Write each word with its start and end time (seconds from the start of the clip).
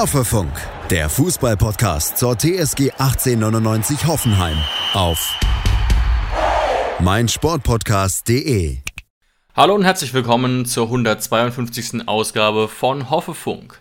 Hoffefunk, 0.00 0.50
der 0.88 1.10
Fußballpodcast 1.10 2.16
zur 2.16 2.34
TSG 2.34 2.92
1899 2.92 4.06
Hoffenheim 4.06 4.56
auf 4.94 5.38
meinsportpodcast.de. 7.00 8.78
Hallo 9.54 9.74
und 9.74 9.84
herzlich 9.84 10.14
willkommen 10.14 10.64
zur 10.64 10.86
152. 10.86 12.08
Ausgabe 12.08 12.68
von 12.68 13.10
Hoffefunk. 13.10 13.78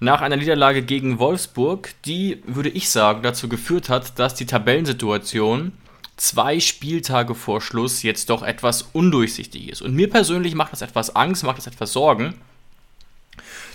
Nach 0.00 0.22
einer 0.22 0.38
Niederlage 0.38 0.80
gegen 0.80 1.18
Wolfsburg, 1.18 1.90
die, 2.06 2.42
würde 2.46 2.70
ich 2.70 2.88
sagen, 2.88 3.20
dazu 3.22 3.50
geführt 3.50 3.90
hat, 3.90 4.18
dass 4.18 4.34
die 4.34 4.46
Tabellensituation 4.46 5.72
zwei 6.16 6.60
Spieltage 6.60 7.34
vor 7.34 7.60
Schluss 7.60 8.02
jetzt 8.02 8.30
doch 8.30 8.42
etwas 8.42 8.88
undurchsichtig 8.94 9.68
ist. 9.68 9.82
Und 9.82 9.94
mir 9.94 10.08
persönlich 10.08 10.54
macht 10.54 10.72
das 10.72 10.80
etwas 10.80 11.14
Angst, 11.14 11.44
macht 11.44 11.58
das 11.58 11.66
etwas 11.66 11.92
Sorgen. 11.92 12.36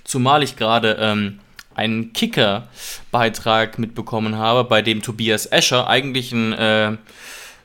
Zumal 0.03 0.41
ich 0.41 0.55
gerade 0.55 0.97
ähm, 0.99 1.39
einen 1.75 2.13
Kicker-Beitrag 2.13 3.79
mitbekommen 3.79 4.37
habe, 4.37 4.63
bei 4.63 4.81
dem 4.81 5.01
Tobias 5.01 5.45
Escher, 5.45 5.87
eigentlich 5.87 6.31
ein 6.31 6.53
äh, 6.53 6.97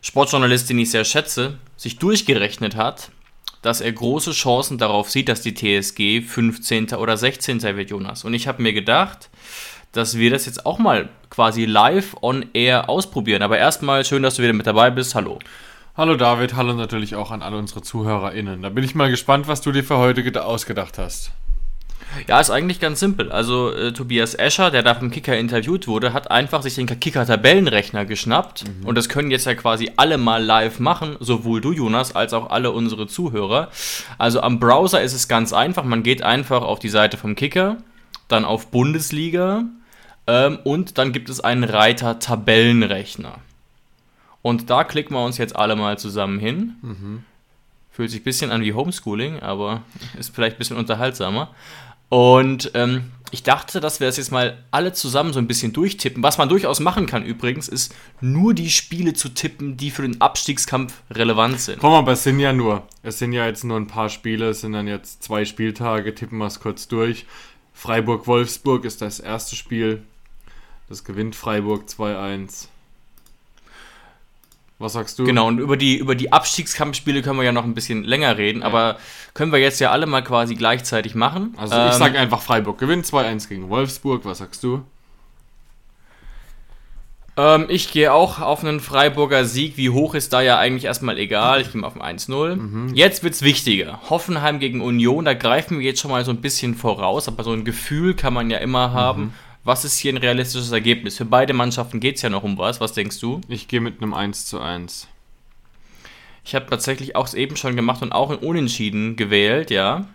Sportjournalist, 0.01 0.71
den 0.71 0.79
ich 0.79 0.91
sehr 0.91 1.05
schätze, 1.05 1.59
sich 1.77 1.99
durchgerechnet 1.99 2.77
hat, 2.77 3.11
dass 3.63 3.81
er 3.81 3.93
große 3.93 4.33
Chancen 4.33 4.79
darauf 4.79 5.11
sieht, 5.11 5.29
dass 5.29 5.43
die 5.43 5.55
TSG 5.55 6.23
15. 6.23 6.95
oder 6.95 7.17
16. 7.17 7.63
wird, 7.63 7.91
Jonas. 7.91 8.25
Und 8.25 8.35
ich 8.35 8.49
habe 8.49 8.63
mir 8.63 8.73
gedacht, 8.73 9.31
dass 9.93 10.17
wir 10.17 10.31
das 10.31 10.47
jetzt 10.47 10.67
auch 10.67 10.79
mal 10.79 11.09
quasi 11.31 11.65
live 11.65 12.17
on 12.21 12.47
air 12.53 12.89
ausprobieren. 12.89 13.43
Aber 13.43 13.59
erstmal 13.59 14.05
schön, 14.05 14.23
dass 14.23 14.37
du 14.37 14.43
wieder 14.43 14.53
mit 14.53 14.67
dabei 14.67 14.91
bist. 14.91 15.15
Hallo. 15.15 15.39
Hallo 15.97 16.15
David, 16.15 16.55
hallo 16.55 16.75
natürlich 16.75 17.17
auch 17.17 17.33
an 17.33 17.43
alle 17.43 17.57
unsere 17.57 17.83
ZuhörerInnen. 17.83 18.63
Da 18.63 18.69
bin 18.69 18.85
ich 18.85 18.95
mal 18.95 19.11
gespannt, 19.11 19.49
was 19.49 19.63
du 19.63 19.73
dir 19.73 19.83
für 19.83 19.99
heute 19.99 20.45
ausgedacht 20.45 20.97
hast. 20.97 21.33
Ja, 22.27 22.41
ist 22.41 22.51
eigentlich 22.51 22.81
ganz 22.81 23.01
simpel. 23.01 23.31
Also 23.31 23.73
äh, 23.73 23.93
Tobias 23.93 24.35
Escher, 24.35 24.71
der 24.71 24.83
da 24.83 24.95
vom 24.95 25.11
Kicker 25.11 25.37
interviewt 25.37 25.87
wurde, 25.87 26.13
hat 26.13 26.31
einfach 26.31 26.63
sich 26.63 26.75
den 26.75 26.87
Kicker-Tabellenrechner 26.87 28.05
geschnappt. 28.05 28.65
Mhm. 28.65 28.87
Und 28.87 28.95
das 28.97 29.09
können 29.09 29.31
jetzt 29.31 29.47
ja 29.47 29.55
quasi 29.55 29.93
alle 29.97 30.19
mal 30.19 30.43
live 30.43 30.81
machen, 30.81 31.17
sowohl 31.21 31.61
du, 31.61 31.73
Jonas, 31.73 32.15
als 32.15 32.33
auch 32.33 32.51
alle 32.51 32.71
unsere 32.71 33.07
Zuhörer. 33.07 33.69
Also 34.17 34.41
am 34.41 34.59
Browser 34.59 35.03
ist 35.03 35.13
es 35.13 35.29
ganz 35.29 35.53
einfach. 35.53 35.85
Man 35.85 36.03
geht 36.03 36.23
einfach 36.23 36.63
auf 36.63 36.79
die 36.79 36.89
Seite 36.89 37.17
vom 37.17 37.35
Kicker, 37.35 37.77
dann 38.29 38.45
auf 38.45 38.69
Bundesliga 38.69 39.65
ähm, 40.27 40.59
und 40.65 40.99
dann 40.99 41.13
gibt 41.13 41.29
es 41.31 41.41
einen 41.41 41.65
Reiter 41.65 42.19
Tabellenrechner. 42.19 43.39
Und 44.43 44.71
da 44.71 44.85
klicken 44.85 45.17
wir 45.17 45.25
uns 45.25 45.39
jetzt 45.39 45.57
alle 45.57 45.75
mal 45.77 45.99
zusammen 45.99 46.39
hin. 46.39 46.77
Mhm. 46.83 47.25
Fühlt 47.91 48.11
sich 48.11 48.21
ein 48.21 48.25
bisschen 48.25 48.53
an 48.53 48.61
wie 48.61 48.75
Homeschooling, 48.75 49.41
aber 49.41 49.83
ist 50.19 50.33
vielleicht 50.35 50.57
ein 50.57 50.59
bisschen 50.59 50.77
unterhaltsamer. 50.77 51.51
Und 52.09 52.71
ähm, 52.75 53.13
ich 53.31 53.43
dachte, 53.43 53.81
dass 53.81 54.01
wir 54.01 54.07
das 54.07 54.17
jetzt 54.17 54.33
mal 54.33 54.65
alle 54.71 54.93
zusammen 54.93 55.33
so 55.33 55.39
ein 55.39 55.47
bisschen 55.47 55.73
durchtippen. 55.73 56.23
Was 56.23 56.39
man 56.39 56.49
durchaus 56.49 56.81
machen 56.81 57.07
kann 57.07 57.25
übrigens, 57.25 57.69
ist 57.69 57.95
nur 58.21 58.55
die 58.55 58.71
Spiele 58.71 59.13
zu 59.13 59.29
tippen, 59.29 59.77
die 59.77 59.91
für 59.91 60.03
den 60.03 60.21
Abstiegskampf 60.21 60.95
relevant 61.11 61.61
sind. 61.61 61.79
Komm, 61.79 61.93
aber 61.93 62.13
es 62.13 62.23
sind 62.23 62.41
ja 62.41 62.53
nur, 62.53 62.87
es 63.03 63.19
sind 63.19 63.33
ja 63.33 63.47
jetzt 63.47 63.65
nur 63.65 63.77
ein 63.77 63.87
paar 63.87 64.09
Spiele, 64.09 64.51
es 64.51 64.63
sind 64.63 64.73
dann 64.73 64.89
jetzt 64.89 65.23
zwei 65.23 65.45
Spieltage, 65.45 66.15
tippen 66.15 66.39
wir 66.39 66.47
es 66.47 66.61
kurz 66.61 66.89
durch. 66.89 67.27
Freiburg-Wolfsburg 67.75 68.85
ist 68.85 69.03
das 69.03 69.21
erste 69.21 69.55
Spiel. 69.55 70.03
Das 70.89 71.05
gewinnt 71.05 71.37
Freiburg 71.37 71.85
2-1. 71.87 72.69
Was 74.79 74.93
sagst 74.93 75.19
du? 75.19 75.25
Genau, 75.25 75.49
und 75.49 75.59
über 75.59 75.77
die, 75.77 75.97
über 75.97 76.15
die 76.15 76.33
Abstiegskampfspiele 76.33 77.23
können 77.23 77.39
wir 77.39 77.45
ja 77.45 77.53
noch 77.53 77.65
ein 77.65 77.75
bisschen 77.75 78.05
länger 78.05 78.39
reden, 78.39 78.61
ja. 78.61 78.67
aber 78.67 78.97
können 79.35 79.51
wir 79.51 79.59
jetzt 79.59 79.81
ja 79.81 79.91
alle 79.91 80.07
mal 80.07 80.23
quasi 80.23 80.55
gleichzeitig 80.55 81.17
machen. 81.17 81.55
Also 81.57 81.75
ähm, 81.75 81.89
ich 81.89 81.95
sage 81.95 82.19
einfach 82.19 82.43
Freiburg 82.43 82.79
gewinnt 82.79 83.05
2-1 83.05 83.49
gegen 83.49 83.69
Wolfsburg, 83.71 84.25
was 84.25 84.39
sagst 84.39 84.63
du? 84.63 84.85
Ähm, 87.37 87.67
ich 87.69 87.93
gehe 87.93 88.13
auch 88.13 88.41
auf 88.41 88.63
einen 88.63 88.79
Freiburger 88.79 89.45
Sieg. 89.45 89.77
Wie 89.77 89.91
hoch 89.91 90.15
ist 90.15 90.33
da 90.33 90.41
ja 90.41 90.59
eigentlich 90.59 90.85
erstmal 90.85 91.19
egal. 91.19 91.61
Ich 91.61 91.73
gehe 91.73 91.81
mal 91.81 91.87
auf 91.87 92.01
ein 92.01 92.19
1-0. 92.19 92.57
Mhm. 92.57 92.95
Jetzt 92.95 93.25
es 93.25 93.43
wichtiger. 93.43 94.01
Hoffenheim 94.11 94.59
gegen 94.59 94.81
Union, 94.81 95.25
da 95.25 95.35
greifen 95.35 95.79
wir 95.79 95.87
jetzt 95.87 96.01
schon 96.01 96.11
mal 96.11 96.25
so 96.25 96.33
ein 96.33 96.41
bisschen 96.41 96.75
voraus, 96.75 97.29
aber 97.29 97.45
so 97.45 97.53
ein 97.53 97.65
Gefühl 97.65 98.15
kann 98.15 98.35
man 98.35 98.51
ja 98.51 98.59
immer 98.59 98.93
haben. 98.93 99.23
Mhm 99.23 99.33
was 99.65 99.85
ist 99.85 99.99
hier 99.99 100.13
ein 100.13 100.19
realistisches 100.19 100.73
Ergebnis? 100.73 101.17
Für 101.17 101.25
beide 101.25 101.53
Mannschaften 101.53 102.01
geht 102.01 102.17
es 102.17 102.23
ja 102.23 102.31
noch 102.31 102.43
um 102.43 102.59
was. 102.59 102.81
Was 102.81 102.93
denkst 102.93 103.21
du? 103.21 103.41
Ich 103.49 103.69
gehe 103.69 103.81
mit 103.81 104.01
einem 104.01 104.15
1 104.15 104.47
zu 104.47 104.61
1. 104.61 105.09
Ich 106.45 106.55
habe 106.55 106.67
tatsächlich 106.71 107.15
auch 107.17 107.33
eben 107.35 107.57
schon 107.57 107.77
gemacht 107.77 108.01
und 108.01 108.13
auch 108.13 108.31
ein 108.31 108.39
Unentschieden 108.39 109.17
gewählt, 109.17 109.71
ja. 109.71 110.07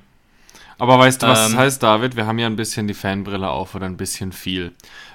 Aber 0.79 0.97
weißt 0.97 1.21
du, 1.21 1.27
was 1.27 1.45
ähm, 1.45 1.51
das 1.51 1.59
heißt, 1.59 1.83
David? 1.83 2.15
Wir 2.15 2.25
haben 2.25 2.39
ja 2.39 2.47
ein 2.47 2.55
bisschen 2.55 2.87
die 2.87 2.93
Fanbrille 2.93 3.49
auf 3.49 3.75
oder 3.75 3.85
ein 3.85 3.97
bisschen 3.97 4.31
viel. 4.31 4.71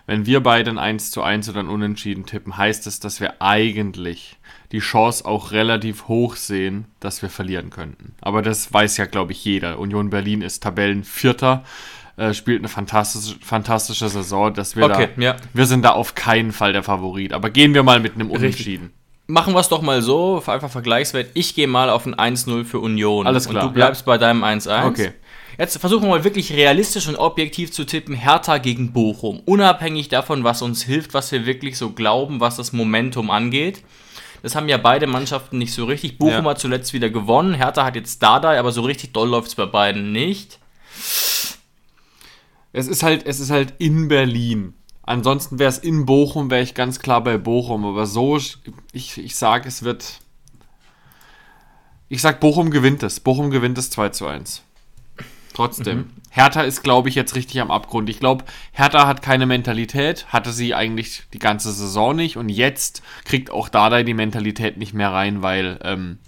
Wenn 0.07 0.25
wir 0.25 0.41
beide 0.41 0.71
ein 0.71 0.79
1 0.79 1.11
zu 1.11 1.23
1 1.23 1.49
oder 1.49 1.61
ein 1.61 1.69
Unentschieden 1.69 2.25
tippen, 2.25 2.57
heißt 2.57 2.87
es, 2.87 3.01
dass 3.01 3.21
wir 3.21 3.43
eigentlich 3.43 4.37
die 4.73 4.79
Chance 4.79 5.25
auch 5.25 5.51
relativ 5.51 6.09
hoch 6.09 6.37
sehen, 6.37 6.87
dass 7.01 7.21
wir 7.23 7.31
verlieren 7.31 7.71
könnten. 7.71 8.15
Aber 8.21 8.41
das 8.43 8.73
weiß 8.73 8.97
ja, 8.99 9.07
glaube 9.07 9.33
ich, 9.33 9.45
jeder. 9.45 9.79
Union 9.79 10.11
Berlin 10.11 10.43
ist 10.43 10.63
Tabellenvierter. 10.63 11.65
Äh, 12.19 12.35
spielt 12.35 12.59
eine 12.59 12.69
fantastische, 12.69 13.37
fantastische 13.41 14.09
Saison, 14.09 14.53
dass 14.53 14.75
wir 14.75 14.87
okay, 14.87 15.09
da, 15.15 15.23
ja. 15.23 15.37
wir 15.53 15.67
sind 15.67 15.85
da 15.85 15.93
auf 15.93 16.17
keinen 16.17 16.51
Fall 16.51 16.73
der 16.73 16.83
Favorit. 16.83 17.33
Aber 17.33 17.49
gehen 17.49 17.75
wir 17.75 17.85
mal 17.85 18.01
mit 18.01 18.17
einem 18.17 18.33
Unentschieden. 18.33 18.87
Richtig. 18.87 18.99
Machen 19.29 19.55
wir 19.55 19.61
es 19.61 19.69
doch 19.69 19.83
mal 19.83 20.03
so, 20.03 20.43
einfach 20.45 20.69
Vergleichswert. 20.69 21.31
Ich 21.35 21.55
gehe 21.55 21.69
mal 21.69 21.91
auf 21.91 22.07
ein 22.07 22.17
1-0 22.17 22.65
für 22.65 22.81
Union. 22.81 23.25
Alles 23.25 23.49
klar. 23.49 23.63
Und 23.63 23.69
du 23.69 23.75
bleibst 23.75 24.01
ja. 24.01 24.07
bei 24.07 24.19
deinem 24.19 24.43
1-1. 24.43 24.87
Okay. 24.87 25.13
Jetzt 25.59 25.79
versuchen 25.79 26.03
wir 26.03 26.09
mal 26.09 26.25
wirklich 26.25 26.53
realistisch 26.53 27.07
und 27.07 27.15
objektiv 27.15 27.71
zu 27.71 27.85
tippen. 27.85 28.17
Hertha 28.17 28.59
gegen 28.59 28.93
Bochum. 28.93 29.41
Unabhängig 29.45 30.09
davon, 30.09 30.43
was 30.43 30.61
uns 30.61 30.83
hilft, 30.83 31.15
was 31.15 31.31
wir 31.31 31.47
wirklich 31.47 31.79
so 31.79 31.91
glauben, 31.91 32.41
was 32.41 32.57
das 32.57 32.73
Momentum 32.73 33.31
angeht. 33.31 33.85
Das 34.43 34.57
haben 34.57 34.69
ja 34.69 34.79
beide 34.79 35.07
Mannschaften 35.07 35.59
nicht 35.59 35.73
so 35.73 35.85
richtig. 35.85 36.19
Bochum 36.19 36.45
ja. 36.45 36.51
hat 36.51 36.59
zuletzt 36.59 36.93
wieder 36.95 37.11
gewonnen. 37.11 37.55
Hertha 37.55 37.85
hat 37.85 37.95
jetzt 37.95 38.21
Dardai, 38.25 38.59
aber 38.59 38.73
so 38.73 38.83
richtig 38.83 39.13
doll 39.13 39.29
läuft 39.29 39.49
es 39.49 39.55
bei 39.55 39.67
beiden 39.67 40.11
nicht 40.11 40.59
es 42.73 42.87
ist 42.87 43.03
halt, 43.03 43.27
es 43.27 43.41
ist 43.41 43.51
halt 43.51 43.75
in 43.79 44.09
Berlin. 44.09 44.75
Ansonsten 45.03 45.59
wäre 45.59 45.71
es 45.71 45.79
in 45.79 46.05
Bochum, 46.05 46.51
wäre 46.51 46.63
ich 46.63 46.75
ganz 46.75 46.99
klar 46.99 47.23
bei 47.25 47.39
Bochum. 47.39 47.87
Aber 47.87 48.07
so, 48.07 48.37
ich, 48.93 49.17
ich 49.19 49.37
sage, 49.37 49.67
es 49.67 49.83
wird. 49.83 50.21
Ich 52.11 52.21
sage, 52.21 52.39
Bochum 52.41 52.71
gewinnt 52.71 53.03
es. 53.03 53.21
Bochum 53.21 53.51
gewinnt 53.51 53.79
es 53.79 53.91
2 53.91 54.11
zu 54.11 54.27
1. 54.27 54.63
Trotzdem. 55.55 55.99
Mhm. 55.99 56.11
Hertha 56.31 56.63
ist, 56.63 56.83
glaube 56.83 57.09
ich, 57.09 57.15
jetzt 57.15 57.35
richtig 57.35 57.61
am 57.61 57.71
Abgrund. 57.71 58.09
Ich 58.11 58.21
glaube, 58.21 58.45
Hertha 58.73 59.07
hat 59.07 59.23
keine 59.23 59.47
Mentalität, 59.47 60.27
hatte 60.29 60.53
sie 60.53 60.75
eigentlich 60.75 61.23
die 61.33 61.39
ganze 61.39 61.73
Saison 61.73 62.15
nicht 62.15 62.37
und 62.37 62.49
jetzt 62.49 63.03
kriegt 63.25 63.51
auch 63.51 63.69
Dardai 63.69 64.05
die 64.05 64.15
Mentalität 64.15 64.77
nicht 64.77 64.95
mehr 64.95 65.11
rein, 65.11 65.43
weil 65.43 65.81
ähm, 65.83 66.19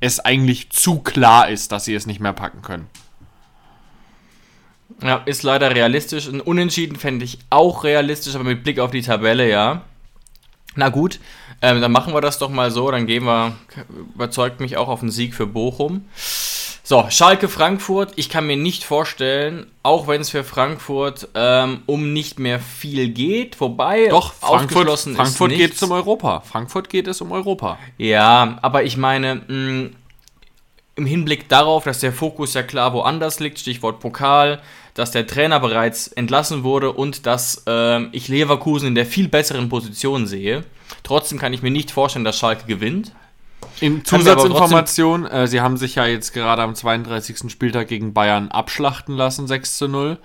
es 0.00 0.20
eigentlich 0.20 0.70
zu 0.70 1.00
klar 1.00 1.48
ist, 1.48 1.72
dass 1.72 1.84
sie 1.84 1.94
es 1.94 2.06
nicht 2.06 2.20
mehr 2.20 2.32
packen 2.32 2.62
können. 2.62 2.86
Ja, 5.02 5.22
ist 5.26 5.42
leider 5.42 5.74
realistisch. 5.74 6.28
Ein 6.28 6.40
Unentschieden 6.40 6.96
fände 6.96 7.24
ich 7.24 7.38
auch 7.50 7.84
realistisch, 7.84 8.34
aber 8.34 8.44
mit 8.44 8.62
Blick 8.62 8.78
auf 8.78 8.90
die 8.90 9.02
Tabelle, 9.02 9.48
ja. 9.48 9.82
Na 10.74 10.90
gut, 10.90 11.20
ähm, 11.62 11.80
dann 11.80 11.92
machen 11.92 12.14
wir 12.14 12.20
das 12.20 12.38
doch 12.38 12.50
mal 12.50 12.70
so. 12.70 12.90
Dann 12.90 13.06
gehen 13.06 13.24
wir, 13.24 13.56
überzeugt 14.14 14.60
mich 14.60 14.76
auch 14.76 14.88
auf 14.88 15.02
einen 15.02 15.10
Sieg 15.10 15.34
für 15.34 15.46
Bochum. 15.46 16.06
So, 16.88 17.04
Schalke 17.08 17.48
Frankfurt. 17.48 18.12
Ich 18.14 18.28
kann 18.28 18.46
mir 18.46 18.56
nicht 18.56 18.84
vorstellen, 18.84 19.66
auch 19.82 20.06
wenn 20.06 20.20
es 20.20 20.30
für 20.30 20.44
Frankfurt 20.44 21.28
ähm, 21.34 21.82
um 21.86 22.12
nicht 22.12 22.38
mehr 22.38 22.60
viel 22.60 23.08
geht, 23.08 23.60
wobei 23.60 24.06
doch 24.06 24.32
Frankfurt, 24.34 24.88
Frankfurt 25.16 25.50
geht 25.50 25.74
es 25.74 25.82
um 25.82 25.90
Europa. 25.90 26.42
Frankfurt 26.42 26.88
geht 26.88 27.08
es 27.08 27.20
um 27.20 27.32
Europa. 27.32 27.76
Ja, 27.98 28.58
aber 28.62 28.84
ich 28.84 28.96
meine, 28.96 29.42
mh, 29.48 29.52
mm, 29.52 29.96
im 30.96 31.06
Hinblick 31.06 31.48
darauf, 31.48 31.84
dass 31.84 32.00
der 32.00 32.12
Fokus 32.12 32.54
ja 32.54 32.62
klar 32.62 32.92
woanders 32.94 33.38
liegt, 33.38 33.58
Stichwort 33.58 34.00
Pokal, 34.00 34.60
dass 34.94 35.10
der 35.10 35.26
Trainer 35.26 35.60
bereits 35.60 36.08
entlassen 36.08 36.64
wurde 36.64 36.90
und 36.92 37.26
dass 37.26 37.62
äh, 37.66 38.04
ich 38.12 38.28
Leverkusen 38.28 38.88
in 38.88 38.94
der 38.94 39.06
viel 39.06 39.28
besseren 39.28 39.68
Position 39.68 40.26
sehe. 40.26 40.64
Trotzdem 41.02 41.38
kann 41.38 41.52
ich 41.52 41.62
mir 41.62 41.70
nicht 41.70 41.90
vorstellen, 41.90 42.24
dass 42.24 42.38
Schalke 42.38 42.66
gewinnt. 42.66 43.12
In 43.80 44.04
Zusatzinformation, 44.06 45.26
äh, 45.26 45.46
sie 45.46 45.60
haben 45.60 45.76
sich 45.76 45.96
ja 45.96 46.06
jetzt 46.06 46.32
gerade 46.32 46.62
am 46.62 46.74
32. 46.74 47.50
Spieltag 47.50 47.88
gegen 47.88 48.14
Bayern 48.14 48.48
abschlachten 48.48 49.14
lassen, 49.14 49.46
6 49.46 49.76
zu 49.76 49.88
0. 49.88 50.18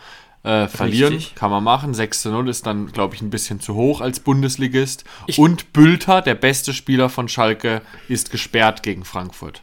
Äh, 0.43 0.67
verlieren 0.69 1.13
Richtig. 1.15 1.35
kann 1.35 1.51
man 1.51 1.63
machen. 1.63 1.93
6 1.93 2.21
zu 2.21 2.31
0 2.31 2.49
ist 2.49 2.65
dann, 2.65 2.91
glaube 2.91 3.13
ich, 3.13 3.21
ein 3.21 3.29
bisschen 3.29 3.59
zu 3.59 3.75
hoch 3.75 4.01
als 4.01 4.21
Bundesligist. 4.21 5.03
Ich 5.27 5.37
und 5.37 5.73
Bülter, 5.73 6.21
der 6.21 6.35
beste 6.35 6.73
Spieler 6.73 7.09
von 7.09 7.27
Schalke, 7.27 7.81
ist 8.07 8.31
gesperrt 8.31 8.81
gegen 8.81 9.03
Frankfurt. 9.03 9.61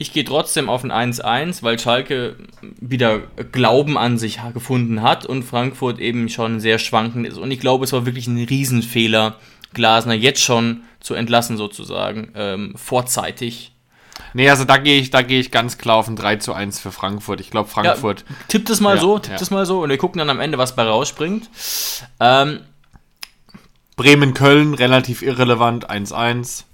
Ich 0.00 0.12
gehe 0.12 0.24
trotzdem 0.24 0.68
auf 0.68 0.84
ein 0.84 1.12
1-1, 1.12 1.64
weil 1.64 1.76
Schalke 1.78 2.36
wieder 2.80 3.18
Glauben 3.50 3.98
an 3.98 4.16
sich 4.16 4.38
gefunden 4.54 5.02
hat 5.02 5.26
und 5.26 5.42
Frankfurt 5.42 5.98
eben 5.98 6.28
schon 6.28 6.60
sehr 6.60 6.78
schwankend 6.78 7.26
ist. 7.26 7.36
Und 7.36 7.50
ich 7.50 7.58
glaube, 7.58 7.84
es 7.84 7.92
war 7.92 8.06
wirklich 8.06 8.28
ein 8.28 8.38
Riesenfehler, 8.38 9.34
Glasner 9.74 10.14
jetzt 10.14 10.40
schon 10.40 10.84
zu 11.00 11.14
entlassen, 11.14 11.56
sozusagen, 11.56 12.30
ähm, 12.36 12.74
vorzeitig. 12.76 13.72
Nee, 14.34 14.48
also 14.48 14.64
da 14.64 14.76
gehe 14.76 15.00
ich, 15.00 15.10
da 15.10 15.22
gehe 15.22 15.40
ich 15.40 15.50
ganz 15.50 15.78
klar 15.78 15.96
auf 15.96 16.06
ein 16.06 16.14
3 16.14 16.36
zu 16.36 16.52
1 16.52 16.78
für 16.78 16.92
Frankfurt. 16.92 17.40
Ich 17.40 17.50
glaube, 17.50 17.68
Frankfurt. 17.68 18.24
Ja, 18.28 18.36
tippt 18.46 18.70
es 18.70 18.80
mal 18.80 18.96
Ja, 18.96 19.00
so, 19.00 19.18
tippt 19.18 19.40
ja. 19.40 19.42
es 19.42 19.50
mal 19.50 19.66
so 19.66 19.82
und 19.82 19.90
wir 19.90 19.98
gucken 19.98 20.20
dann 20.20 20.30
am 20.30 20.38
Ende, 20.38 20.58
was 20.58 20.76
bei 20.76 20.84
rausspringt. 20.84 21.50
Ähm, 22.20 22.60
Bremen-Köln, 23.96 24.74
relativ 24.74 25.22
irrelevant, 25.22 25.90
1-1. 25.90 26.64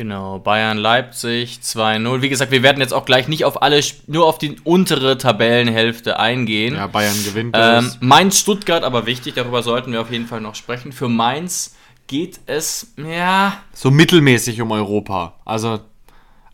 Genau, 0.00 0.38
Bayern-Leipzig 0.38 1.60
2-0. 1.62 2.22
Wie 2.22 2.30
gesagt, 2.30 2.50
wir 2.50 2.62
werden 2.62 2.80
jetzt 2.80 2.94
auch 2.94 3.04
gleich 3.04 3.28
nicht 3.28 3.44
auf 3.44 3.60
alle, 3.60 3.78
nur 4.06 4.24
auf 4.24 4.38
die 4.38 4.56
untere 4.64 5.18
Tabellenhälfte 5.18 6.18
eingehen. 6.18 6.74
Ja, 6.74 6.86
Bayern 6.86 7.22
gewinnt. 7.22 7.54
Ähm, 7.54 7.84
das. 7.84 7.98
Mainz-Stuttgart, 8.00 8.82
aber 8.82 9.04
wichtig, 9.04 9.34
darüber 9.34 9.62
sollten 9.62 9.92
wir 9.92 10.00
auf 10.00 10.10
jeden 10.10 10.26
Fall 10.26 10.40
noch 10.40 10.54
sprechen. 10.54 10.92
Für 10.92 11.10
Mainz 11.10 11.76
geht 12.06 12.40
es, 12.46 12.94
ja, 12.96 13.58
so 13.74 13.90
mittelmäßig 13.90 14.62
um 14.62 14.70
Europa. 14.70 15.34
Also 15.44 15.80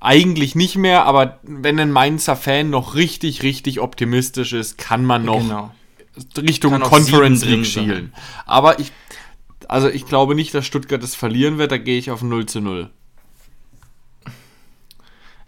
eigentlich 0.00 0.56
nicht 0.56 0.74
mehr, 0.74 1.04
aber 1.04 1.38
wenn 1.44 1.78
ein 1.78 1.92
Mainzer 1.92 2.34
Fan 2.34 2.68
noch 2.68 2.96
richtig, 2.96 3.44
richtig 3.44 3.78
optimistisch 3.78 4.54
ist, 4.54 4.76
kann 4.76 5.04
man 5.04 5.24
noch 5.24 5.38
genau. 5.38 5.72
Richtung 6.36 6.72
Kann 6.72 6.82
Conference 6.82 7.44
League 7.44 7.66
schielen. 7.66 8.12
Aber 8.44 8.80
ich, 8.80 8.90
also 9.68 9.88
ich 9.88 10.04
glaube 10.04 10.34
nicht, 10.34 10.52
dass 10.52 10.66
Stuttgart 10.66 11.04
es 11.04 11.14
verlieren 11.14 11.58
wird, 11.58 11.70
da 11.70 11.78
gehe 11.78 11.96
ich 11.96 12.10
auf 12.10 12.22
0 12.22 12.46
zu 12.46 12.60
0. 12.60 12.90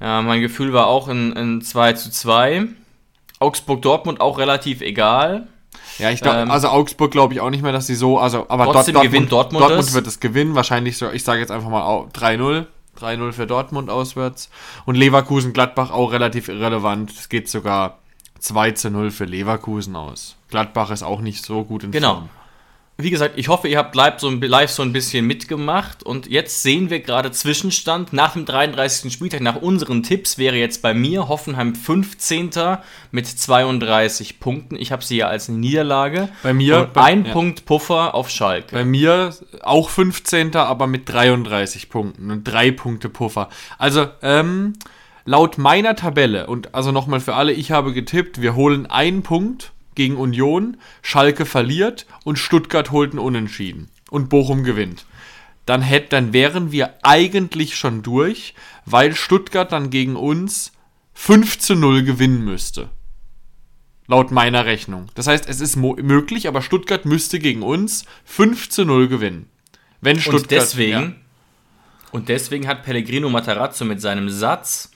Ja, 0.00 0.22
mein 0.22 0.40
Gefühl 0.40 0.72
war 0.72 0.86
auch 0.86 1.08
in, 1.08 1.32
in 1.32 1.60
2 1.60 1.92
zu 1.94 2.10
2. 2.10 2.66
Augsburg-Dortmund 3.40 4.20
auch 4.20 4.38
relativ 4.38 4.80
egal. 4.80 5.46
Ja, 5.98 6.10
ich 6.10 6.20
glaube, 6.20 6.38
Ähm, 6.40 6.50
also 6.50 6.68
Augsburg 6.68 7.10
glaube 7.10 7.34
ich 7.34 7.40
auch 7.40 7.50
nicht 7.50 7.62
mehr, 7.62 7.72
dass 7.72 7.86
sie 7.86 7.94
so, 7.94 8.18
also, 8.18 8.46
aber 8.48 8.64
Trotzdem 8.66 8.94
Dort- 8.94 9.04
gewinnt 9.06 9.32
Dortmund 9.32 9.62
Dortmund 9.62 9.86
das. 9.86 9.94
wird 9.94 10.06
es 10.06 10.20
gewinnen, 10.20 10.54
wahrscheinlich 10.54 10.96
so, 10.98 11.10
ich 11.10 11.24
sage 11.24 11.40
jetzt 11.40 11.50
einfach 11.50 11.68
mal 11.68 11.82
au- 11.82 12.08
3-0. 12.12 12.66
3-0 12.98 13.32
für 13.32 13.46
Dortmund 13.46 13.90
auswärts. 13.90 14.50
Und 14.84 14.96
Leverkusen-Gladbach 14.96 15.90
auch 15.92 16.10
relativ 16.12 16.48
irrelevant. 16.48 17.12
Es 17.12 17.28
geht 17.28 17.48
sogar 17.48 17.98
2 18.40 18.72
zu 18.72 18.90
0 18.90 19.10
für 19.12 19.24
Leverkusen 19.24 19.94
aus. 19.94 20.36
Gladbach 20.50 20.90
ist 20.90 21.04
auch 21.04 21.20
nicht 21.20 21.44
so 21.44 21.62
gut 21.64 21.84
in 21.84 21.92
Genau. 21.92 22.14
Form. 22.14 22.28
Wie 23.00 23.10
gesagt, 23.10 23.34
ich 23.38 23.46
hoffe, 23.46 23.68
ihr 23.68 23.78
habt 23.78 23.94
live 23.94 24.18
so, 24.18 24.26
ein, 24.28 24.40
live 24.40 24.70
so 24.72 24.82
ein 24.82 24.92
bisschen 24.92 25.24
mitgemacht 25.24 26.02
und 26.02 26.26
jetzt 26.26 26.64
sehen 26.64 26.90
wir 26.90 26.98
gerade 26.98 27.30
Zwischenstand. 27.30 28.12
Nach 28.12 28.32
dem 28.32 28.44
33. 28.44 29.12
Spieltag, 29.12 29.40
nach 29.40 29.54
unseren 29.54 30.02
Tipps, 30.02 30.36
wäre 30.36 30.56
jetzt 30.56 30.82
bei 30.82 30.94
mir 30.94 31.28
Hoffenheim 31.28 31.76
15. 31.76 32.50
mit 33.12 33.28
32 33.28 34.40
Punkten. 34.40 34.74
Ich 34.74 34.90
habe 34.90 35.04
sie 35.04 35.18
ja 35.18 35.28
als 35.28 35.48
Niederlage. 35.48 36.28
Bei 36.42 36.52
mir- 36.52 36.80
Und 36.80 36.92
bei- 36.92 37.02
ein 37.04 37.24
ja. 37.24 37.32
Punkt 37.32 37.66
Puffer 37.66 38.16
auf 38.16 38.30
Schalke. 38.30 38.74
Bei 38.74 38.84
mir 38.84 39.32
auch 39.62 39.90
15. 39.90 40.56
aber 40.56 40.88
mit 40.88 41.08
33 41.08 41.90
Punkten 41.90 42.32
und 42.32 42.42
3 42.42 42.72
Punkte 42.72 43.08
Puffer. 43.08 43.48
Also, 43.78 44.08
ähm, 44.22 44.72
laut 45.24 45.56
meiner 45.56 45.94
Tabelle, 45.94 46.48
und 46.48 46.74
also 46.74 46.90
nochmal 46.90 47.20
für 47.20 47.34
alle, 47.36 47.52
ich 47.52 47.70
habe 47.70 47.92
getippt, 47.92 48.42
wir 48.42 48.56
holen 48.56 48.86
einen 48.86 49.22
Punkt 49.22 49.70
gegen 49.98 50.16
Union, 50.16 50.78
Schalke 51.02 51.44
verliert 51.44 52.06
und 52.24 52.38
Stuttgart 52.38 52.90
holt 52.90 53.10
einen 53.10 53.18
Unentschieden. 53.18 53.90
Und 54.08 54.30
Bochum 54.30 54.64
gewinnt. 54.64 55.04
Dann, 55.66 55.82
hätt, 55.82 56.14
dann 56.14 56.32
wären 56.32 56.72
wir 56.72 56.94
eigentlich 57.02 57.76
schon 57.76 58.02
durch, 58.02 58.54
weil 58.86 59.14
Stuttgart 59.14 59.70
dann 59.70 59.90
gegen 59.90 60.16
uns 60.16 60.72
5 61.12 61.58
zu 61.58 61.74
0 61.74 62.04
gewinnen 62.04 62.42
müsste. 62.42 62.88
Laut 64.06 64.30
meiner 64.30 64.64
Rechnung. 64.64 65.10
Das 65.14 65.26
heißt, 65.26 65.46
es 65.46 65.60
ist 65.60 65.76
möglich, 65.76 66.48
aber 66.48 66.62
Stuttgart 66.62 67.04
müsste 67.04 67.38
gegen 67.38 67.62
uns 67.62 68.06
5 68.24 68.70
zu 68.70 68.86
0 68.86 69.08
gewinnen. 69.08 69.50
Wenn 70.00 70.18
Stuttgart. 70.18 70.42
Und 70.42 70.50
deswegen, 70.52 70.92
ja. 70.92 71.14
und 72.12 72.30
deswegen 72.30 72.66
hat 72.66 72.84
Pellegrino 72.84 73.28
Matarazzo 73.28 73.84
mit 73.84 74.00
seinem 74.00 74.30
Satz, 74.30 74.90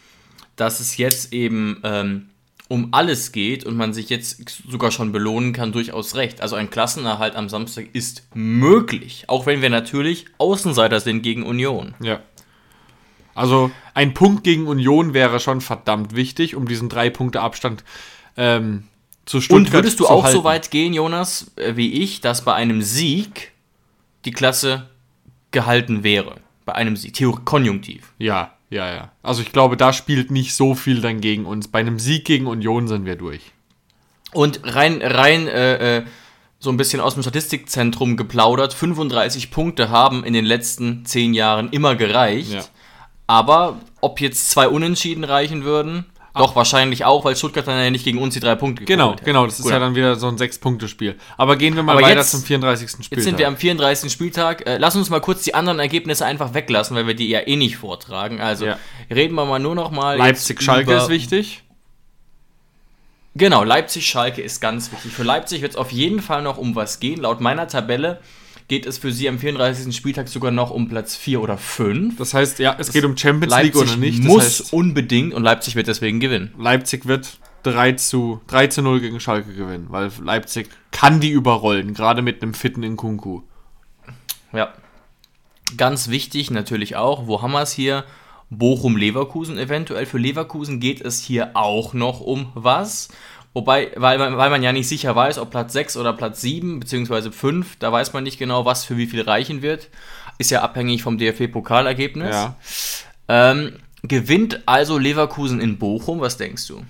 dass 0.57 0.81
es 0.81 0.97
jetzt 0.97 1.35
eben 1.35 1.81
ähm, 1.85 2.31
um 2.73 2.89
alles 2.93 3.33
geht 3.33 3.65
und 3.65 3.77
man 3.77 3.93
sich 3.93 4.09
jetzt 4.09 4.63
sogar 4.67 4.91
schon 4.91 5.13
belohnen 5.13 5.53
kann, 5.53 5.73
durchaus 5.73 6.15
recht. 6.15 6.41
Also 6.41 6.57
ein 6.57 6.71
Klassenerhalt 6.71 7.37
am 7.37 7.51
Samstag 7.51 7.89
ist 7.93 8.27
möglich, 8.33 9.25
auch 9.27 9.45
wenn 9.45 9.61
wir 9.61 9.69
natürlich 9.69 10.25
Außenseiter 10.39 10.99
sind 11.01 11.23
gegen 11.23 11.43
Union. 11.43 11.93
Ja. 12.01 12.21
Also 13.35 13.71
ein 13.93 14.15
Punkt 14.15 14.43
gegen 14.43 14.67
Union 14.69 15.13
wäre 15.13 15.39
schon 15.39 15.61
verdammt 15.61 16.17
wichtig, 16.17 16.57
um 16.57 16.67
diesen 16.67 16.89
drei 16.89 17.11
Punkte 17.11 17.43
Abstand 17.43 17.85
ähm, 18.39 18.85
zu 19.27 19.43
Stuttgart 19.43 19.67
Und 19.67 19.73
würdest 19.75 20.01
du 20.01 20.07
auch 20.07 20.25
halten. 20.25 20.39
so 20.39 20.45
weit 20.45 20.71
gehen, 20.71 20.95
Jonas, 20.95 21.51
äh, 21.57 21.77
wie 21.77 21.93
ich, 21.93 22.23
dass 22.23 22.43
bei 22.43 22.55
einem 22.55 22.81
Sieg 22.81 23.53
die 24.25 24.31
Klasse 24.33 24.89
gehalten 25.51 26.05
wäre? 26.05 26.37
Bei 26.65 26.75
einem 26.75 26.97
Sieg, 26.97 27.13
Theor 27.13 27.45
konjunktiv. 27.45 28.15
Ja, 28.17 28.55
ja, 28.73 28.91
ja. 28.91 29.13
Also 29.23 29.43
ich 29.43 29.53
glaube, 29.53 29.77
da 29.77 29.93
spielt 29.93 30.31
nicht 30.31 30.55
so 30.55 30.75
viel 30.75 31.03
dann 31.03 31.21
gegen 31.21 31.45
uns. 31.45 31.69
Bei 31.69 31.81
einem 31.81 31.99
Sieg 31.99 32.25
gegen 32.25 32.47
Union 32.47 32.89
sind 32.89 33.05
wir 33.05 33.17
durch. 33.17 33.53
Und 34.33 34.61
rein, 34.65 35.03
rein 35.03 35.47
äh, 35.47 35.99
äh, 35.99 36.03
so 36.59 36.71
ein 36.71 36.79
bisschen 36.79 37.01
aus 37.01 37.13
dem 37.13 37.23
Statistikzentrum 37.23 38.17
geplaudert, 38.17 38.73
35 38.73 39.51
Punkte 39.51 39.91
haben 39.91 40.25
in 40.25 40.33
den 40.33 40.47
letzten 40.47 41.05
10 41.05 41.35
Jahren 41.35 41.69
immer 41.71 41.97
gereicht. 41.97 42.53
Ja. 42.53 42.65
Aber 43.27 43.79
ob 44.01 44.23
jetzt 44.23 44.49
zwei 44.49 44.69
Unentschieden 44.69 45.25
reichen 45.25 45.65
würden, 45.65 46.07
doch 46.35 46.57
wahrscheinlich 46.57 47.05
auch, 47.05 47.25
weil 47.25 47.37
Stuttgart 47.37 47.67
dann 47.67 47.79
ja 47.83 47.91
nicht 47.91 48.05
gegen 48.05 48.19
uns 48.19 48.35
die 48.35 48.41
drei 48.41 48.55
Punkte 48.55 48.85
Genau, 48.85 49.13
hätte. 49.13 49.25
genau. 49.25 49.45
Das 49.45 49.59
ist 49.59 49.65
Gut. 49.65 49.73
ja 49.73 49.79
dann 49.79 49.95
wieder 49.95 50.17
so 50.17 50.29
ein 50.29 50.39
Sechs-Punkte-Spiel. 50.39 51.17
Aber 51.37 51.57
gehen 51.57 51.77
wir 51.77 51.83
mal 51.83 51.93
Aber 51.93 52.03
weiter 52.03 52.21
jetzt- 52.21 52.31
zum 52.31 52.43
34. 52.43 52.89
Spieltag. 52.91 53.11
Jetzt 53.13 53.25
sind 53.25 53.39
wir 53.39 53.49
am 53.49 53.57
34. 53.57 54.11
Spieltag. 54.13 54.67
Äh, 54.67 54.79
lass 54.79 54.97
uns 54.97 55.11
mal 55.11 55.21
kurz 55.21 55.43
die 55.45 55.55
anderen 55.55 55.79
Ergebnisse 55.79 56.25
einfach 56.25 56.55
weglassen, 56.55 56.97
weil 56.97 57.07
wir 57.07 57.15
die 57.15 57.29
ja 57.29 57.41
eh 57.47 57.57
nicht 57.57 57.77
vortragen. 57.77 58.41
Also 58.41 58.67
Ja. 58.67 58.79
reden 59.11 59.35
wir 59.35 59.45
mal 59.45 59.59
nur 59.59 59.75
noch 59.75 59.91
mal. 59.91 60.17
Leipzig-Schalke 60.17 60.93
ist 60.95 61.09
wichtig. 61.09 61.63
Genau, 63.35 63.65
Leipzig-Schalke 63.65 64.43
ist 64.43 64.61
ganz 64.61 64.93
wichtig. 64.93 65.13
Für 65.13 65.23
Leipzig 65.23 65.63
wird 65.63 65.73
es 65.73 65.77
auf 65.77 65.91
jeden 65.91 66.21
Fall 66.21 66.43
noch 66.43 66.59
um 66.59 66.75
was 66.77 67.01
gehen. 67.01 67.21
Laut 67.21 67.41
meiner 67.41 67.67
Tabelle 67.67 68.21
geht 68.73 68.87
es 68.87 68.97
für 68.97 69.13
sie 69.13 69.29
am 69.29 69.39
34. 69.39 69.95
Spieltag 69.95 70.29
sogar 70.29 70.51
noch 70.51 70.71
um 70.71 70.89
Platz 70.89 71.15
4 71.15 71.43
oder 71.43 71.59
5. 71.59 72.17
Das 72.17 72.33
heißt, 72.33 72.59
ja, 72.59 72.75
es 72.79 72.91
geht 72.91 73.05
um 73.05 73.19
Champions 73.19 73.51
Leipzig 73.51 73.75
League 73.75 73.83
oder 73.83 73.97
nicht. 73.99 74.21
Das 74.21 74.27
muss 74.27 74.45
heißt, 74.45 74.73
unbedingt 74.73 75.35
und 75.35 75.43
Leipzig 75.43 75.75
wird 75.75 75.89
deswegen 75.89 76.21
gewinnen. 76.21 76.55
Leipzig 76.57 77.05
wird 77.05 77.37
3 77.65 77.93
zu, 77.93 78.41
3 78.47 78.69
zu 78.69 78.81
0 78.81 79.01
gegen 79.01 79.21
Schalke 79.21 79.53
gewinnen, 79.53 79.89
weil 79.91 80.11
Leipzig 80.25 80.71
kann 80.91 81.21
die 81.21 81.29
überrollen, 81.29 81.93
gerade 81.93 82.23
mit 82.23 82.43
einem 82.43 82.55
fitten 82.55 82.81
Nkunku. 82.83 83.43
Ja. 84.55 84.73
Ganz 85.77 86.09
wichtig 86.09 86.51
natürlich 86.51 86.97
auch, 86.97 87.27
wo 87.27 87.43
haben 87.43 87.53
wir 87.53 87.61
es 87.61 87.73
hier? 87.73 88.05
Bochum-Leverkusen 88.49 89.59
eventuell. 89.59 90.07
Für 90.07 90.17
Leverkusen 90.17 90.81
geht 90.81 91.03
es 91.03 91.21
hier 91.21 91.51
auch 91.59 91.93
noch 91.93 92.21
um 92.21 92.53
was. 92.55 93.11
Wobei, 93.55 93.93
weil 93.97 94.19
man, 94.19 94.39
weil 94.39 94.51
man 94.51 94.63
ja 94.63 94.73
nicht 94.73 94.89
sicher 94.89 95.15
weiß, 95.15 95.39
ob 95.39 95.51
Platz 95.51 95.75
6 95.75 95.99
oder 95.99 96.15
Platz 96.15 96.41
7 96.41 96.81
beziehungsweise 96.81 97.33
5, 97.33 97.77
da 97.79 97.93
weiß 97.93 98.13
man 98.15 98.25
nicht 98.25 98.39
genau, 98.39 98.65
was 98.65 98.85
für 98.85 98.97
wie 98.97 99.07
viel 99.07 99.23
reichen 99.23 99.61
wird. 99.61 99.89
Ist 100.39 100.51
ja 100.51 100.63
abhängig 100.63 101.03
vom 101.03 101.19
DFB-Pokalergebnis. 101.19 102.31
Ja. 102.31 102.57
Ähm, 103.29 103.75
gewinnt 104.03 104.63
also 104.67 104.99
Leverkusen 104.99 105.61
in 105.61 105.79
Bochum, 105.79 106.21
was 106.21 106.39
denkst 106.39 106.67
du? 106.69 106.83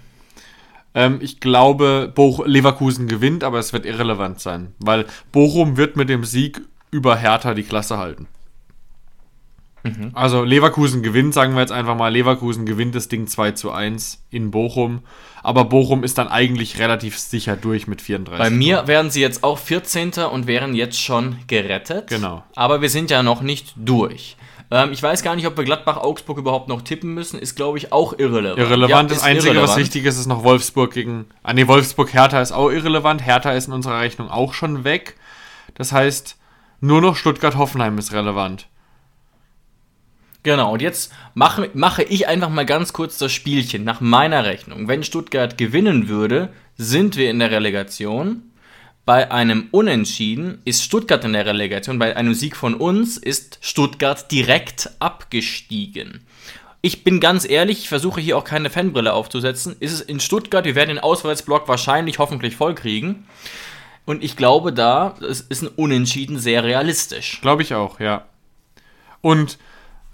Ähm, 0.95 1.19
ich 1.21 1.40
glaube, 1.40 2.11
Boch 2.14 2.47
Leverkusen 2.47 3.09
gewinnt, 3.09 3.45
aber 3.45 3.59
es 3.59 3.73
wird 3.73 3.87
irrelevant 3.87 4.40
sein, 4.40 4.75
weil 4.78 5.07
Bochum 5.33 5.76
wird 5.76 5.97
mit 5.97 6.09
dem 6.09 6.25
Sieg 6.25 6.61
über 6.90 7.16
Hertha 7.16 7.54
die 7.54 7.62
Klasse 7.62 7.99
halten. 7.99 8.28
Also 10.12 10.45
Leverkusen 10.45 11.03
gewinnt, 11.03 11.35
sagen 11.35 11.55
wir 11.55 11.61
jetzt 11.61 11.73
einfach 11.73 11.97
mal, 11.97 12.09
Leverkusen 12.09 12.67
gewinnt 12.67 12.95
das 12.95 13.09
Ding 13.09 13.27
2 13.27 13.53
zu 13.53 13.73
1 13.73 14.23
in 14.31 14.51
Bochum, 14.51 15.01
aber 15.43 15.65
Bochum 15.65 16.05
ist 16.05 16.19
dann 16.19 16.29
eigentlich 16.29 16.79
relativ 16.79 17.19
sicher 17.19 17.57
durch 17.57 17.89
mit 17.89 18.01
34. 18.01 18.39
Bei 18.39 18.51
mir 18.51 18.87
wären 18.87 19.11
sie 19.11 19.21
jetzt 19.21 19.43
auch 19.43 19.59
14. 19.59 20.12
und 20.31 20.47
wären 20.47 20.75
jetzt 20.75 21.01
schon 21.01 21.37
gerettet. 21.49 22.09
Genau. 22.09 22.45
Aber 22.55 22.81
wir 22.81 22.91
sind 22.91 23.11
ja 23.11 23.23
noch 23.23 23.43
nicht 23.43 23.75
durch. 23.77 24.37
Ähm, 24.73 24.93
ich 24.93 25.03
weiß 25.03 25.23
gar 25.23 25.37
nicht, 25.37 25.47
ob 25.47 25.57
wir 25.57 25.65
Gladbach-Augsburg 25.65 26.39
überhaupt 26.39 26.69
noch 26.69 26.81
tippen 26.81 27.12
müssen. 27.12 27.39
Ist, 27.39 27.57
glaube 27.57 27.77
ich, 27.77 27.93
auch 27.93 28.19
irrelevant. 28.19 28.59
Irrelevant. 28.59 29.11
Ja, 29.11 29.17
das 29.17 29.23
Einzige, 29.23 29.51
was 29.51 29.55
irrelevant. 29.55 29.79
wichtig 29.81 30.05
ist, 30.07 30.19
ist 30.19 30.27
noch 30.27 30.45
Wolfsburg 30.45 30.95
gegen. 30.95 31.27
Ah, 31.43 31.53
nee, 31.53 31.67
Wolfsburg-Hertha 31.67 32.41
ist 32.41 32.53
auch 32.53 32.71
irrelevant. 32.71 33.25
Hertha 33.25 33.53
ist 33.53 33.67
in 33.67 33.75
unserer 33.75 34.01
Rechnung 34.01 34.31
auch 34.31 34.55
schon 34.55 34.85
weg. 34.85 35.17
Das 35.75 35.93
heißt, 35.93 36.39
nur 36.81 37.03
noch 37.03 37.17
Stuttgart-Hoffenheim 37.17 37.99
ist 37.99 38.12
relevant. 38.12 38.67
Genau, 40.42 40.72
und 40.72 40.82
jetzt 40.82 41.12
mache, 41.34 41.70
mache 41.75 42.02
ich 42.02 42.26
einfach 42.26 42.49
mal 42.49 42.66
ganz 42.66 42.92
kurz 42.92 43.16
das 43.18 43.32
Spielchen 43.32 43.84
nach 43.84 44.00
meiner 44.00 44.44
Rechnung. 44.44 44.88
Wenn 44.88 45.04
Stuttgart 45.04 45.56
gewinnen 45.56 46.08
würde, 46.08 46.52
sind 46.76 47.16
wir 47.16 47.30
in 47.30 47.38
der 47.38 47.50
Relegation. 47.50 48.42
Bei 49.04 49.30
einem 49.30 49.68
Unentschieden 49.70 50.61
ist 50.64 50.82
Stuttgart 50.82 51.25
in 51.25 51.32
der 51.32 51.46
Relegation. 51.46 51.99
Bei 51.99 52.16
einem 52.16 52.34
Sieg 52.34 52.56
von 52.56 52.75
uns 52.75 53.16
ist 53.16 53.58
Stuttgart 53.61 54.30
direkt 54.30 54.90
abgestiegen. 54.99 56.25
Ich 56.82 57.04
bin 57.04 57.20
ganz 57.20 57.49
ehrlich, 57.49 57.78
ich 57.78 57.88
versuche 57.88 58.20
hier 58.20 58.37
auch 58.37 58.44
keine 58.44 58.70
Fanbrille 58.70 59.12
aufzusetzen. 59.12 59.76
Ist 59.78 59.92
es 59.92 60.00
in 60.00 60.18
Stuttgart, 60.18 60.64
wir 60.64 60.75
werden 60.75 60.88
den 60.88 60.99
Auswärtsblock 60.99 61.68
wahrscheinlich 61.68 62.18
hoffentlich 62.18 62.56
voll 62.56 62.75
kriegen. 62.75 63.26
Und 64.04 64.25
ich 64.25 64.37
glaube, 64.37 64.72
da 64.72 65.14
ist 65.20 65.62
ein 65.62 65.68
Unentschieden 65.68 66.40
sehr 66.40 66.64
realistisch. 66.64 67.40
Glaube 67.40 67.62
ich 67.62 67.75
auch, 67.75 68.00
ja. 68.00 68.26
Und 69.20 69.58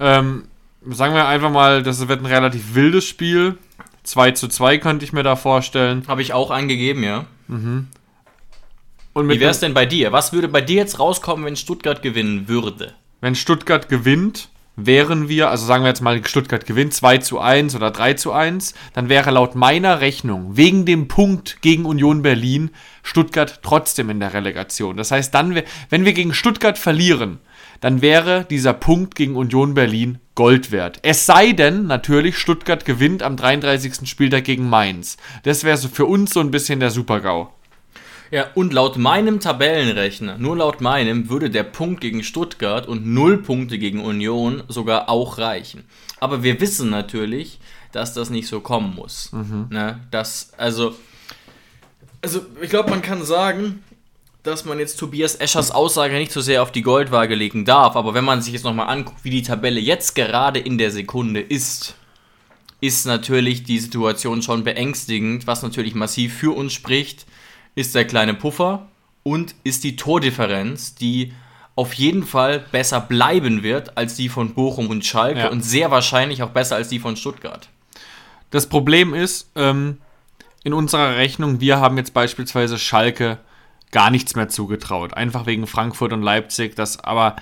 ähm, 0.01 0.45
sagen 0.87 1.15
wir 1.15 1.27
einfach 1.27 1.51
mal, 1.51 1.83
das 1.83 2.07
wird 2.09 2.21
ein 2.23 2.27
relativ 2.27 2.75
wildes 2.75 3.05
Spiel. 3.05 3.59
2 4.05 4.31
zu 4.33 4.49
2 4.49 4.79
könnte 4.79 5.05
ich 5.05 5.13
mir 5.13 5.23
da 5.23 5.37
vorstellen. 5.37 6.05
Habe 6.09 6.23
ich 6.23 6.33
auch 6.33 6.51
angegeben, 6.51 7.03
ja. 7.03 7.27
Und 9.13 9.27
mit 9.27 9.37
Wie 9.37 9.41
wäre 9.41 9.51
es 9.51 9.61
denn 9.61 9.75
bei 9.75 9.87
dir? 9.87 10.13
Was 10.13 10.33
würde 10.33 10.49
bei 10.49 10.61
dir 10.61 10.77
jetzt 10.77 10.99
rauskommen, 10.99 11.45
wenn 11.45 11.57
Stuttgart 11.57 12.03
gewinnen 12.03 12.49
würde? 12.49 12.95
Wenn 13.21 13.35
Stuttgart 13.35 13.89
gewinnt, 13.89 14.49
wären 14.77 15.29
wir, 15.29 15.51
also 15.51 15.67
sagen 15.67 15.83
wir 15.83 15.89
jetzt 15.89 16.03
mal, 16.03 16.25
Stuttgart 16.25 16.65
gewinnt 16.65 16.95
2 16.95 17.19
zu 17.19 17.41
1 17.41 17.75
oder 17.75 17.91
3 17.91 18.15
zu 18.15 18.33
1, 18.33 18.75
dann 18.95 19.09
wäre 19.09 19.33
laut 19.33 19.57
meiner 19.57 20.01
Rechnung 20.01 20.57
wegen 20.57 20.87
dem 20.87 21.09
Punkt 21.09 21.61
gegen 21.63 21.85
Union 21.85 22.23
Berlin 22.23 22.71
Stuttgart 23.03 23.61
trotzdem 23.63 24.09
in 24.09 24.21
der 24.21 24.35
Relegation. 24.35 24.97
Das 24.97 25.11
heißt, 25.11 25.35
dann, 25.35 25.63
wenn 25.91 26.05
wir 26.05 26.13
gegen 26.13 26.33
Stuttgart 26.33 26.79
verlieren, 26.79 27.41
dann 27.81 28.03
wäre 28.03 28.47
dieser 28.49 28.73
Punkt 28.73 29.15
gegen 29.15 29.37
Union 29.37 29.75
Berlin 29.75 30.19
Gold 30.35 30.71
wert. 30.71 31.01
Es 31.03 31.27
sei 31.27 31.53
denn, 31.53 31.87
natürlich, 31.87 32.39
Stuttgart 32.39 32.85
gewinnt 32.85 33.23
am 33.23 33.37
33. 33.37 34.09
Spieltag 34.09 34.45
gegen 34.45 34.69
Mainz. 34.69 35.17
Das 35.43 35.65
wäre 35.65 35.77
so 35.77 35.89
für 35.89 36.07
uns 36.07 36.33
so 36.33 36.41
ein 36.41 36.51
bisschen 36.51 36.81
der 36.81 36.91
Super-GAU. 36.91 37.49
Ja, 38.31 38.47
und 38.55 38.73
laut 38.75 38.99
meinem 38.99 39.41
Tabellenrechner, 39.41 40.37
nur 40.37 40.57
laut 40.57 40.81
meinem, 40.81 41.31
würde 41.31 41.49
der 41.49 41.63
Punkt 41.63 42.03
gegen 42.03 42.23
Stuttgart 42.23 42.87
und 42.87 43.07
null 43.07 43.39
Punkte 43.39 43.79
gegen 43.79 44.01
Union 44.01 44.63
sogar 44.69 45.09
auch 45.09 45.39
reichen. 45.39 45.85
Aber 46.21 46.43
wir 46.43 46.61
wissen 46.61 46.91
natürlich, 46.91 47.59
dass 47.93 48.13
das 48.13 48.29
nicht 48.29 48.49
so 48.49 48.61
kommen 48.61 48.95
muss. 48.95 49.33
Ne? 49.71 50.01
Das, 50.11 50.53
also, 50.59 50.95
also, 52.21 52.43
ich 52.61 52.69
glaube, 52.69 52.91
man 52.91 53.03
kann 53.03 53.25
sagen, 53.25 53.83
dass 54.49 54.65
man 54.65 54.79
jetzt 54.79 54.99
Tobias 54.99 55.35
Eschers 55.37 55.71
Aussage 55.71 56.15
nicht 56.15 56.33
so 56.33 56.41
sehr 56.41 56.63
auf 56.63 56.73
die 56.73 56.83
Goldwaage 56.83 57.35
legen 57.35 57.65
darf, 57.65 57.97
aber 57.97 58.15
wenn 58.15 58.25
man 58.25 58.43
sich 58.43 58.53
jetzt 58.53 58.65
nochmal 58.65 58.89
anguckt, 58.89 59.25
wie 59.25 59.31
die 59.31 59.43
Tabelle 59.43 59.81
jetzt 59.81 60.15
gerade 60.15 60.59
in 60.59 60.79
der 60.79 60.91
Sekunde 60.91 61.41
ist, 61.41 61.95
ist 62.81 63.07
natürlich 63.07 63.65
die 63.65 63.79
Situation 63.79 64.43
schon 64.43 64.65
beängstigend, 64.65 65.47
was 65.47 65.63
natürlich 65.63 65.95
massiv 65.95 66.35
für 66.37 66.57
uns 66.57 66.73
spricht, 66.73 67.27
ist 67.75 67.95
der 67.95 68.05
kleine 68.07 68.35
Puffer 68.35 68.87
und 69.23 69.55
ist 69.65 69.85
die 69.85 69.97
Tordifferenz, 69.97 70.95
die 70.95 71.33
auf 71.75 71.95
jeden 71.95 72.25
Fall 72.25 72.65
besser 72.73 73.01
bleiben 73.01 73.63
wird 73.63 73.97
als 73.97 74.17
die 74.17 74.29
von 74.29 74.55
Bochum 74.55 74.91
und 74.91 75.05
Schalke 75.07 75.41
Ja. 75.41 75.49
und 75.51 75.63
sehr 75.63 75.91
wahrscheinlich 75.91 76.43
auch 76.43 76.51
besser 76.51 76.77
als 76.77 76.89
die 76.89 76.99
von 76.99 77.17
Stuttgart. 77.17 77.69
Das 78.51 78.67
Problem 78.67 79.15
ist, 79.15 79.51
ähm, 79.55 79.99
in 80.65 80.73
unserer 80.73 81.17
Rechnung, 81.17 81.61
wir 81.61 81.79
haben 81.79 81.97
jetzt 81.97 82.15
beispielsweise 82.15 82.79
Schalke 82.79 83.39
gar 83.91 84.11
nichts 84.11 84.37
mehr 84.37 84.49
zugetraut. 84.49 85.15
Einfach 85.15 85.47
wegen 85.47 85.67
Frankfurt 85.67 86.13
und 86.13 86.23
Leipzig. 86.23 86.77
Das 86.77 87.03
aber, 87.03 87.37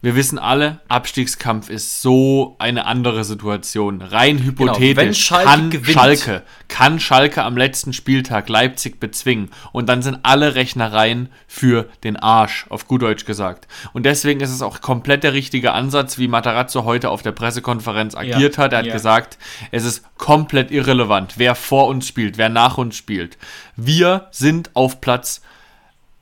wir 0.00 0.16
wissen 0.16 0.38
alle, 0.38 0.80
Abstiegskampf 0.88 1.70
ist 1.70 2.02
so 2.02 2.56
eine 2.58 2.86
andere 2.86 3.22
Situation. 3.22 4.02
Rein 4.02 4.42
hypothetisch 4.42 4.96
wenn 4.96 5.14
Schalke 5.14 5.48
kann 5.48 5.70
gewinnt. 5.70 5.94
Schalke, 5.96 6.42
kann 6.66 6.98
Schalke 6.98 7.44
am 7.44 7.56
letzten 7.56 7.92
Spieltag 7.92 8.48
Leipzig 8.48 8.98
bezwingen. 8.98 9.50
Und 9.70 9.88
dann 9.88 10.02
sind 10.02 10.18
alle 10.24 10.56
Rechnereien 10.56 11.28
für 11.46 11.88
den 12.02 12.16
Arsch, 12.16 12.66
auf 12.68 12.88
gut 12.88 13.02
Deutsch 13.02 13.26
gesagt. 13.26 13.68
Und 13.92 14.04
deswegen 14.04 14.40
ist 14.40 14.50
es 14.50 14.60
auch 14.60 14.80
komplett 14.80 15.22
der 15.22 15.34
richtige 15.34 15.72
Ansatz, 15.72 16.18
wie 16.18 16.26
Matarazzo 16.26 16.82
heute 16.82 17.10
auf 17.10 17.22
der 17.22 17.32
Pressekonferenz 17.32 18.16
agiert 18.16 18.58
hat. 18.58 18.72
Er 18.72 18.80
hat 18.80 18.86
ja. 18.86 18.92
gesagt, 18.92 19.38
es 19.70 19.84
ist 19.84 20.02
komplett 20.18 20.72
irrelevant, 20.72 21.34
wer 21.36 21.54
vor 21.54 21.86
uns 21.86 22.08
spielt, 22.08 22.38
wer 22.38 22.48
nach 22.48 22.76
uns 22.76 22.96
spielt. 22.96 23.38
Wir 23.76 24.26
sind 24.32 24.70
auf 24.74 25.00
Platz, 25.00 25.42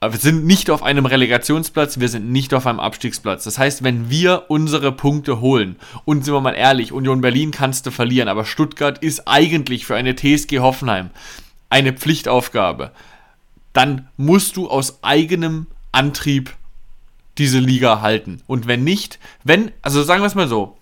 wir 0.02 0.18
sind 0.18 0.46
nicht 0.46 0.70
auf 0.70 0.82
einem 0.82 1.04
Relegationsplatz, 1.04 2.00
wir 2.00 2.08
sind 2.08 2.30
nicht 2.30 2.54
auf 2.54 2.66
einem 2.66 2.80
Abstiegsplatz. 2.80 3.44
Das 3.44 3.58
heißt, 3.58 3.84
wenn 3.84 4.08
wir 4.08 4.46
unsere 4.48 4.92
Punkte 4.92 5.40
holen, 5.40 5.76
und 6.06 6.24
sind 6.24 6.32
wir 6.32 6.40
mal 6.40 6.54
ehrlich, 6.54 6.92
Union 6.92 7.20
Berlin 7.20 7.50
kannst 7.50 7.84
du 7.84 7.90
verlieren, 7.90 8.28
aber 8.28 8.46
Stuttgart 8.46 8.96
ist 8.98 9.28
eigentlich 9.28 9.84
für 9.84 9.96
eine 9.96 10.16
TSG 10.16 10.60
Hoffenheim 10.60 11.10
eine 11.68 11.92
Pflichtaufgabe, 11.92 12.92
dann 13.74 14.08
musst 14.16 14.56
du 14.56 14.70
aus 14.70 15.04
eigenem 15.04 15.66
Antrieb 15.92 16.54
diese 17.36 17.58
Liga 17.58 18.00
halten. 18.00 18.40
Und 18.46 18.66
wenn 18.66 18.82
nicht, 18.84 19.18
wenn, 19.44 19.70
also 19.82 20.02
sagen 20.02 20.22
wir 20.22 20.26
es 20.26 20.34
mal 20.34 20.48
so, 20.48 20.78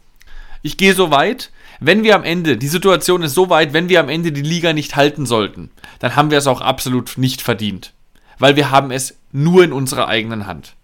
ich 0.63 0.77
gehe 0.77 0.95
so 0.95 1.11
weit, 1.11 1.51
wenn 1.81 2.05
wir 2.05 2.15
am 2.15 2.25
Ende, 2.25 2.57
die 2.57 2.69
Situation 2.69 3.23
ist 3.23 3.35
so 3.35 3.51
weit, 3.51 3.73
wenn 3.73 3.89
wir 3.89 3.99
am 3.99 4.09
Ende 4.09 4.31
die 4.31 4.43
Liga 4.43 4.73
nicht 4.73 4.95
halten 4.95 5.27
sollten, 5.27 5.71
dann 5.99 6.15
haben 6.15 6.31
wir 6.31 6.39
es 6.39 6.47
auch 6.47 6.61
absolut 6.61 7.19
nicht 7.19 7.43
verdient. 7.43 7.93
Weil 8.39 8.57
wir 8.57 8.71
haben 8.71 8.91
es 8.91 9.19
nur 9.33 9.65
in 9.65 9.73
unserer 9.73 10.09
eigenen 10.09 10.47
Hand. 10.47 10.75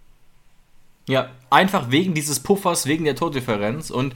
Ja, 1.07 1.29
einfach 1.49 1.91
wegen 1.91 2.13
dieses 2.13 2.39
Puffers, 2.39 2.85
wegen 2.85 3.05
der 3.05 3.15
Tordifferenz. 3.15 3.91
Und 3.91 4.13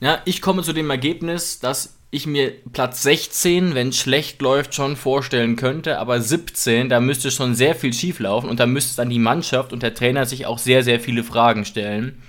ja, 0.00 0.20
ich 0.24 0.40
komme 0.42 0.62
zu 0.62 0.72
dem 0.72 0.90
Ergebnis, 0.90 1.60
dass 1.60 1.96
ich 2.10 2.26
mir 2.26 2.52
Platz 2.72 3.02
16, 3.02 3.74
wenn 3.74 3.88
es 3.88 3.98
schlecht 3.98 4.40
läuft, 4.40 4.74
schon 4.74 4.96
vorstellen 4.96 5.56
könnte. 5.56 5.98
Aber 5.98 6.20
17, 6.20 6.88
da 6.88 7.00
müsste 7.00 7.30
schon 7.30 7.54
sehr 7.54 7.74
viel 7.74 7.92
schief 7.92 8.20
laufen 8.20 8.48
und 8.48 8.60
da 8.60 8.66
müsste 8.66 8.96
dann 8.96 9.10
die 9.10 9.18
Mannschaft 9.18 9.72
und 9.72 9.82
der 9.82 9.94
Trainer 9.94 10.24
sich 10.24 10.46
auch 10.46 10.58
sehr, 10.58 10.82
sehr 10.82 11.00
viele 11.00 11.24
Fragen 11.24 11.64
stellen. 11.64 12.22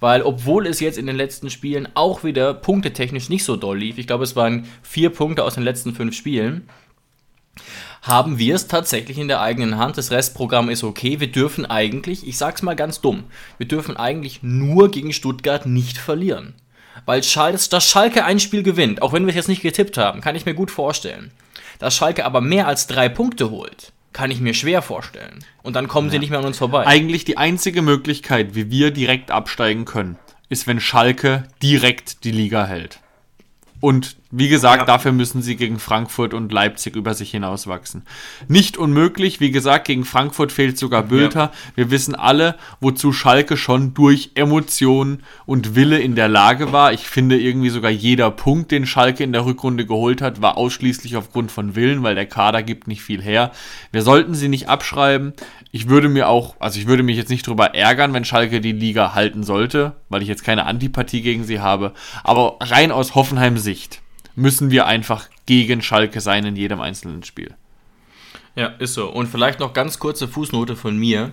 Weil, 0.00 0.22
obwohl 0.22 0.66
es 0.66 0.80
jetzt 0.80 0.98
in 0.98 1.06
den 1.06 1.16
letzten 1.16 1.50
Spielen 1.50 1.88
auch 1.94 2.24
wieder 2.24 2.52
punktetechnisch 2.52 3.28
nicht 3.28 3.44
so 3.44 3.56
doll 3.56 3.78
lief, 3.78 3.96
ich 3.98 4.06
glaube, 4.06 4.24
es 4.24 4.36
waren 4.36 4.66
vier 4.82 5.10
Punkte 5.10 5.44
aus 5.44 5.54
den 5.54 5.64
letzten 5.64 5.94
fünf 5.94 6.14
Spielen, 6.14 6.68
haben 8.04 8.38
wir 8.38 8.54
es 8.54 8.68
tatsächlich 8.68 9.18
in 9.18 9.28
der 9.28 9.40
eigenen 9.40 9.78
Hand. 9.78 9.96
Das 9.96 10.10
Restprogramm 10.10 10.68
ist 10.68 10.84
okay. 10.84 11.20
Wir 11.20 11.32
dürfen 11.32 11.64
eigentlich, 11.64 12.28
ich 12.28 12.36
sag's 12.36 12.62
mal 12.62 12.76
ganz 12.76 13.00
dumm, 13.00 13.24
wir 13.56 13.66
dürfen 13.66 13.96
eigentlich 13.96 14.42
nur 14.42 14.90
gegen 14.90 15.12
Stuttgart 15.12 15.64
nicht 15.64 15.96
verlieren. 15.96 16.54
Weil 17.06 17.22
Schal 17.22 17.52
dass 17.52 17.88
Schalke 17.88 18.24
ein 18.24 18.38
Spiel 18.38 18.62
gewinnt, 18.62 19.02
auch 19.02 19.12
wenn 19.12 19.24
wir 19.24 19.30
es 19.30 19.36
jetzt 19.36 19.48
nicht 19.48 19.62
getippt 19.62 19.96
haben, 19.96 20.20
kann 20.20 20.36
ich 20.36 20.44
mir 20.44 20.54
gut 20.54 20.70
vorstellen. 20.70 21.30
Dass 21.78 21.96
Schalke 21.96 22.24
aber 22.24 22.40
mehr 22.40 22.68
als 22.68 22.86
drei 22.86 23.08
Punkte 23.08 23.50
holt, 23.50 23.92
kann 24.12 24.30
ich 24.30 24.38
mir 24.38 24.54
schwer 24.54 24.82
vorstellen. 24.82 25.44
Und 25.62 25.74
dann 25.74 25.88
kommen 25.88 26.10
sie 26.10 26.18
nicht 26.18 26.30
mehr 26.30 26.38
an 26.38 26.44
uns 26.44 26.58
vorbei. 26.58 26.86
Eigentlich 26.86 27.24
die 27.24 27.38
einzige 27.38 27.82
Möglichkeit, 27.82 28.54
wie 28.54 28.70
wir 28.70 28.90
direkt 28.90 29.30
absteigen 29.30 29.86
können, 29.86 30.18
ist, 30.50 30.66
wenn 30.66 30.78
Schalke 30.78 31.44
direkt 31.62 32.22
die 32.24 32.30
Liga 32.30 32.66
hält. 32.66 33.00
Und 33.80 34.16
wie 34.36 34.48
gesagt, 34.48 34.80
Ja. 34.80 34.84
dafür 34.86 35.12
müssen 35.12 35.42
sie 35.42 35.54
gegen 35.54 35.78
Frankfurt 35.78 36.34
und 36.34 36.50
Leipzig 36.50 36.96
über 36.96 37.14
sich 37.14 37.30
hinauswachsen. 37.30 38.02
Nicht 38.48 38.76
unmöglich, 38.76 39.38
wie 39.38 39.52
gesagt, 39.52 39.86
gegen 39.86 40.04
Frankfurt 40.04 40.50
fehlt 40.50 40.76
sogar 40.76 41.04
Bülter. 41.04 41.52
Wir 41.76 41.92
wissen 41.92 42.16
alle, 42.16 42.56
wozu 42.80 43.12
Schalke 43.12 43.56
schon 43.56 43.94
durch 43.94 44.32
Emotion 44.34 45.20
und 45.46 45.76
Wille 45.76 46.00
in 46.00 46.16
der 46.16 46.28
Lage 46.28 46.72
war. 46.72 46.92
Ich 46.92 47.06
finde 47.06 47.38
irgendwie 47.38 47.70
sogar 47.70 47.92
jeder 47.92 48.30
Punkt, 48.32 48.72
den 48.72 48.86
Schalke 48.86 49.22
in 49.22 49.32
der 49.32 49.44
Rückrunde 49.46 49.86
geholt 49.86 50.20
hat, 50.20 50.42
war 50.42 50.56
ausschließlich 50.56 51.16
aufgrund 51.16 51.52
von 51.52 51.76
Willen, 51.76 52.02
weil 52.02 52.16
der 52.16 52.26
Kader 52.26 52.62
gibt 52.64 52.88
nicht 52.88 53.02
viel 53.02 53.22
her. 53.22 53.52
Wir 53.92 54.02
sollten 54.02 54.34
sie 54.34 54.48
nicht 54.48 54.68
abschreiben. 54.68 55.32
Ich 55.70 55.88
würde 55.88 56.08
mir 56.08 56.28
auch, 56.28 56.56
also 56.58 56.80
ich 56.80 56.86
würde 56.88 57.02
mich 57.04 57.16
jetzt 57.16 57.30
nicht 57.30 57.46
drüber 57.46 57.74
ärgern, 57.74 58.12
wenn 58.12 58.24
Schalke 58.24 58.60
die 58.60 58.72
Liga 58.72 59.14
halten 59.14 59.44
sollte, 59.44 59.92
weil 60.08 60.22
ich 60.22 60.28
jetzt 60.28 60.44
keine 60.44 60.66
Antipathie 60.66 61.22
gegen 61.22 61.44
sie 61.44 61.60
habe. 61.60 61.92
Aber 62.24 62.56
rein 62.60 62.90
aus 62.90 63.14
Hoffenheim 63.14 63.58
Sicht 63.58 64.00
müssen 64.36 64.70
wir 64.70 64.86
einfach 64.86 65.28
gegen 65.46 65.82
Schalke 65.82 66.20
sein 66.20 66.44
in 66.44 66.56
jedem 66.56 66.80
einzelnen 66.80 67.22
Spiel. 67.22 67.54
Ja, 68.56 68.66
ist 68.66 68.94
so. 68.94 69.10
Und 69.10 69.28
vielleicht 69.28 69.60
noch 69.60 69.72
ganz 69.72 69.98
kurze 69.98 70.28
Fußnote 70.28 70.76
von 70.76 70.96
mir. 70.96 71.32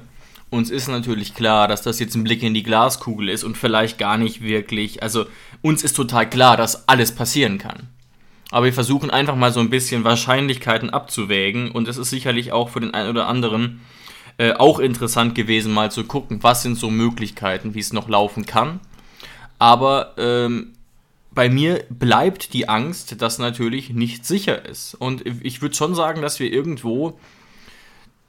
Uns 0.50 0.70
ist 0.70 0.88
natürlich 0.88 1.34
klar, 1.34 1.68
dass 1.68 1.82
das 1.82 2.00
jetzt 2.00 2.16
ein 2.16 2.24
Blick 2.24 2.44
in 2.44 2.54
die 2.54 2.64
Glaskugel 2.64 3.30
ist 3.30 3.44
und 3.44 3.58
vielleicht 3.58 3.98
gar 3.98 4.18
nicht 4.18 4.42
wirklich. 4.42 5.02
Also, 5.02 5.26
uns 5.62 5.84
ist 5.84 5.96
total 5.96 6.30
klar, 6.30 6.58
dass 6.58 6.90
alles 6.90 7.14
passieren 7.14 7.58
kann. 7.58 7.88
Aber 8.50 8.66
wir 8.66 8.74
versuchen 8.74 9.10
einfach 9.10 9.36
mal 9.36 9.54
so 9.54 9.62
ein 9.62 9.70
bisschen 9.70 10.04
Wahrscheinlichkeiten 10.04 10.90
abzuwägen 10.90 11.72
und 11.72 11.88
es 11.88 11.98
ist 11.98 12.10
sicherlich 12.10 12.52
auch 12.52 12.68
für 12.68 12.82
den 12.82 12.94
einen 12.94 13.10
oder 13.10 13.28
anderen 13.28 13.80
äh, 14.38 14.52
auch 14.52 14.80
interessant 14.80 15.36
gewesen, 15.36 15.72
mal 15.72 15.90
zu 15.90 16.04
gucken, 16.04 16.44
was 16.44 16.64
sind 16.64 16.76
so 16.78 16.90
Möglichkeiten, 16.90 17.74
wie 17.76 17.80
es 17.80 17.94
noch 17.94 18.10
laufen 18.10 18.46
kann. 18.46 18.82
Aber 19.58 20.16
ähm, 20.18 20.74
bei 21.34 21.50
mir 21.50 21.84
bleibt 21.90 22.54
die 22.54 22.68
Angst, 22.68 23.22
dass 23.22 23.40
natürlich 23.40 23.92
nicht 23.92 24.26
sicher 24.26 24.66
ist. 24.66 24.96
Und 24.96 25.24
ich 25.44 25.62
würde 25.62 25.76
schon 25.76 25.96
sagen, 25.96 26.22
dass 26.22 26.40
wir 26.40 26.52
irgendwo 26.52 27.18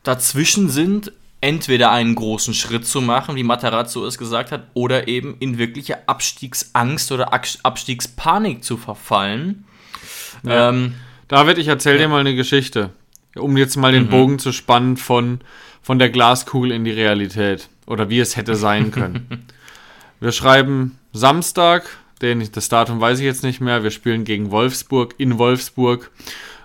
dazwischen 0.02 0.68
sind, 0.68 1.12
entweder 1.40 1.90
einen 1.90 2.14
großen 2.14 2.54
Schritt 2.54 2.87
zu 2.87 3.00
machen, 3.00 3.35
wie 3.35 3.42
Matarazzo 3.42 4.06
es 4.06 4.16
gesagt 4.16 4.52
hat, 4.52 4.68
oder 4.75 5.09
eben 5.09 5.37
in 5.40 5.59
wirkliche 5.59 6.09
Abstiegsangst 6.09 7.11
oder 7.11 7.32
Abs- 7.32 7.59
Abstiegspanik 7.64 8.62
zu 8.62 8.76
verfallen. 8.76 9.64
Ja. 10.44 10.68
Ähm, 10.68 10.94
David, 11.26 11.59
ich 11.59 11.66
erzähle 11.66 11.99
dir 11.99 12.09
mal 12.09 12.21
eine 12.21 12.37
Geschichte, 12.37 12.90
um 13.35 13.56
jetzt 13.56 13.76
mal 13.76 13.90
den 13.92 14.09
Bogen 14.09 14.38
zu 14.38 14.52
spannen 14.52 14.97
von, 14.97 15.40
von 15.82 15.99
der 15.99 16.11
Glaskugel 16.11 16.71
in 16.71 16.85
die 16.85 16.92
Realität 16.92 17.68
oder 17.87 18.09
wie 18.09 18.21
es 18.21 18.37
hätte 18.37 18.54
sein 18.54 18.92
können. 18.92 19.47
Wir 20.21 20.30
schreiben 20.30 20.99
Samstag, 21.12 21.88
den, 22.22 22.46
das 22.52 22.68
Datum 22.68 23.00
weiß 23.00 23.18
ich 23.18 23.24
jetzt 23.24 23.42
nicht 23.42 23.60
mehr, 23.60 23.82
wir 23.82 23.90
spielen 23.90 24.24
gegen 24.24 24.50
Wolfsburg 24.50 25.14
in 25.18 25.38
Wolfsburg. 25.38 26.10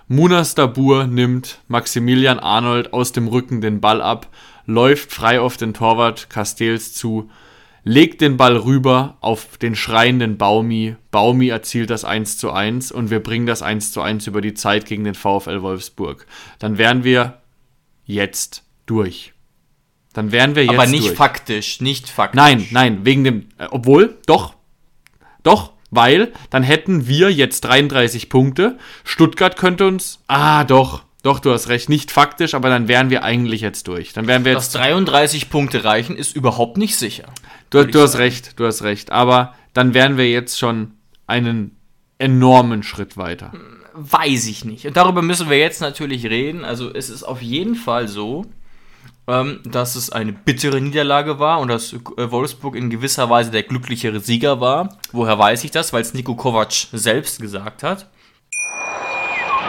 Munas 0.06 0.54
Dabur 0.54 1.06
nimmt 1.06 1.60
Maximilian 1.68 2.38
Arnold 2.38 2.92
aus 2.94 3.12
dem 3.12 3.28
Rücken 3.28 3.60
den 3.60 3.80
Ball 3.80 4.00
ab, 4.00 4.28
läuft 4.64 5.12
frei 5.12 5.40
auf 5.40 5.56
den 5.56 5.74
Torwart 5.74 6.30
Castells 6.30 6.94
zu, 6.94 7.30
legt 7.84 8.20
den 8.20 8.36
Ball 8.36 8.56
rüber 8.56 9.16
auf 9.20 9.58
den 9.58 9.74
schreienden 9.74 10.38
Baumi. 10.38 10.96
Baumi 11.10 11.48
erzielt 11.48 11.90
das 11.90 12.04
1 12.04 12.38
zu 12.38 12.50
1 12.52 12.92
und 12.92 13.10
wir 13.10 13.20
bringen 13.20 13.46
das 13.46 13.62
1 13.62 13.92
zu 13.92 14.00
1 14.00 14.26
über 14.26 14.40
die 14.40 14.54
Zeit 14.54 14.86
gegen 14.86 15.04
den 15.04 15.14
VfL 15.14 15.62
Wolfsburg. 15.62 16.26
Dann 16.58 16.78
wären 16.78 17.04
wir 17.04 17.40
jetzt 18.04 18.64
durch. 18.86 19.32
Dann 20.12 20.32
wären 20.32 20.54
wir 20.54 20.64
jetzt 20.64 20.74
Aber 20.74 20.86
nicht 20.86 21.08
durch. 21.08 21.16
faktisch, 21.16 21.80
nicht 21.80 22.08
faktisch. 22.08 22.36
Nein, 22.36 22.66
nein, 22.70 23.04
wegen 23.04 23.24
dem. 23.24 23.48
Äh, 23.58 23.68
obwohl, 23.70 24.18
doch. 24.26 24.54
Doch, 25.48 25.72
weil 25.90 26.32
dann 26.50 26.62
hätten 26.62 27.08
wir 27.08 27.32
jetzt 27.32 27.62
33 27.62 28.28
Punkte. 28.28 28.76
Stuttgart 29.04 29.56
könnte 29.56 29.86
uns. 29.86 30.20
Ah, 30.26 30.64
doch. 30.64 31.02
Doch, 31.22 31.40
du 31.40 31.52
hast 31.52 31.68
recht. 31.68 31.88
Nicht 31.88 32.10
faktisch, 32.10 32.54
aber 32.54 32.68
dann 32.68 32.86
wären 32.86 33.10
wir 33.10 33.24
eigentlich 33.24 33.60
jetzt 33.60 33.88
durch. 33.88 34.12
Dann 34.12 34.26
wären 34.26 34.44
wir 34.44 34.54
Dass 34.54 34.66
jetzt. 34.66 34.76
33 34.76 35.50
Punkte 35.50 35.84
reichen, 35.84 36.16
ist 36.16 36.36
überhaupt 36.36 36.76
nicht 36.76 36.96
sicher. 36.96 37.24
Du, 37.70 37.84
du 37.84 38.00
hast 38.00 38.18
recht, 38.18 38.58
du 38.60 38.66
hast 38.66 38.82
recht. 38.82 39.10
Aber 39.10 39.54
dann 39.72 39.94
wären 39.94 40.16
wir 40.16 40.30
jetzt 40.30 40.58
schon 40.58 40.92
einen 41.26 41.76
enormen 42.18 42.82
Schritt 42.82 43.16
weiter. 43.16 43.52
Weiß 43.94 44.46
ich 44.46 44.64
nicht. 44.64 44.86
Und 44.86 44.96
darüber 44.96 45.22
müssen 45.22 45.50
wir 45.50 45.58
jetzt 45.58 45.80
natürlich 45.80 46.26
reden. 46.26 46.64
Also 46.64 46.92
es 46.94 47.10
ist 47.10 47.24
auf 47.24 47.42
jeden 47.42 47.74
Fall 47.74 48.06
so, 48.06 48.44
ähm, 49.28 49.60
dass 49.64 49.94
es 49.94 50.10
eine 50.10 50.32
bittere 50.32 50.80
Niederlage 50.80 51.38
war 51.38 51.60
und 51.60 51.68
dass 51.68 51.92
äh, 51.92 51.98
Wolfsburg 52.16 52.74
in 52.74 52.90
gewisser 52.90 53.28
Weise 53.28 53.50
der 53.50 53.62
glücklichere 53.62 54.20
Sieger 54.20 54.60
war. 54.60 54.96
Woher 55.12 55.38
weiß 55.38 55.64
ich 55.64 55.70
das? 55.70 55.92
Weil 55.92 56.02
es 56.02 56.14
Niko 56.14 56.34
Kovac 56.34 56.72
selbst 56.92 57.40
gesagt 57.40 57.82
hat. 57.82 58.06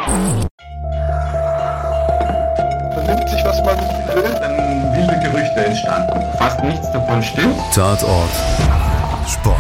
Man 0.08 0.48
nimmt 3.06 3.30
sich, 3.30 3.44
was 3.44 3.62
man 3.64 3.78
will. 4.16 4.24
dann 4.24 4.94
wilde 4.96 5.20
Gerüchte 5.30 5.66
entstanden. 5.66 6.22
Fast 6.38 6.64
nichts 6.64 6.92
davon 6.92 7.22
stimmt. 7.22 7.56
Tatort 7.76 8.32
Sport. 9.28 9.58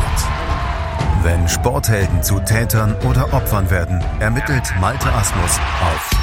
Wenn 1.22 1.48
Sporthelden 1.50 2.24
zu 2.24 2.40
Tätern 2.40 2.96
oder 3.08 3.34
Opfern 3.34 3.70
werden, 3.70 4.04
ermittelt 4.20 4.64
Malte 4.80 5.12
Asmus 5.12 5.60
auf 5.82 6.19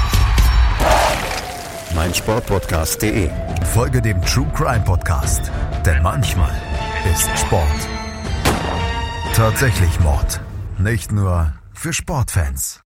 meinsportpodcast.de. 1.97 3.29
Folge 3.73 4.01
dem 4.01 4.21
True 4.21 4.47
Crime 4.55 4.83
Podcast, 4.85 5.51
denn 5.83 6.01
manchmal 6.03 6.53
ist 7.11 7.27
Sport 7.39 7.87
tatsächlich 9.33 9.99
Mord. 9.99 10.39
Nicht 10.79 11.11
nur 11.11 11.53
für 11.73 11.93
Sportfans. 11.93 12.81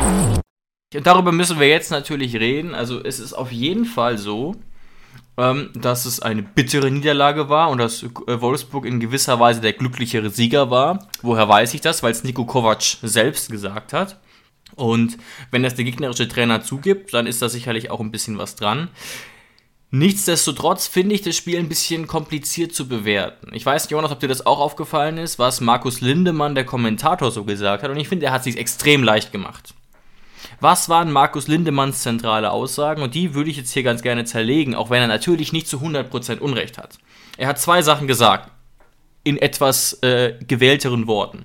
Und 0.00 1.06
darüber 1.06 1.32
müssen 1.32 1.58
wir 1.58 1.68
jetzt 1.68 1.90
natürlich 1.90 2.36
reden. 2.36 2.74
Also 2.74 3.02
es 3.02 3.18
ist 3.18 3.32
auf 3.32 3.52
jeden 3.52 3.86
Fall 3.86 4.18
so, 4.18 4.56
ähm, 5.36 5.70
dass 5.74 6.04
es 6.04 6.20
eine 6.20 6.42
bittere 6.42 6.90
Niederlage 6.90 7.48
war 7.48 7.70
und 7.70 7.78
dass 7.78 8.04
Wolfsburg 8.26 8.84
in 8.84 9.00
gewisser 9.00 9.40
Weise 9.40 9.62
der 9.62 9.72
glücklichere 9.74 10.28
Sieger 10.28 10.70
war. 10.70 11.06
Woher 11.22 11.48
weiß 11.48 11.72
ich 11.72 11.80
das? 11.82 12.02
Weil 12.02 12.12
es 12.12 12.24
Niko 12.24 12.44
Kovac 12.44 12.82
selbst 13.02 13.50
gesagt 13.50 13.92
hat. 13.94 14.18
Und 14.76 15.18
wenn 15.50 15.62
das 15.62 15.74
der 15.74 15.84
gegnerische 15.84 16.28
Trainer 16.28 16.62
zugibt, 16.62 17.12
dann 17.14 17.26
ist 17.26 17.42
da 17.42 17.48
sicherlich 17.48 17.90
auch 17.90 18.00
ein 18.00 18.12
bisschen 18.12 18.38
was 18.38 18.54
dran. 18.54 18.88
Nichtsdestotrotz 19.90 20.86
finde 20.86 21.14
ich 21.14 21.22
das 21.22 21.36
Spiel 21.36 21.58
ein 21.58 21.68
bisschen 21.68 22.06
kompliziert 22.06 22.74
zu 22.74 22.88
bewerten. 22.88 23.50
Ich 23.52 23.64
weiß 23.64 23.84
nicht, 23.84 23.92
Jonas, 23.92 24.10
ob 24.10 24.20
dir 24.20 24.28
das 24.28 24.44
auch 24.44 24.58
aufgefallen 24.58 25.16
ist, 25.16 25.38
was 25.38 25.60
Markus 25.60 26.00
Lindemann, 26.00 26.54
der 26.54 26.66
Kommentator, 26.66 27.30
so 27.30 27.44
gesagt 27.44 27.82
hat. 27.82 27.90
Und 27.90 27.96
ich 27.96 28.08
finde, 28.08 28.26
er 28.26 28.32
hat 28.32 28.44
sich 28.44 28.58
extrem 28.58 29.02
leicht 29.02 29.32
gemacht. 29.32 29.74
Was 30.60 30.88
waren 30.88 31.12
Markus 31.12 31.48
Lindemanns 31.48 32.02
zentrale 32.02 32.50
Aussagen? 32.50 33.02
Und 33.02 33.14
die 33.14 33.34
würde 33.34 33.50
ich 33.50 33.56
jetzt 33.56 33.72
hier 33.72 33.82
ganz 33.82 34.02
gerne 34.02 34.24
zerlegen, 34.24 34.74
auch 34.74 34.90
wenn 34.90 35.02
er 35.02 35.08
natürlich 35.08 35.52
nicht 35.52 35.68
zu 35.68 35.78
100% 35.78 36.38
Unrecht 36.38 36.78
hat. 36.78 36.98
Er 37.36 37.48
hat 37.48 37.60
zwei 37.60 37.82
Sachen 37.82 38.06
gesagt, 38.06 38.50
in 39.22 39.38
etwas 39.38 39.94
äh, 40.02 40.34
gewählteren 40.46 41.06
Worten. 41.06 41.44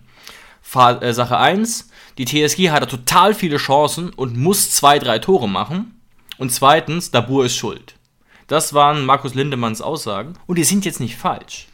Fa 0.62 1.00
äh, 1.00 1.14
Sache 1.14 1.38
1, 1.38 1.90
die 2.18 2.26
TSG 2.26 2.70
hatte 2.70 2.88
total 2.88 3.34
viele 3.34 3.58
Chancen 3.58 4.10
und 4.10 4.38
muss 4.38 4.72
zwei, 4.72 5.00
drei 5.00 5.20
Tore 5.20 5.48
machen. 5.48 6.00
Und 6.38 6.52
zweitens, 6.52 7.12
Dabur 7.12 7.46
ist 7.46 7.56
schuld. 7.56 7.96
Das 8.48 8.74
waren 8.74 9.06
Markus 9.06 9.34
Lindemanns 9.34 9.82
Aussagen 9.82 10.34
und 10.48 10.58
die 10.58 10.64
sind 10.64 10.84
jetzt 10.86 11.00
nicht 11.00 11.16
falsch. 11.16 11.68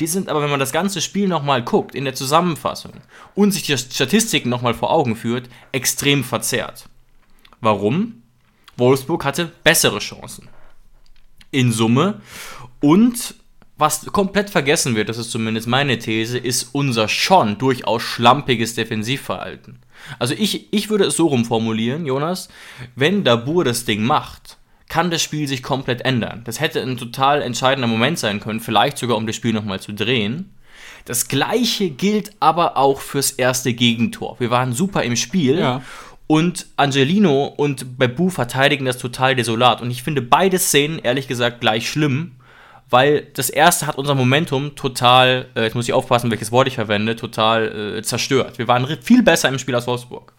Die 0.00 0.06
sind 0.06 0.28
aber, 0.28 0.42
wenn 0.42 0.50
man 0.50 0.60
das 0.60 0.72
ganze 0.72 1.00
Spiel 1.00 1.28
nochmal 1.28 1.62
guckt, 1.62 1.94
in 1.94 2.04
der 2.04 2.14
Zusammenfassung 2.14 2.92
und 3.34 3.52
sich 3.52 3.64
die 3.64 3.76
Statistiken 3.76 4.48
nochmal 4.48 4.74
vor 4.74 4.90
Augen 4.90 5.16
führt, 5.16 5.48
extrem 5.72 6.24
verzerrt. 6.24 6.88
Warum? 7.60 8.22
Wolfsburg 8.76 9.24
hatte 9.24 9.52
bessere 9.64 9.98
Chancen. 9.98 10.48
In 11.50 11.72
Summe. 11.72 12.20
Und 12.80 13.34
was 13.82 14.06
komplett 14.06 14.48
vergessen 14.48 14.94
wird, 14.94 15.08
das 15.10 15.18
ist 15.18 15.30
zumindest 15.30 15.66
meine 15.66 15.98
These, 15.98 16.38
ist 16.38 16.70
unser 16.72 17.08
schon 17.08 17.58
durchaus 17.58 18.00
schlampiges 18.02 18.74
Defensivverhalten. 18.74 19.80
Also 20.18 20.34
ich, 20.34 20.72
ich 20.72 20.88
würde 20.88 21.04
es 21.04 21.16
so 21.16 21.26
rumformulieren, 21.26 22.06
Jonas, 22.06 22.48
wenn 22.96 23.24
Dabur 23.24 23.64
das 23.64 23.84
Ding 23.84 24.02
macht, 24.04 24.56
kann 24.88 25.10
das 25.10 25.20
Spiel 25.22 25.48
sich 25.48 25.62
komplett 25.62 26.02
ändern. 26.02 26.42
Das 26.44 26.60
hätte 26.60 26.80
ein 26.80 26.96
total 26.96 27.42
entscheidender 27.42 27.88
Moment 27.88 28.18
sein 28.18 28.40
können, 28.40 28.60
vielleicht 28.60 28.98
sogar 28.98 29.16
um 29.16 29.26
das 29.26 29.36
Spiel 29.36 29.52
nochmal 29.52 29.80
zu 29.80 29.92
drehen. 29.92 30.54
Das 31.04 31.26
gleiche 31.28 31.90
gilt 31.90 32.32
aber 32.38 32.76
auch 32.76 33.00
fürs 33.00 33.32
erste 33.32 33.74
Gegentor. 33.74 34.36
Wir 34.38 34.50
waren 34.50 34.72
super 34.72 35.02
im 35.02 35.16
Spiel 35.16 35.58
Ja. 35.58 35.82
und 36.28 36.66
Angelino 36.76 37.46
und 37.46 37.98
Bebu 37.98 38.28
verteidigen 38.30 38.84
das 38.84 38.98
total 38.98 39.34
desolat. 39.34 39.82
Und 39.82 39.90
ich 39.90 40.02
finde 40.04 40.22
beide 40.22 40.58
Szenen 40.58 41.00
ehrlich 41.00 41.26
gesagt 41.26 41.60
gleich 41.60 41.90
schlimm, 41.90 42.36
weil 42.92 43.26
das 43.34 43.50
erste 43.50 43.86
hat 43.86 43.96
unser 43.96 44.14
Momentum 44.14 44.74
total, 44.74 45.48
äh, 45.56 45.62
jetzt 45.64 45.74
muss 45.74 45.88
ich 45.88 45.94
aufpassen, 45.94 46.30
welches 46.30 46.52
Wort 46.52 46.68
ich 46.68 46.74
verwende, 46.74 47.16
total 47.16 47.96
äh, 47.96 48.02
zerstört. 48.02 48.58
Wir 48.58 48.68
waren 48.68 48.86
viel 49.00 49.22
besser 49.22 49.48
im 49.48 49.58
Spiel 49.58 49.74
als 49.74 49.86
Wolfsburg. 49.86 50.32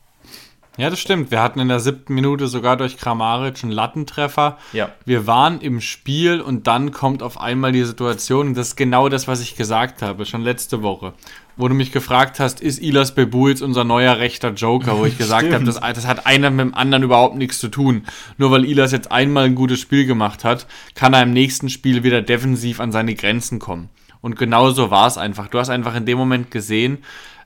Ja, 0.77 0.89
das 0.89 0.99
stimmt. 0.99 1.29
Wir 1.29 1.41
hatten 1.41 1.59
in 1.59 1.67
der 1.67 1.79
siebten 1.79 2.15
Minute 2.15 2.47
sogar 2.47 2.77
durch 2.77 2.97
Kramaric 2.97 3.63
einen 3.63 3.71
Lattentreffer. 3.71 4.57
Ja. 4.71 4.89
Wir 5.05 5.27
waren 5.27 5.61
im 5.61 5.81
Spiel 5.81 6.41
und 6.41 6.65
dann 6.65 6.91
kommt 6.91 7.21
auf 7.21 7.39
einmal 7.39 7.71
die 7.71 7.83
Situation, 7.83 8.47
und 8.47 8.57
das 8.57 8.69
ist 8.69 8.75
genau 8.75 9.07
das, 9.07 9.27
was 9.27 9.39
ich 9.39 9.55
gesagt 9.55 10.01
habe, 10.01 10.25
schon 10.25 10.41
letzte 10.41 10.81
Woche. 10.81 11.13
Wo 11.55 11.67
du 11.67 11.75
mich 11.75 11.91
gefragt 11.91 12.39
hast, 12.39 12.61
ist 12.61 12.81
Ilas 12.81 13.13
Bebu 13.13 13.47
jetzt 13.47 13.61
unser 13.61 13.83
neuer 13.83 14.17
rechter 14.17 14.53
Joker? 14.53 14.97
Wo 14.97 15.05
ich 15.05 15.17
gesagt 15.17 15.53
habe, 15.53 15.63
das, 15.63 15.79
das 15.79 16.07
hat 16.07 16.25
einer 16.25 16.49
mit 16.49 16.61
dem 16.61 16.73
anderen 16.73 17.03
überhaupt 17.03 17.35
nichts 17.35 17.59
zu 17.59 17.67
tun. 17.67 18.05
Nur 18.37 18.49
weil 18.49 18.65
Ilas 18.65 18.91
jetzt 18.91 19.11
einmal 19.11 19.45
ein 19.45 19.55
gutes 19.55 19.79
Spiel 19.79 20.07
gemacht 20.07 20.43
hat, 20.43 20.65
kann 20.95 21.13
er 21.13 21.21
im 21.21 21.31
nächsten 21.31 21.69
Spiel 21.69 22.03
wieder 22.03 22.23
defensiv 22.23 22.79
an 22.79 22.91
seine 22.91 23.13
Grenzen 23.13 23.59
kommen. 23.59 23.89
Und 24.21 24.37
genau 24.37 24.71
so 24.71 24.89
war 24.89 25.05
es 25.07 25.17
einfach. 25.17 25.47
Du 25.47 25.59
hast 25.59 25.69
einfach 25.69 25.95
in 25.95 26.05
dem 26.05 26.17
Moment 26.17 26.49
gesehen, 26.49 26.99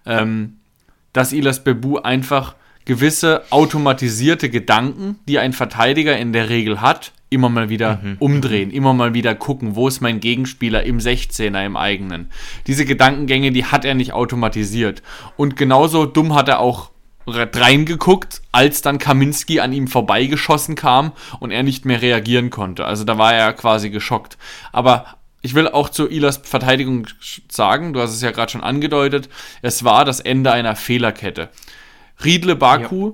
ähm, 0.05 0.57
dass 1.11 1.33
Ilas 1.33 1.63
Bebu 1.63 1.97
einfach 1.97 2.55
gewisse 2.85 3.43
automatisierte 3.49 4.49
Gedanken, 4.49 5.19
die 5.27 5.39
ein 5.39 5.51
Verteidiger 5.51 6.17
in 6.17 6.31
der 6.31 6.47
Regel 6.47 6.79
hat, 6.79 7.11
immer 7.29 7.49
mal 7.49 7.69
wieder 7.69 7.99
umdrehen, 8.19 8.71
immer 8.71 8.93
mal 8.93 9.13
wieder 9.13 9.35
gucken, 9.35 9.75
wo 9.75 9.87
ist 9.87 10.01
mein 10.01 10.19
Gegenspieler 10.19 10.83
im 10.83 10.99
16er 10.99 11.65
im 11.65 11.75
eigenen. 11.75 12.31
Diese 12.67 12.85
Gedankengänge, 12.85 13.51
die 13.51 13.65
hat 13.65 13.83
er 13.85 13.95
nicht 13.95 14.13
automatisiert. 14.13 15.03
Und 15.35 15.55
genauso 15.57 16.05
dumm 16.05 16.35
hat 16.35 16.47
er 16.47 16.59
auch 16.59 16.91
re- 17.27 17.49
reingeguckt, 17.53 18.41
als 18.51 18.81
dann 18.81 18.97
Kaminski 18.97 19.59
an 19.59 19.73
ihm 19.73 19.87
vorbeigeschossen 19.87 20.75
kam 20.75 21.11
und 21.39 21.51
er 21.51 21.63
nicht 21.63 21.85
mehr 21.85 22.01
reagieren 22.01 22.49
konnte. 22.49 22.85
Also 22.85 23.03
da 23.03 23.17
war 23.17 23.33
er 23.33 23.53
quasi 23.53 23.89
geschockt. 23.89 24.37
Aber 24.71 25.05
ich 25.41 25.53
will 25.53 25.67
auch 25.67 25.89
zu 25.89 26.09
Ilas 26.09 26.37
Verteidigung 26.37 27.07
sagen, 27.49 27.93
du 27.93 28.01
hast 28.01 28.11
es 28.11 28.21
ja 28.21 28.31
gerade 28.31 28.51
schon 28.51 28.63
angedeutet, 28.63 29.29
es 29.61 29.83
war 29.83 30.05
das 30.05 30.19
Ende 30.19 30.51
einer 30.51 30.75
Fehlerkette. 30.75 31.49
Riedle 32.23 32.55
Baku 32.55 33.13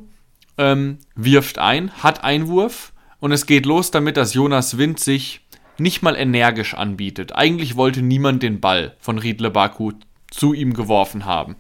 ähm, 0.58 1.00
wirft 1.16 1.58
ein, 1.58 1.92
hat 2.02 2.24
Einwurf 2.24 2.93
und 3.24 3.32
es 3.32 3.46
geht 3.46 3.66
los 3.66 3.90
damit, 3.90 4.18
dass 4.18 4.34
Jonas 4.34 4.78
Wind 4.78 5.00
sich 5.00 5.40
nicht 5.78 6.02
mal 6.02 6.18
energisch 6.18 6.74
anbietet. 6.74 7.34
Eigentlich 7.34 7.78
wollte 7.78 8.02
niemand 8.02 8.44
den 8.44 8.60
Ball 8.60 8.98
von 9.00 9.18
Riedle 9.18 9.50
Baku 9.50 9.94
zu 10.30 10.52
ihm 10.52 10.74
geworfen 10.74 11.24
haben. 11.24 11.56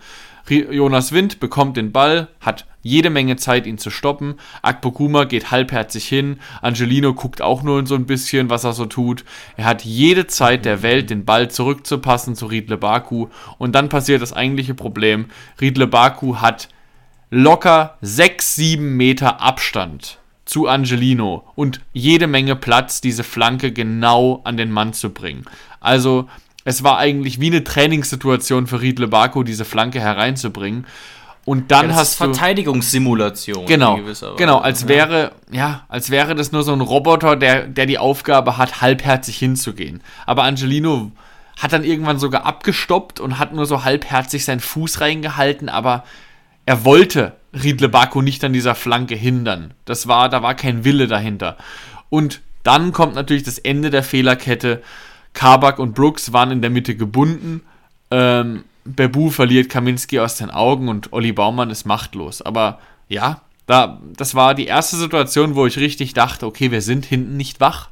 Jonas 0.49 1.13
Wind 1.13 1.39
bekommt 1.39 1.77
den 1.77 1.93
Ball, 1.93 2.27
hat 2.41 2.65
jede 2.81 3.09
Menge 3.09 3.37
Zeit, 3.37 3.65
ihn 3.65 3.77
zu 3.77 3.91
stoppen. 3.91 4.35
Akpokuma 4.61 5.23
geht 5.23 5.51
halbherzig 5.51 6.05
hin. 6.05 6.41
Angelino 6.61 7.13
guckt 7.13 7.41
auch 7.41 7.63
nur 7.63 7.87
so 7.87 7.95
ein 7.95 8.07
bisschen, 8.07 8.49
was 8.49 8.65
er 8.65 8.73
so 8.73 8.85
tut. 8.85 9.23
Er 9.55 9.63
hat 9.63 9.85
jede 9.85 10.27
Zeit 10.27 10.65
der 10.65 10.81
Welt, 10.81 11.09
den 11.11 11.23
Ball 11.23 11.49
zurückzupassen 11.49 12.35
zu 12.35 12.47
Riedle 12.47 12.75
Baku. 12.75 13.27
Und 13.57 13.73
dann 13.73 13.87
passiert 13.87 14.21
das 14.21 14.33
eigentliche 14.33 14.73
Problem. 14.73 15.27
Riedle 15.61 15.87
Baku 15.87 16.41
hat 16.41 16.67
locker 17.29 17.97
6, 18.01 18.53
7 18.57 18.97
Meter 18.97 19.39
Abstand 19.39 20.19
zu 20.45 20.67
Angelino 20.67 21.43
und 21.55 21.81
jede 21.93 22.27
Menge 22.27 22.55
Platz, 22.55 23.01
diese 23.01 23.23
Flanke 23.23 23.71
genau 23.71 24.41
an 24.43 24.57
den 24.57 24.71
Mann 24.71 24.93
zu 24.93 25.09
bringen. 25.11 25.45
Also 25.79 26.27
es 26.65 26.83
war 26.83 26.97
eigentlich 26.97 27.39
wie 27.39 27.47
eine 27.47 27.63
Trainingssituation 27.63 28.67
für 28.67 28.81
Riedle 28.81 29.07
Baku, 29.07 29.43
diese 29.43 29.65
Flanke 29.65 29.99
hereinzubringen. 29.99 30.85
Und 31.45 31.71
dann 31.71 31.89
Das 31.89 31.97
hast 31.97 32.11
ist 32.13 32.21
du 32.21 32.25
Verteidigungssimulation. 32.25 33.65
genau, 33.65 33.99
genau, 34.37 34.59
als 34.59 34.83
Ja. 34.83 34.87
wäre 34.87 35.31
ja, 35.51 35.83
als 35.89 36.09
wäre 36.09 36.35
das 36.35 36.51
nur 36.53 36.63
so 36.63 36.71
ein 36.71 36.79
Roboter, 36.81 37.35
der 37.35 37.67
der 37.67 37.85
die 37.85 37.97
Aufgabe 37.97 38.57
hat, 38.57 38.81
halbherzig 38.81 39.37
hinzugehen. 39.37 40.01
Aber 40.25 40.43
Angelino 40.43 41.11
hat 41.61 41.73
dann 41.73 41.83
irgendwann 41.83 42.17
sogar 42.17 42.45
abgestoppt 42.45 43.19
und 43.19 43.39
hat 43.39 43.53
nur 43.53 43.65
so 43.65 43.83
halbherzig 43.83 44.45
seinen 44.45 44.61
Fuß 44.61 45.01
reingehalten, 45.01 45.67
aber 45.69 46.03
er 46.65 46.85
wollte 46.85 47.33
Riedle 47.53 47.89
Baku 47.89 48.21
nicht 48.21 48.43
an 48.43 48.53
dieser 48.53 48.75
Flanke 48.75 49.15
hindern. 49.15 49.73
Das 49.85 50.07
war, 50.07 50.29
da 50.29 50.41
war 50.41 50.55
kein 50.55 50.83
Wille 50.83 51.07
dahinter. 51.07 51.57
Und 52.09 52.41
dann 52.63 52.93
kommt 52.93 53.15
natürlich 53.15 53.43
das 53.43 53.59
Ende 53.59 53.89
der 53.89 54.03
Fehlerkette. 54.03 54.81
Kabak 55.33 55.79
und 55.79 55.93
Brooks 55.93 56.33
waren 56.33 56.51
in 56.51 56.61
der 56.61 56.69
Mitte 56.69 56.95
gebunden. 56.95 57.61
Ähm, 58.11 58.63
Bebu 58.85 59.29
verliert 59.29 59.69
Kaminski 59.69 60.19
aus 60.19 60.37
den 60.37 60.51
Augen 60.51 60.89
und 60.89 61.13
Olli 61.13 61.31
Baumann 61.31 61.69
ist 61.69 61.85
machtlos. 61.85 62.41
Aber 62.41 62.79
ja, 63.07 63.41
da, 63.65 64.01
das 64.17 64.35
war 64.35 64.55
die 64.55 64.65
erste 64.65 64.97
Situation, 64.97 65.55
wo 65.55 65.65
ich 65.65 65.77
richtig 65.77 66.13
dachte, 66.13 66.45
okay, 66.45 66.71
wir 66.71 66.81
sind 66.81 67.05
hinten 67.05 67.37
nicht 67.37 67.59
wach. 67.59 67.89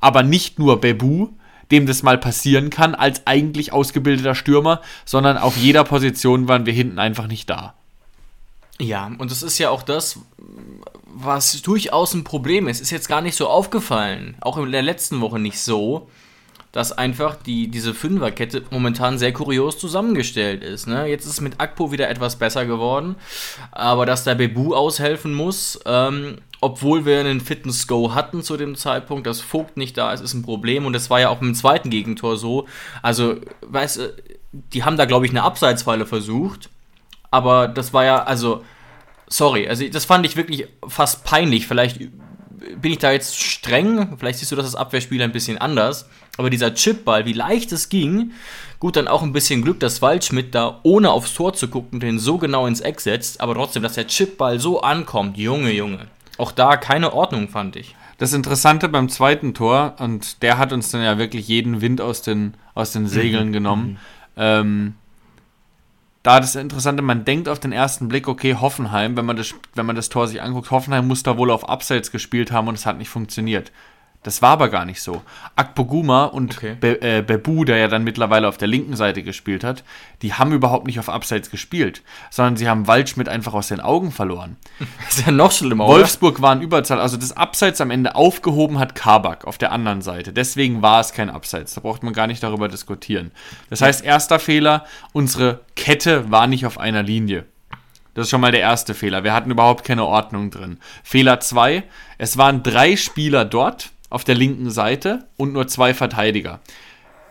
Aber 0.00 0.22
nicht 0.22 0.58
nur 0.58 0.80
Bebu, 0.80 1.28
dem 1.70 1.86
das 1.86 2.02
mal 2.02 2.18
passieren 2.18 2.70
kann, 2.70 2.94
als 2.94 3.26
eigentlich 3.26 3.72
ausgebildeter 3.72 4.34
Stürmer, 4.34 4.80
sondern 5.04 5.36
auf 5.36 5.56
jeder 5.56 5.84
Position 5.84 6.48
waren 6.48 6.66
wir 6.66 6.72
hinten 6.72 6.98
einfach 6.98 7.26
nicht 7.26 7.50
da. 7.50 7.74
Ja, 8.80 9.12
und 9.18 9.30
das 9.30 9.42
ist 9.42 9.58
ja 9.58 9.70
auch 9.70 9.82
das, 9.82 10.20
was 11.06 11.60
durchaus 11.62 12.14
ein 12.14 12.24
Problem 12.24 12.66
ist. 12.66 12.80
Ist 12.80 12.90
jetzt 12.90 13.08
gar 13.08 13.20
nicht 13.20 13.36
so 13.36 13.46
aufgefallen, 13.48 14.36
auch 14.40 14.56
in 14.56 14.72
der 14.72 14.82
letzten 14.82 15.20
Woche 15.20 15.38
nicht 15.38 15.60
so, 15.60 16.08
dass 16.72 16.92
einfach 16.92 17.36
die, 17.36 17.68
diese 17.68 17.94
Fünferkette 17.94 18.62
momentan 18.70 19.18
sehr 19.18 19.32
kurios 19.32 19.78
zusammengestellt 19.78 20.62
ist. 20.62 20.86
Ne? 20.86 21.06
Jetzt 21.06 21.26
ist 21.26 21.32
es 21.32 21.40
mit 21.40 21.60
Akpo 21.60 21.92
wieder 21.92 22.08
etwas 22.08 22.36
besser 22.36 22.64
geworden, 22.64 23.16
aber 23.72 24.06
dass 24.06 24.24
der 24.24 24.36
Bebu 24.36 24.74
aushelfen 24.74 25.34
muss, 25.34 25.80
ähm, 25.84 26.38
obwohl 26.60 27.04
wir 27.04 27.20
einen 27.20 27.40
Fitness-Go 27.40 28.14
hatten 28.14 28.42
zu 28.42 28.56
dem 28.56 28.76
Zeitpunkt, 28.76 29.26
dass 29.26 29.40
Vogt 29.40 29.76
nicht 29.76 29.98
da 29.98 30.12
ist, 30.12 30.20
ist 30.20 30.34
ein 30.34 30.42
Problem 30.42 30.86
und 30.86 30.92
das 30.92 31.10
war 31.10 31.20
ja 31.20 31.28
auch 31.28 31.40
im 31.40 31.54
zweiten 31.54 31.90
Gegentor 31.90 32.36
so. 32.36 32.66
Also, 33.02 33.36
weißt 33.62 33.96
du, 33.96 34.14
die 34.52 34.84
haben 34.84 34.96
da, 34.96 35.06
glaube 35.06 35.26
ich, 35.26 35.32
eine 35.32 35.42
Abseitsfalle 35.42 36.06
versucht, 36.06 36.70
aber 37.30 37.68
das 37.68 37.92
war 37.92 38.04
ja, 38.04 38.22
also, 38.22 38.64
sorry, 39.28 39.68
also 39.68 39.86
das 39.88 40.04
fand 40.04 40.26
ich 40.26 40.36
wirklich 40.36 40.66
fast 40.86 41.24
peinlich. 41.24 41.66
Vielleicht 41.66 41.98
bin 41.98 42.92
ich 42.92 42.98
da 42.98 43.12
jetzt 43.12 43.40
streng, 43.40 44.16
vielleicht 44.18 44.38
siehst 44.38 44.52
du 44.52 44.56
das 44.56 44.66
als 44.66 44.74
Abwehrspieler 44.74 45.24
ein 45.24 45.32
bisschen 45.32 45.58
anders, 45.58 46.08
aber 46.36 46.50
dieser 46.50 46.74
Chipball, 46.74 47.24
wie 47.24 47.32
leicht 47.32 47.72
es 47.72 47.88
ging, 47.88 48.32
gut, 48.78 48.96
dann 48.96 49.08
auch 49.08 49.22
ein 49.22 49.32
bisschen 49.32 49.62
Glück, 49.62 49.80
dass 49.80 50.02
Waldschmidt 50.02 50.54
da, 50.54 50.80
ohne 50.82 51.10
aufs 51.10 51.34
Tor 51.34 51.54
zu 51.54 51.68
gucken, 51.68 52.00
den 52.00 52.18
so 52.18 52.38
genau 52.38 52.66
ins 52.66 52.80
Eck 52.80 53.00
setzt, 53.00 53.40
aber 53.40 53.54
trotzdem, 53.54 53.82
dass 53.82 53.94
der 53.94 54.06
Chipball 54.06 54.58
so 54.58 54.80
ankommt, 54.82 55.38
Junge, 55.38 55.72
Junge. 55.72 56.06
Auch 56.38 56.52
da 56.52 56.76
keine 56.76 57.12
Ordnung, 57.12 57.48
fand 57.48 57.76
ich. 57.76 57.94
Das 58.18 58.32
Interessante 58.32 58.88
beim 58.88 59.08
zweiten 59.08 59.54
Tor, 59.54 59.96
und 59.98 60.42
der 60.42 60.58
hat 60.58 60.72
uns 60.72 60.90
dann 60.90 61.02
ja 61.02 61.18
wirklich 61.18 61.48
jeden 61.48 61.80
Wind 61.80 62.00
aus 62.00 62.22
den, 62.22 62.54
aus 62.74 62.92
den 62.92 63.06
Segeln 63.06 63.48
mhm. 63.48 63.52
genommen, 63.52 63.88
mhm. 63.90 63.96
ähm, 64.36 64.94
da 66.22 66.40
das 66.40 66.54
Interessante, 66.54 67.02
man 67.02 67.24
denkt 67.24 67.48
auf 67.48 67.60
den 67.60 67.72
ersten 67.72 68.08
Blick, 68.08 68.28
okay, 68.28 68.54
Hoffenheim, 68.54 69.16
wenn 69.16 69.24
man 69.24 69.36
das, 69.36 69.54
wenn 69.74 69.86
man 69.86 69.96
das 69.96 70.10
Tor 70.10 70.28
sich 70.28 70.42
anguckt, 70.42 70.70
Hoffenheim 70.70 71.06
muss 71.06 71.22
da 71.22 71.38
wohl 71.38 71.50
auf 71.50 71.68
Abseits 71.68 72.10
gespielt 72.10 72.52
haben 72.52 72.68
und 72.68 72.74
es 72.74 72.86
hat 72.86 72.98
nicht 72.98 73.08
funktioniert. 73.08 73.72
Das 74.22 74.42
war 74.42 74.50
aber 74.50 74.68
gar 74.68 74.84
nicht 74.84 75.00
so. 75.00 75.22
Akpoguma 75.56 76.24
und 76.24 76.58
okay. 76.58 76.76
Be 76.78 77.00
äh, 77.00 77.22
Bebu, 77.22 77.64
der 77.64 77.78
ja 77.78 77.88
dann 77.88 78.04
mittlerweile 78.04 78.48
auf 78.48 78.58
der 78.58 78.68
linken 78.68 78.94
Seite 78.94 79.22
gespielt 79.22 79.64
hat, 79.64 79.82
die 80.20 80.34
haben 80.34 80.52
überhaupt 80.52 80.86
nicht 80.86 80.98
auf 80.98 81.08
Abseits 81.08 81.50
gespielt, 81.50 82.02
sondern 82.30 82.58
sie 82.58 82.68
haben 82.68 82.86
Waldschmidt 82.86 83.30
einfach 83.30 83.54
aus 83.54 83.68
den 83.68 83.80
Augen 83.80 84.12
verloren. 84.12 84.58
Das 84.78 85.18
ist 85.18 85.26
ja 85.26 85.32
noch 85.32 85.52
schlimmer, 85.52 85.86
Wolfsburg 85.86 86.34
oder? 86.34 86.42
war 86.42 86.52
in 86.52 86.60
Überzahl. 86.60 87.00
Also 87.00 87.16
das 87.16 87.34
Abseits 87.34 87.80
am 87.80 87.90
Ende 87.90 88.14
aufgehoben 88.14 88.78
hat 88.78 88.94
Kabak 88.94 89.46
auf 89.46 89.56
der 89.56 89.72
anderen 89.72 90.02
Seite. 90.02 90.34
Deswegen 90.34 90.82
war 90.82 91.00
es 91.00 91.12
kein 91.12 91.30
Abseits. 91.30 91.74
Da 91.74 91.80
braucht 91.80 92.02
man 92.02 92.12
gar 92.12 92.26
nicht 92.26 92.42
darüber 92.42 92.68
diskutieren. 92.68 93.30
Das 93.70 93.80
heißt, 93.80 94.04
erster 94.04 94.38
Fehler, 94.38 94.84
unsere 95.12 95.60
Kette 95.76 96.30
war 96.30 96.46
nicht 96.46 96.66
auf 96.66 96.78
einer 96.78 97.02
Linie. 97.02 97.46
Das 98.14 98.26
ist 98.26 98.30
schon 98.30 98.40
mal 98.40 98.52
der 98.52 98.60
erste 98.60 98.92
Fehler. 98.92 99.24
Wir 99.24 99.32
hatten 99.32 99.50
überhaupt 99.50 99.84
keine 99.84 100.04
Ordnung 100.04 100.50
drin. 100.50 100.78
Fehler 101.02 101.40
2, 101.40 101.84
es 102.18 102.36
waren 102.36 102.62
drei 102.62 102.96
Spieler 102.96 103.44
dort, 103.44 103.92
auf 104.10 104.24
der 104.24 104.34
linken 104.34 104.70
Seite 104.70 105.28
und 105.36 105.52
nur 105.52 105.66
zwei 105.68 105.94
Verteidiger. 105.94 106.60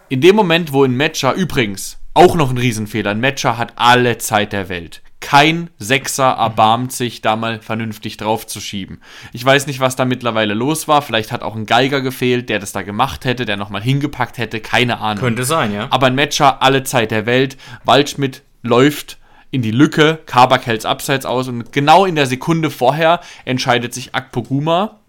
In 0.07 0.21
dem 0.21 0.35
Moment, 0.35 0.73
wo 0.73 0.83
ein 0.83 0.97
Matcher, 0.97 1.33
übrigens, 1.33 1.99
auch 2.15 2.35
noch 2.35 2.49
ein 2.49 2.57
Riesenfehler, 2.57 3.11
ein 3.11 3.21
Matcher 3.21 3.57
hat 3.57 3.73
alle 3.75 4.17
Zeit 4.17 4.53
der 4.53 4.69
Welt. 4.69 5.03
Kein 5.19 5.69
Sechser 5.77 6.31
erbarmt 6.31 6.93
sich, 6.93 7.21
da 7.21 7.35
mal 7.35 7.61
vernünftig 7.61 8.17
draufzuschieben. 8.17 9.01
Ich 9.33 9.43
weiß 9.43 9.67
nicht, 9.67 9.81
was 9.81 9.97
da 9.97 10.05
mittlerweile 10.05 10.53
los 10.53 10.87
war. 10.87 11.01
Vielleicht 11.01 11.31
hat 11.31 11.43
auch 11.43 11.55
ein 11.55 11.65
Geiger 11.65 12.01
gefehlt, 12.01 12.49
der 12.49 12.59
das 12.59 12.71
da 12.71 12.81
gemacht 12.81 13.25
hätte, 13.25 13.45
der 13.45 13.57
nochmal 13.57 13.81
hingepackt 13.81 14.37
hätte. 14.37 14.61
Keine 14.61 14.99
Ahnung. 14.99 15.19
Könnte 15.19 15.43
sein, 15.43 15.73
ja. 15.73 15.87
Aber 15.89 16.07
ein 16.07 16.15
Matcher, 16.15 16.63
alle 16.63 16.83
Zeit 16.83 17.11
der 17.11 17.25
Welt. 17.25 17.57
Waldschmidt 17.83 18.43
läuft 18.63 19.17
in 19.51 19.61
die 19.61 19.71
Lücke, 19.71 20.19
Kabak 20.25 20.65
hält's 20.65 20.85
abseits 20.85 21.25
aus 21.25 21.47
und 21.47 21.71
genau 21.71 22.05
in 22.05 22.15
der 22.15 22.27
Sekunde 22.27 22.69
vorher 22.69 23.19
entscheidet 23.45 23.93
sich 23.93 24.13
Akpoguma, 24.15 24.99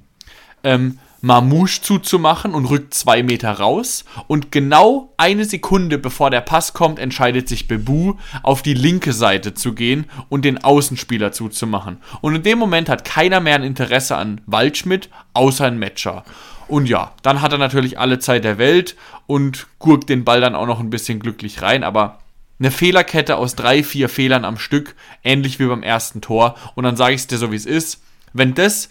ähm, 0.65 0.99
Mamouche 1.23 1.83
zuzumachen 1.83 2.55
und 2.55 2.67
rückt 2.67 2.95
zwei 2.95 3.23
Meter 3.23 3.53
raus. 3.53 4.05
Und 4.27 4.51
genau 4.51 5.13
eine 5.17 5.45
Sekunde 5.45 5.99
bevor 5.99 6.31
der 6.31 6.41
Pass 6.41 6.73
kommt, 6.73 6.99
entscheidet 6.99 7.49
sich 7.49 7.69
Bebu, 7.69 8.15
auf 8.43 8.63
die 8.63 8.75
linke 8.75 9.13
Seite 9.13 9.55
zu 9.55 9.75
gehen 9.75 10.07
und 10.29 10.45
den 10.45 10.63
Außenspieler 10.63 11.33
zuzumachen. 11.33 11.99
Und 12.21 12.35
in 12.37 12.43
dem 12.43 12.59
Moment 12.59 12.89
hat 12.89 13.05
keiner 13.05 13.41
mehr 13.41 13.57
ein 13.57 13.63
Interesse 13.63 14.17
an 14.17 14.41
Waldschmidt, 14.47 15.11
außer 15.35 15.67
ein 15.67 15.79
Matcher. 15.79 16.25
Und 16.69 16.89
ja, 16.89 17.13
dann 17.23 17.43
hat 17.43 17.53
er 17.53 17.59
natürlich 17.59 17.99
alle 17.99 18.21
Zeit 18.21 18.45
der 18.45 18.59
Welt 18.59 18.97
und 19.27 19.67
gurkt 19.79 20.09
den 20.09 20.25
Ball 20.25 20.41
dann 20.41 20.55
auch 20.55 20.67
noch 20.67 20.81
ein 20.81 20.91
bisschen 20.91 21.19
glücklich 21.19 21.63
rein, 21.63 21.83
aber 21.83 22.21
eine 22.61 22.71
Fehlerkette 22.71 23.37
aus 23.37 23.57
drei, 23.57 23.83
vier 23.83 24.09
Fehlern 24.09 24.45
am 24.45 24.59
Stück, 24.59 24.95
ähnlich 25.25 25.59
wie 25.59 25.67
beim 25.67 25.83
ersten 25.83 26.21
Tor. 26.21 26.57
Und 26.75 26.85
dann 26.85 26.97
sage 26.97 27.15
ich 27.15 27.23
es 27.23 27.27
dir 27.27 27.39
so, 27.39 27.51
wie 27.51 27.57
es 27.57 27.67
ist. 27.67 28.03
Wenn 28.33 28.55
das 28.55 28.89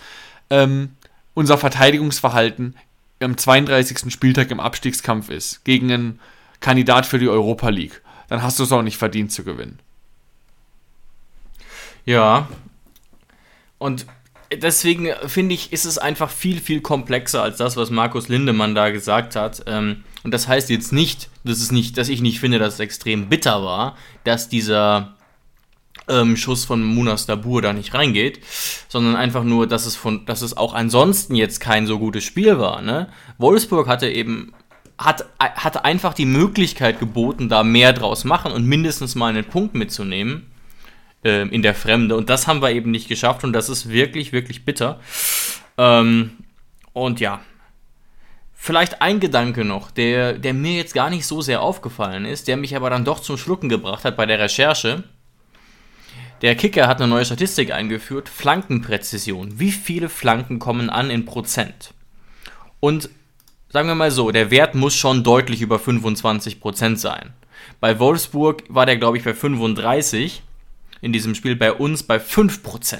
ähm, 0.49 0.95
unser 1.39 1.57
Verteidigungsverhalten 1.57 2.75
am 3.21 3.37
32. 3.37 4.11
Spieltag 4.11 4.51
im 4.51 4.59
Abstiegskampf 4.59 5.29
ist, 5.29 5.63
gegen 5.63 5.89
einen 5.89 6.19
Kandidat 6.59 7.05
für 7.05 7.17
die 7.17 7.29
Europa 7.29 7.69
League, 7.69 8.01
dann 8.27 8.43
hast 8.43 8.59
du 8.59 8.63
es 8.63 8.73
auch 8.73 8.81
nicht 8.81 8.97
verdient 8.97 9.31
zu 9.31 9.45
gewinnen. 9.45 9.79
Ja. 12.05 12.49
Und 13.77 14.05
deswegen 14.51 15.07
finde 15.27 15.55
ich, 15.55 15.71
ist 15.71 15.85
es 15.85 15.97
einfach 15.97 16.29
viel, 16.29 16.59
viel 16.59 16.81
komplexer 16.81 17.41
als 17.41 17.55
das, 17.55 17.77
was 17.77 17.89
Markus 17.89 18.27
Lindemann 18.27 18.75
da 18.75 18.89
gesagt 18.89 19.37
hat. 19.37 19.63
Ähm, 19.65 20.03
und 20.25 20.33
das 20.33 20.49
heißt 20.49 20.69
jetzt 20.69 20.91
nicht, 20.91 21.29
dass 21.45 21.59
es 21.59 21.71
nicht, 21.71 21.97
dass 21.97 22.09
ich 22.09 22.19
nicht 22.19 22.41
finde, 22.41 22.59
dass 22.59 22.73
es 22.73 22.79
extrem 22.81 23.29
bitter 23.29 23.63
war, 23.63 23.95
dass 24.25 24.49
dieser 24.49 25.15
ähm, 26.09 26.35
Schuss 26.35 26.65
von 26.65 26.83
Munas 26.83 27.25
Dabur 27.25 27.61
da 27.61 27.73
nicht 27.73 27.93
reingeht, 27.93 28.39
sondern 28.87 29.15
einfach 29.15 29.43
nur, 29.43 29.67
dass 29.67 29.85
es 29.85 29.95
von, 29.95 30.25
dass 30.25 30.41
es 30.41 30.57
auch 30.57 30.73
ansonsten 30.73 31.35
jetzt 31.35 31.59
kein 31.59 31.87
so 31.87 31.99
gutes 31.99 32.23
Spiel 32.23 32.59
war. 32.59 32.81
Ne? 32.81 33.09
Wolfsburg 33.37 33.87
hatte 33.87 34.09
eben 34.09 34.53
hat, 34.97 35.25
hatte 35.39 35.85
einfach 35.85 36.13
die 36.13 36.25
Möglichkeit 36.25 36.99
geboten, 36.99 37.47
da 37.47 37.63
mehr 37.63 37.93
draus 37.93 38.25
machen 38.25 38.51
und 38.51 38.65
mindestens 38.65 39.15
mal 39.15 39.27
einen 39.27 39.45
Punkt 39.45 39.73
mitzunehmen 39.73 40.51
äh, 41.23 41.47
in 41.47 41.61
der 41.61 41.73
Fremde. 41.73 42.17
Und 42.17 42.29
das 42.29 42.47
haben 42.47 42.61
wir 42.61 42.71
eben 42.71 42.91
nicht 42.91 43.07
geschafft 43.07 43.43
und 43.43 43.53
das 43.53 43.69
ist 43.69 43.89
wirklich, 43.89 44.33
wirklich 44.33 44.65
bitter. 44.65 44.99
Ähm, 45.77 46.31
und 46.91 47.21
ja, 47.21 47.39
vielleicht 48.53 49.01
ein 49.01 49.21
Gedanke 49.21 49.63
noch, 49.63 49.89
der, 49.89 50.33
der 50.33 50.53
mir 50.53 50.73
jetzt 50.73 50.93
gar 50.93 51.09
nicht 51.09 51.25
so 51.25 51.41
sehr 51.41 51.61
aufgefallen 51.61 52.25
ist, 52.25 52.49
der 52.49 52.57
mich 52.57 52.75
aber 52.75 52.89
dann 52.89 53.05
doch 53.05 53.21
zum 53.21 53.37
Schlucken 53.37 53.69
gebracht 53.69 54.03
hat 54.03 54.17
bei 54.17 54.25
der 54.25 54.39
Recherche. 54.39 55.03
Der 56.41 56.55
Kicker 56.55 56.87
hat 56.87 57.01
eine 57.01 57.09
neue 57.09 57.25
Statistik 57.25 57.71
eingeführt, 57.71 58.29
Flankenpräzision. 58.29 59.59
Wie 59.59 59.71
viele 59.71 60.07
Flanken 60.07 60.59
kommen 60.59 60.89
an 60.89 61.09
in 61.09 61.25
Prozent? 61.25 61.93
Und 62.79 63.09
sagen 63.67 63.89
wir 63.89 63.95
mal 63.95 64.11
so, 64.11 64.31
der 64.31 64.49
Wert 64.49 64.73
muss 64.73 64.95
schon 64.95 65.23
deutlich 65.23 65.61
über 65.61 65.77
25% 65.77 66.95
sein. 66.95 67.33
Bei 67.81 67.99
Wolfsburg 67.99 68.63
war 68.69 68.85
der, 68.85 68.97
glaube 68.97 69.17
ich, 69.17 69.23
bei 69.23 69.33
35. 69.33 70.43
In 71.01 71.13
diesem 71.13 71.35
Spiel 71.35 71.55
bei 71.55 71.73
uns 71.73 72.03
bei 72.03 72.17
5%. 72.17 72.99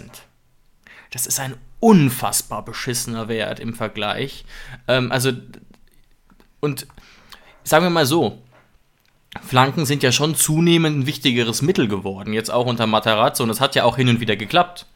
Das 1.12 1.26
ist 1.26 1.40
ein 1.40 1.56
unfassbar 1.80 2.64
beschissener 2.64 3.30
Wert 3.30 3.60
im 3.60 3.74
Vergleich. 3.74 4.46
Ähm, 4.88 5.12
also, 5.12 5.32
und 6.60 6.88
sagen 7.64 7.86
wir 7.86 7.90
mal 7.90 8.06
so, 8.06 8.42
Flanken 9.42 9.86
sind 9.86 10.02
ja 10.02 10.12
schon 10.12 10.36
zunehmend 10.36 11.00
ein 11.00 11.06
wichtigeres 11.06 11.62
Mittel 11.62 11.88
geworden, 11.88 12.34
jetzt 12.34 12.50
auch 12.50 12.66
unter 12.66 12.88
Matarazzo 12.88 13.44
und 13.44 13.50
das 13.50 13.62
hat 13.62 13.76
ja 13.76 13.84
auch 13.84 13.96
hin 13.96 14.10
und 14.10 14.20
wieder 14.20 14.36
geklappt. 14.36 14.88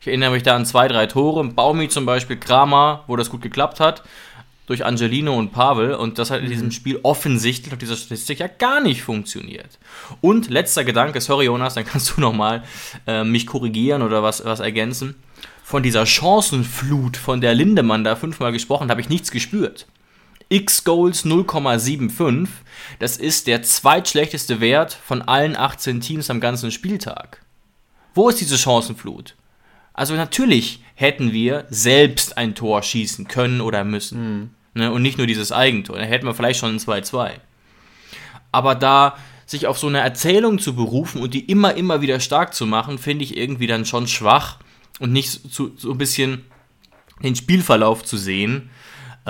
Ich 0.00 0.06
erinnere 0.06 0.30
mich 0.30 0.44
da 0.44 0.54
an 0.54 0.64
zwei, 0.64 0.88
drei 0.88 1.06
Tore, 1.06 1.44
Baumi 1.44 1.88
zum 1.88 2.06
Beispiel, 2.06 2.36
Kramer, 2.36 3.04
wo 3.06 3.16
das 3.16 3.30
gut 3.30 3.42
geklappt 3.42 3.80
hat, 3.80 4.02
durch 4.66 4.84
Angelino 4.86 5.36
und 5.36 5.50
Pavel 5.50 5.94
und 5.94 6.18
das 6.18 6.30
hat 6.30 6.40
in 6.40 6.48
diesem 6.48 6.68
mhm. 6.68 6.72
Spiel 6.72 7.00
offensichtlich 7.02 7.72
auf 7.72 7.80
dieser 7.80 7.96
Statistik 7.96 8.38
ja 8.38 8.46
gar 8.46 8.80
nicht 8.80 9.02
funktioniert. 9.02 9.78
Und 10.20 10.48
letzter 10.48 10.84
Gedanke, 10.84 11.20
sorry 11.20 11.46
Jonas, 11.46 11.74
dann 11.74 11.84
kannst 11.84 12.16
du 12.16 12.20
nochmal 12.20 12.62
äh, 13.08 13.24
mich 13.24 13.46
korrigieren 13.46 14.02
oder 14.02 14.22
was, 14.22 14.44
was 14.44 14.60
ergänzen. 14.60 15.16
Von 15.64 15.82
dieser 15.82 16.06
Chancenflut, 16.06 17.16
von 17.16 17.40
der 17.40 17.54
Lindemann 17.54 18.04
da 18.04 18.14
fünfmal 18.14 18.52
gesprochen, 18.52 18.90
habe 18.90 19.00
ich 19.00 19.08
nichts 19.08 19.32
gespürt 19.32 19.86
X-Goals 20.50 21.24
0,75. 21.24 22.48
Das 22.98 23.16
ist 23.16 23.46
der 23.46 23.62
zweitschlechteste 23.62 24.60
Wert 24.60 24.92
von 24.92 25.22
allen 25.22 25.56
18 25.56 26.00
Teams 26.00 26.28
am 26.28 26.40
ganzen 26.40 26.70
Spieltag. 26.70 27.40
Wo 28.14 28.28
ist 28.28 28.40
diese 28.40 28.58
Chancenflut? 28.58 29.36
Also 29.94 30.14
natürlich 30.14 30.82
hätten 30.94 31.32
wir 31.32 31.66
selbst 31.70 32.36
ein 32.36 32.54
Tor 32.54 32.82
schießen 32.82 33.28
können 33.28 33.60
oder 33.60 33.84
müssen. 33.84 34.54
Ne? 34.74 34.92
Und 34.92 35.02
nicht 35.02 35.18
nur 35.18 35.26
dieses 35.26 35.52
Eigentor. 35.52 35.98
Da 35.98 36.04
hätten 36.04 36.26
wir 36.26 36.34
vielleicht 36.34 36.60
schon 36.60 36.74
ein 36.74 36.78
2-2. 36.78 37.32
Aber 38.52 38.74
da 38.74 39.16
sich 39.46 39.66
auf 39.66 39.78
so 39.78 39.86
eine 39.86 40.00
Erzählung 40.00 40.58
zu 40.58 40.74
berufen 40.74 41.22
und 41.22 41.34
die 41.34 41.44
immer, 41.44 41.74
immer 41.74 42.00
wieder 42.00 42.20
stark 42.20 42.54
zu 42.54 42.66
machen, 42.66 42.98
finde 42.98 43.24
ich 43.24 43.36
irgendwie 43.36 43.66
dann 43.66 43.84
schon 43.84 44.06
schwach 44.06 44.58
und 44.98 45.12
nicht 45.12 45.30
so, 45.30 45.70
so 45.76 45.90
ein 45.90 45.98
bisschen 45.98 46.44
den 47.22 47.36
Spielverlauf 47.36 48.04
zu 48.04 48.16
sehen. 48.16 48.70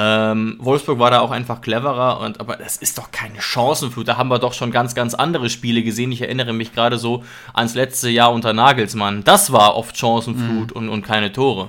Ähm, 0.03 0.57
Wolfsburg 0.61 0.99
war 0.99 1.11
da 1.11 1.21
auch 1.21 1.31
einfach 1.31 1.61
cleverer, 1.61 2.21
und, 2.21 2.41
aber 2.41 2.57
das 2.57 2.79
ist 2.79 2.97
doch 2.97 3.11
keine 3.11 3.43
Chancenflut. 3.43 4.09
Da 4.09 4.17
haben 4.17 4.31
wir 4.31 4.39
doch 4.39 4.55
schon 4.55 4.71
ganz, 4.71 4.95
ganz 4.95 5.13
andere 5.13 5.51
Spiele 5.51 5.83
gesehen. 5.83 6.11
Ich 6.11 6.23
erinnere 6.23 6.55
mich 6.55 6.73
gerade 6.73 6.97
so 6.97 7.23
ans 7.53 7.75
letzte 7.75 8.09
Jahr 8.09 8.33
unter 8.33 8.55
Nagelsmann. 8.55 9.25
Das 9.25 9.53
war 9.53 9.77
oft 9.77 9.99
Chancenflut 9.99 10.73
und, 10.73 10.89
und 10.89 11.03
keine 11.03 11.33
Tore. 11.33 11.69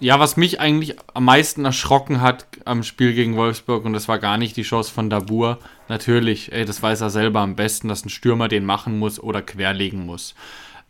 Ja, 0.00 0.18
was 0.18 0.38
mich 0.38 0.60
eigentlich 0.60 0.96
am 1.12 1.24
meisten 1.24 1.66
erschrocken 1.66 2.22
hat 2.22 2.46
am 2.64 2.82
Spiel 2.82 3.12
gegen 3.12 3.36
Wolfsburg, 3.36 3.84
und 3.84 3.92
das 3.92 4.08
war 4.08 4.18
gar 4.18 4.38
nicht 4.38 4.56
die 4.56 4.62
Chance 4.62 4.90
von 4.90 5.10
Dabur, 5.10 5.58
natürlich, 5.88 6.52
ey, 6.52 6.64
das 6.64 6.82
weiß 6.82 7.02
er 7.02 7.10
selber 7.10 7.40
am 7.40 7.56
besten, 7.56 7.88
dass 7.88 8.06
ein 8.06 8.10
Stürmer 8.10 8.48
den 8.48 8.64
machen 8.64 8.98
muss 8.98 9.20
oder 9.20 9.42
querlegen 9.42 10.06
muss. 10.06 10.34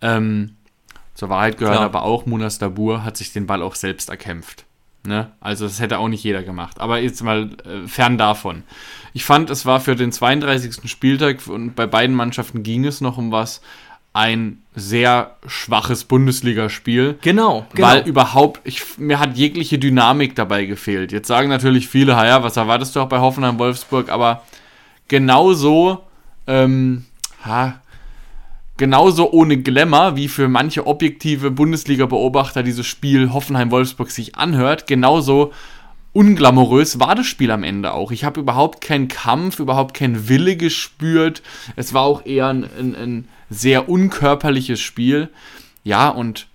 Ähm, 0.03 0.57
zur 1.15 1.31
Wahrheit 1.31 1.59
gehört 1.59 1.79
Klar. 1.79 1.87
aber 1.87 2.03
auch, 2.03 2.27
Munas 2.27 2.59
Dabur 2.59 3.03
hat 3.03 3.17
sich 3.17 3.33
den 3.33 3.47
Ball 3.47 3.63
auch 3.63 3.75
selbst 3.75 4.09
erkämpft. 4.09 4.68
Ne? 5.09 5.33
Also 5.41 5.65
das 5.65 5.81
hätte 5.81 5.99
auch 5.99 6.09
nicht 6.09 6.23
jeder 6.23 6.45
gemacht. 6.45 6.81
Aber 6.81 7.01
jetzt 7.01 7.23
mal 7.25 7.51
äh, 7.65 7.89
fern 7.89 8.19
davon. 8.19 8.63
Ich 9.15 9.25
fand, 9.25 9.51
es 9.51 9.67
war 9.67 9.81
für 9.81 9.97
den 9.97 10.13
32. 10.13 10.89
Spieltag 10.89 11.39
und 11.49 11.75
bei 11.75 11.87
beiden 11.87 12.15
Mannschaften 12.15 12.63
ging 12.63 12.85
es 12.85 13.01
noch 13.01 13.19
um 13.19 13.33
was, 13.33 13.63
ein 14.13 14.63
sehr 14.75 15.37
schwaches 15.47 16.05
Bundesligaspiel. 16.05 17.19
Genau, 17.23 17.67
genau. 17.75 17.89
Weil 17.89 18.07
überhaupt, 18.07 18.61
ich, 18.65 18.99
mir 18.99 19.19
hat 19.19 19.37
jegliche 19.37 19.79
Dynamik 19.79 20.35
dabei 20.35 20.67
gefehlt. 20.67 21.11
Jetzt 21.11 21.29
sagen 21.29 21.49
natürlich 21.49 21.89
viele, 21.89 22.13
ja, 22.13 22.43
was 22.43 22.57
erwartest 22.57 22.95
du 22.95 23.01
auch 23.01 23.09
bei 23.09 23.19
Hoffenheim 23.19 23.59
Wolfsburg, 23.59 24.11
aber 24.11 24.43
genauso, 25.09 26.05
ähm, 26.47 27.07
ha, 27.45 27.81
genauso 28.79 29.31
ohne 29.33 29.59
Glamour, 29.59 30.17
wie 30.17 30.29
für 30.29 30.49
manche 30.49 30.87
objektive 30.87 31.51
Bundesliga-Beobachter 31.51 32.63
dieses 32.63 32.87
Spiel 32.87 33.33
Hoffenheim-Wolfsburg 33.33 34.11
sich 34.11 34.37
anhört, 34.37 34.87
genauso 34.87 35.53
unglamourös 36.15 36.99
war 36.99 37.15
das 37.15 37.27
Spiel 37.27 37.51
am 37.51 37.63
Ende 37.63 37.93
auch. 37.93 38.11
Ich 38.11 38.25
habe 38.25 38.41
überhaupt 38.41 38.81
keinen 38.81 39.09
Kampf, 39.09 39.61
überhaupt 39.61 39.95
keinen 39.95 40.29
Wille 40.29 40.57
gespürt. 40.57 41.43
Es 41.77 41.93
war 41.93 42.03
auch 42.03 42.25
eher 42.25 42.47
ein, 42.49 42.65
ein, 42.65 42.95
ein 42.95 43.29
sehr 43.51 43.89
unkörperliches 43.89 44.81
Spiel. 44.81 45.29
Ja, 45.85 46.09
und 46.09 46.47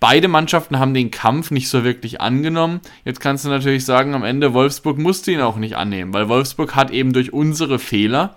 beide 0.00 0.28
Mannschaften 0.28 0.78
haben 0.78 0.94
den 0.94 1.10
Kampf 1.10 1.50
nicht 1.50 1.68
so 1.68 1.84
wirklich 1.84 2.20
angenommen. 2.20 2.80
Jetzt 3.04 3.20
kannst 3.20 3.44
du 3.44 3.48
natürlich 3.50 3.84
sagen, 3.84 4.14
am 4.14 4.24
Ende 4.24 4.54
Wolfsburg 4.54 4.98
musste 4.98 5.32
ihn 5.32 5.40
auch 5.40 5.56
nicht 5.56 5.76
annehmen, 5.76 6.12
weil 6.12 6.28
Wolfsburg 6.28 6.74
hat 6.74 6.90
eben 6.90 7.12
durch 7.12 7.32
unsere 7.32 7.78
Fehler 7.78 8.36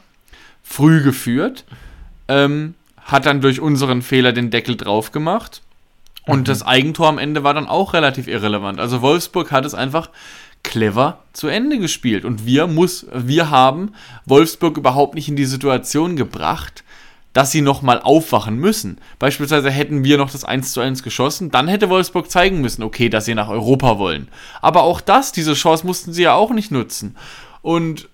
früh 0.63 1.01
geführt, 1.01 1.65
ähm, 2.27 2.75
hat 3.07 3.25
dann 3.25 3.41
durch 3.41 3.59
unseren 3.59 4.01
Fehler 4.03 4.33
den 4.33 4.51
Deckel 4.51 4.75
drauf 4.77 5.11
gemacht. 5.11 5.61
Und 6.25 6.49
das 6.49 6.61
Eigentor 6.61 7.07
am 7.07 7.17
Ende 7.17 7.43
war 7.43 7.53
dann 7.53 7.67
auch 7.67 7.93
relativ 7.93 8.27
irrelevant. 8.27 8.81
Also 8.81 9.01
Wolfsburg 9.01 9.51
hat 9.51 9.65
es 9.65 9.73
einfach 9.73 10.09
clever 10.61 11.19
zu 11.31 11.47
Ende 11.47 11.79
gespielt. 11.79 12.25
Und 12.25 12.45
wir 12.45 12.67
muss, 12.67 13.05
wir 13.13 13.49
haben 13.49 13.93
Wolfsburg 14.25 14.77
überhaupt 14.77 15.15
nicht 15.15 15.29
in 15.29 15.37
die 15.37 15.45
Situation 15.45 16.17
gebracht, 16.17 16.83
dass 17.31 17.51
sie 17.51 17.61
nochmal 17.61 18.01
aufwachen 18.01 18.57
müssen. 18.57 18.97
Beispielsweise 19.19 19.69
hätten 19.71 20.03
wir 20.03 20.17
noch 20.17 20.31
das 20.31 20.43
1 20.43 20.73
zu 20.73 20.81
1 20.81 21.03
geschossen, 21.03 21.51
dann 21.51 21.67
hätte 21.67 21.89
Wolfsburg 21.89 22.29
zeigen 22.29 22.61
müssen, 22.61 22.83
okay, 22.83 23.09
dass 23.09 23.25
sie 23.25 23.35
nach 23.35 23.47
Europa 23.47 23.99
wollen. 23.99 24.27
Aber 24.61 24.83
auch 24.83 24.99
das, 24.99 25.31
diese 25.31 25.53
Chance 25.53 25.85
mussten 25.85 26.11
sie 26.11 26.23
ja 26.23 26.33
auch 26.33 26.51
nicht 26.51 26.71
nutzen. 26.71 27.15
Und 27.61 28.09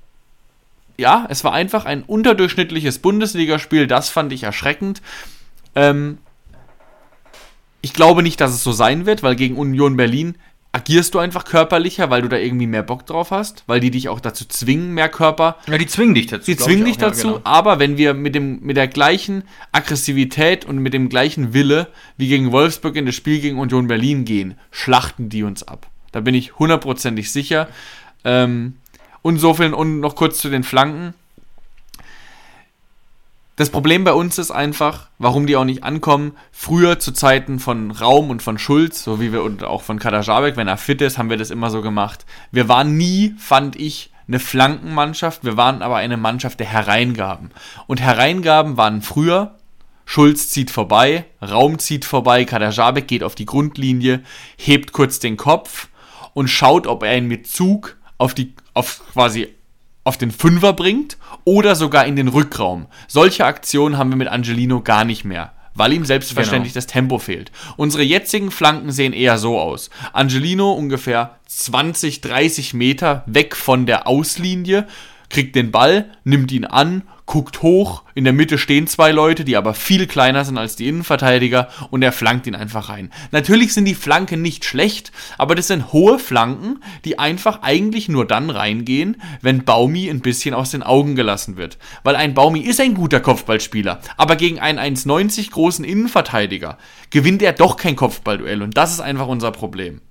ja, 0.97 1.25
es 1.29 1.43
war 1.43 1.53
einfach 1.53 1.85
ein 1.85 2.03
unterdurchschnittliches 2.03 2.99
Bundesligaspiel, 2.99 3.87
das 3.87 4.09
fand 4.09 4.31
ich 4.33 4.43
erschreckend. 4.43 5.01
Ähm, 5.75 6.19
ich 7.81 7.93
glaube 7.93 8.23
nicht, 8.23 8.39
dass 8.39 8.53
es 8.53 8.63
so 8.63 8.71
sein 8.71 9.05
wird, 9.05 9.23
weil 9.23 9.35
gegen 9.35 9.57
Union 9.57 9.97
Berlin 9.97 10.35
agierst 10.71 11.13
du 11.13 11.19
einfach 11.19 11.45
körperlicher, 11.45 12.09
weil 12.09 12.23
du 12.23 12.29
da 12.29 12.37
irgendwie 12.37 12.65
mehr 12.65 12.81
Bock 12.81 13.05
drauf 13.05 13.29
hast, 13.29 13.63
weil 13.67 13.79
die 13.79 13.91
dich 13.91 14.09
auch 14.09 14.19
dazu 14.19 14.45
zwingen, 14.45 14.93
mehr 14.93 15.07
Körper 15.07 15.57
ja, 15.67 15.77
die 15.77 15.85
zwingen 15.85 16.15
dich 16.15 16.27
dazu. 16.27 16.51
Glaub 16.51 16.65
zwingen 16.65 16.87
ich 16.87 16.97
dich 16.97 17.03
auch, 17.03 17.09
dazu, 17.09 17.27
Ja, 17.27 17.33
genau. 17.33 17.45
aber 17.47 17.77
wenn 17.77 17.97
wir 17.97 18.15
mit, 18.15 18.33
dem, 18.33 18.59
mit 18.61 18.75
der 18.75 18.87
gleichen 18.87 19.43
Aggressivität 19.71 20.65
und 20.65 20.79
mit 20.79 20.93
dem 20.93 21.09
gleichen 21.09 21.53
Wille 21.53 21.89
wie 22.17 22.27
gegen 22.27 22.51
Wolfsburg 22.51 22.95
in 22.95 23.05
das 23.05 23.13
Spiel 23.13 23.39
gegen 23.39 23.59
Union 23.59 23.87
Berlin 23.87 24.25
gehen, 24.25 24.55
schlachten 24.71 25.29
die 25.29 25.43
uns 25.43 25.61
ab. 25.61 25.87
Da 26.11 26.21
bin 26.21 26.33
ich 26.33 26.57
hundertprozentig 26.57 27.31
sicher. 27.31 27.67
Ähm, 28.23 28.77
und 29.23 29.39
so 29.39 29.55
viel 29.55 29.73
und 29.73 29.99
noch 29.99 30.15
kurz 30.15 30.37
zu 30.37 30.49
den 30.51 30.63
Flanken. 30.63 31.15
Das 33.55 33.69
Problem 33.69 34.03
bei 34.03 34.13
uns 34.13 34.39
ist 34.39 34.49
einfach, 34.49 35.09
warum 35.19 35.45
die 35.45 35.55
auch 35.55 35.63
nicht 35.63 35.83
ankommen. 35.83 36.33
Früher 36.51 36.99
zu 36.99 37.11
Zeiten 37.11 37.59
von 37.59 37.91
Raum 37.91 38.31
und 38.31 38.41
von 38.41 38.57
Schulz, 38.57 39.03
so 39.03 39.19
wie 39.19 39.31
wir 39.31 39.43
und 39.43 39.63
auch 39.63 39.83
von 39.83 39.99
Kader 39.99 40.21
Jabek, 40.21 40.57
wenn 40.57 40.67
er 40.67 40.77
fit 40.77 41.01
ist, 41.01 41.17
haben 41.17 41.29
wir 41.29 41.37
das 41.37 41.51
immer 41.51 41.69
so 41.69 41.81
gemacht. 41.81 42.25
Wir 42.51 42.67
waren 42.67 42.97
nie, 42.97 43.35
fand 43.37 43.75
ich, 43.75 44.11
eine 44.27 44.39
Flankenmannschaft, 44.39 45.43
wir 45.43 45.55
waren 45.55 45.81
aber 45.81 45.97
eine 45.97 46.17
Mannschaft 46.17 46.59
der 46.59 46.67
Hereingaben. 46.67 47.51
Und 47.85 48.01
Hereingaben 48.01 48.77
waren 48.77 49.01
früher, 49.03 49.55
Schulz 50.05 50.49
zieht 50.49 50.71
vorbei, 50.71 51.25
Raum 51.41 51.77
zieht 51.77 52.05
vorbei, 52.05 52.45
Kader 52.45 52.71
Jabek 52.71 53.07
geht 53.07 53.23
auf 53.23 53.35
die 53.35 53.45
Grundlinie, 53.45 54.21
hebt 54.57 54.93
kurz 54.93 55.19
den 55.19 55.37
Kopf 55.37 55.89
und 56.33 56.47
schaut, 56.47 56.87
ob 56.87 57.03
er 57.03 57.17
ihn 57.17 57.27
mit 57.27 57.47
Zug 57.47 57.97
auf 58.17 58.33
die, 58.33 58.53
auf 58.73 59.01
quasi 59.13 59.49
auf 60.03 60.17
den 60.17 60.31
Fünfer 60.31 60.73
bringt 60.73 61.17
oder 61.45 61.75
sogar 61.75 62.05
in 62.05 62.15
den 62.15 62.27
Rückraum. 62.27 62.87
Solche 63.07 63.45
Aktionen 63.45 63.97
haben 63.97 64.09
wir 64.09 64.17
mit 64.17 64.27
Angelino 64.27 64.81
gar 64.81 65.05
nicht 65.05 65.23
mehr, 65.23 65.53
weil 65.75 65.93
ihm 65.93 66.05
selbstverständlich 66.05 66.73
das 66.73 66.87
Tempo 66.87 67.19
fehlt. 67.19 67.51
Unsere 67.77 68.03
jetzigen 68.03 68.51
Flanken 68.51 68.91
sehen 68.91 69.13
eher 69.13 69.37
so 69.37 69.59
aus. 69.59 69.89
Angelino 70.11 70.73
ungefähr 70.73 71.37
20, 71.47 72.21
30 72.21 72.73
Meter 72.73 73.23
weg 73.27 73.55
von 73.55 73.85
der 73.85 74.07
Auslinie, 74.07 74.87
kriegt 75.29 75.55
den 75.55 75.71
Ball, 75.71 76.09
nimmt 76.25 76.51
ihn 76.51 76.65
an, 76.65 77.03
guckt 77.25 77.61
hoch, 77.61 78.03
in 78.15 78.25
der 78.25 78.33
Mitte 78.33 78.57
stehen 78.57 78.87
zwei 78.87 79.11
Leute, 79.11 79.45
die 79.45 79.55
aber 79.55 79.73
viel 79.73 80.07
kleiner 80.07 80.43
sind 80.43 80.57
als 80.57 80.75
die 80.75 80.87
Innenverteidiger 80.87 81.69
und 81.89 82.01
er 82.01 82.11
flankt 82.11 82.47
ihn 82.47 82.55
einfach 82.55 82.89
rein. 82.89 83.11
Natürlich 83.31 83.73
sind 83.73 83.85
die 83.85 83.95
Flanken 83.95 84.41
nicht 84.41 84.65
schlecht, 84.65 85.11
aber 85.37 85.55
das 85.55 85.67
sind 85.67 85.93
hohe 85.93 86.19
Flanken, 86.19 86.83
die 87.05 87.19
einfach 87.19 87.61
eigentlich 87.61 88.09
nur 88.09 88.27
dann 88.27 88.49
reingehen, 88.49 89.21
wenn 89.41 89.63
Baumi 89.63 90.09
ein 90.09 90.19
bisschen 90.19 90.53
aus 90.53 90.71
den 90.71 90.83
Augen 90.83 91.15
gelassen 91.15 91.55
wird. 91.57 91.77
Weil 92.03 92.15
ein 92.15 92.33
Baumi 92.33 92.59
ist 92.59 92.81
ein 92.81 92.93
guter 92.93 93.19
Kopfballspieler, 93.19 94.01
aber 94.17 94.35
gegen 94.35 94.59
einen 94.59 94.79
1,90 94.79 95.51
großen 95.51 95.85
Innenverteidiger 95.85 96.77
gewinnt 97.09 97.41
er 97.41 97.53
doch 97.53 97.77
kein 97.77 97.95
Kopfballduell 97.95 98.61
und 98.61 98.75
das 98.77 98.91
ist 98.91 98.99
einfach 98.99 99.27
unser 99.27 99.51
Problem. 99.51 100.01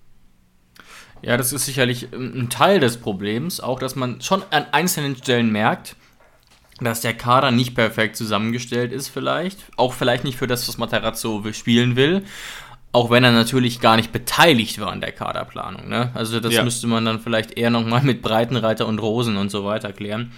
Ja, 1.22 1.36
das 1.36 1.52
ist 1.52 1.66
sicherlich 1.66 2.08
ein 2.12 2.48
Teil 2.50 2.80
des 2.80 2.96
Problems, 2.96 3.60
auch 3.60 3.78
dass 3.78 3.94
man 3.94 4.20
schon 4.20 4.42
an 4.50 4.66
einzelnen 4.72 5.14
Stellen 5.14 5.52
merkt, 5.52 5.94
dass 6.84 7.00
der 7.00 7.14
Kader 7.14 7.50
nicht 7.50 7.74
perfekt 7.74 8.16
zusammengestellt 8.16 8.92
ist 8.92 9.08
vielleicht, 9.08 9.58
auch 9.76 9.92
vielleicht 9.92 10.24
nicht 10.24 10.38
für 10.38 10.46
das, 10.46 10.66
was 10.68 10.78
Materazzo 10.78 11.42
spielen 11.52 11.96
will, 11.96 12.24
auch 12.92 13.10
wenn 13.10 13.24
er 13.24 13.32
natürlich 13.32 13.80
gar 13.80 13.96
nicht 13.96 14.12
beteiligt 14.12 14.80
war 14.80 14.92
an 14.92 15.00
der 15.00 15.12
Kaderplanung. 15.12 15.88
Ne? 15.88 16.10
Also 16.14 16.40
das 16.40 16.52
Ja. 16.54 16.62
müsste 16.64 16.86
man 16.86 17.04
dann 17.04 17.20
vielleicht 17.20 17.56
eher 17.56 17.70
nochmal 17.70 18.02
mit 18.02 18.20
Breitenreiter 18.22 18.86
und 18.86 18.98
Rosen 18.98 19.36
und 19.36 19.50
so 19.50 19.64
weiter 19.64 19.92
klären. 19.92 20.32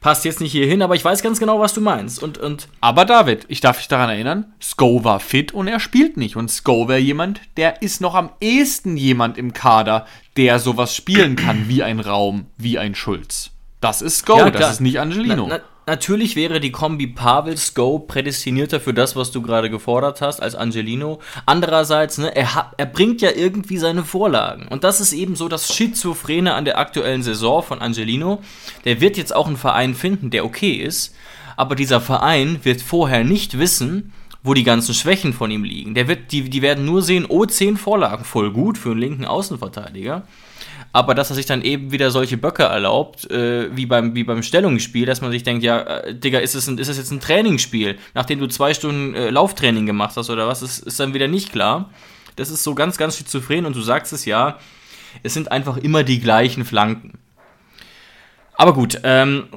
Passt 0.00 0.24
jetzt 0.24 0.40
nicht 0.40 0.52
hier 0.52 0.66
hin, 0.66 0.80
aber 0.80 0.94
ich 0.94 1.04
weiß 1.04 1.22
ganz 1.22 1.40
genau, 1.40 1.58
was 1.58 1.74
du 1.74 1.80
meinst. 1.80 2.22
Und, 2.22 2.38
und 2.38 2.68
Aber 2.80 3.04
David, 3.04 3.46
ich 3.48 3.60
darf 3.60 3.78
dich 3.78 3.88
daran 3.88 4.08
erinnern, 4.10 4.46
Sko 4.60 5.02
war 5.02 5.18
fit 5.18 5.52
und 5.52 5.66
er 5.66 5.80
spielt 5.80 6.16
nicht. 6.16 6.36
Und 6.36 6.50
Sko 6.52 6.86
wäre 6.86 7.00
jemand, 7.00 7.40
der 7.56 7.82
ist 7.82 8.00
noch 8.00 8.14
am 8.14 8.30
ehesten 8.40 8.96
jemand 8.96 9.36
im 9.36 9.52
Kader, 9.52 10.06
der 10.36 10.60
sowas 10.60 10.94
spielen 10.94 11.34
kann 11.34 11.68
wie 11.68 11.82
ein 11.82 11.98
Raum, 11.98 12.46
wie 12.56 12.78
ein 12.78 12.94
Schulz. 12.94 13.50
Das 13.80 14.00
ist 14.00 14.20
Sko, 14.20 14.38
Ja, 14.38 14.50
das 14.50 14.74
ist 14.74 14.80
nicht 14.80 15.00
Angelino. 15.00 15.46
Na, 15.48 15.56
na, 15.56 15.62
natürlich 15.88 16.36
wäre 16.36 16.60
die 16.60 16.70
Kombi 16.70 17.08
Pavel-Sko 17.08 17.98
prädestinierter 18.00 18.78
für 18.78 18.94
das, 18.94 19.16
was 19.16 19.32
du 19.32 19.42
gerade 19.42 19.70
gefordert 19.70 20.20
hast, 20.20 20.40
als 20.40 20.54
Angelino. 20.54 21.18
Andererseits, 21.46 22.18
ne, 22.18 22.36
er, 22.36 22.54
hat, 22.54 22.74
er 22.76 22.86
bringt 22.86 23.20
ja 23.20 23.30
irgendwie 23.34 23.78
seine 23.78 24.04
Vorlagen. 24.04 24.68
Und 24.68 24.84
das 24.84 25.00
ist 25.00 25.12
eben 25.12 25.34
so 25.34 25.48
das 25.48 25.74
Schizophrene 25.74 26.54
an 26.54 26.64
der 26.64 26.78
aktuellen 26.78 27.24
Saison 27.24 27.62
von 27.62 27.80
Angelino. 27.80 28.40
Der 28.84 29.00
wird 29.00 29.16
jetzt 29.16 29.34
auch 29.34 29.48
einen 29.48 29.56
Verein 29.56 29.94
finden, 29.94 30.30
der 30.30 30.44
okay 30.44 30.74
ist. 30.74 31.14
Aber 31.56 31.74
dieser 31.74 32.00
Verein 32.00 32.60
wird 32.62 32.80
vorher 32.80 33.24
nicht 33.24 33.58
wissen, 33.58 34.12
wo 34.44 34.54
die 34.54 34.64
ganzen 34.64 34.94
Schwächen 34.94 35.32
von 35.32 35.50
ihm 35.50 35.64
liegen. 35.64 35.94
Der 35.94 36.06
wird, 36.06 36.30
die, 36.30 36.48
die 36.48 36.62
werden 36.62 36.84
nur 36.84 37.02
sehen, 37.02 37.26
oh, 37.28 37.44
10 37.44 37.76
Vorlagen, 37.76 38.24
voll 38.24 38.52
gut 38.52 38.78
für 38.78 38.90
einen 38.90 39.00
linken 39.00 39.24
Außenverteidiger. 39.24 40.22
Aber 40.92 41.14
dass 41.14 41.30
er 41.30 41.36
sich 41.36 41.46
dann 41.46 41.62
eben 41.62 41.92
wieder 41.92 42.10
solche 42.10 42.38
Böcke 42.38 42.62
erlaubt, 42.62 43.30
äh, 43.30 43.74
wie, 43.76 43.86
beim, 43.86 44.14
wie 44.14 44.24
beim 44.24 44.42
Stellungsspiel, 44.42 45.06
dass 45.06 45.20
man 45.20 45.30
sich 45.30 45.42
denkt, 45.42 45.62
ja, 45.62 45.80
äh, 45.80 46.14
Digga, 46.14 46.38
ist 46.38 46.54
es, 46.54 46.66
ein, 46.66 46.78
ist 46.78 46.88
es 46.88 46.96
jetzt 46.96 47.10
ein 47.10 47.20
Trainingsspiel, 47.20 47.98
nachdem 48.14 48.40
du 48.40 48.46
zwei 48.46 48.72
Stunden 48.72 49.14
äh, 49.14 49.30
Lauftraining 49.30 49.86
gemacht 49.86 50.16
hast 50.16 50.30
oder 50.30 50.48
was, 50.48 50.62
ist, 50.62 50.78
ist 50.78 50.98
dann 50.98 51.14
wieder 51.14 51.28
nicht 51.28 51.52
klar. 51.52 51.90
Das 52.36 52.50
ist 52.50 52.64
so 52.64 52.74
ganz, 52.74 52.96
ganz 52.96 53.16
schizophren 53.16 53.66
und 53.66 53.76
du 53.76 53.82
sagst 53.82 54.12
es 54.12 54.24
ja, 54.24 54.58
es 55.22 55.34
sind 55.34 55.50
einfach 55.52 55.76
immer 55.76 56.04
die 56.04 56.20
gleichen 56.20 56.64
Flanken. 56.64 57.18
Aber 58.54 58.72
gut, 58.72 59.00
ähm, 59.04 59.48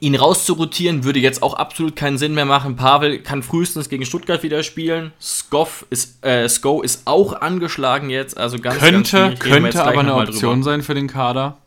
ihn 0.00 0.14
rauszurotieren 0.14 1.04
würde 1.04 1.18
jetzt 1.18 1.42
auch 1.42 1.54
absolut 1.54 1.96
keinen 1.96 2.18
Sinn 2.18 2.34
mehr 2.34 2.44
machen. 2.44 2.76
Pavel 2.76 3.20
kann 3.20 3.42
frühestens 3.42 3.88
gegen 3.88 4.04
Stuttgart 4.04 4.42
wieder 4.42 4.62
spielen. 4.62 5.12
Skoff 5.20 5.86
ist, 5.90 6.24
äh, 6.24 6.48
Sko 6.48 6.82
ist 6.82 7.02
auch 7.06 7.40
angeschlagen 7.40 8.10
jetzt, 8.10 8.36
also 8.36 8.58
ganz 8.58 8.78
Könnte, 8.78 9.16
ganz 9.16 9.38
könnte 9.38 9.84
aber 9.84 10.00
eine 10.00 10.14
Option 10.14 10.62
sein 10.62 10.82
für 10.82 10.94
den 10.94 11.08
Kader. 11.08 11.58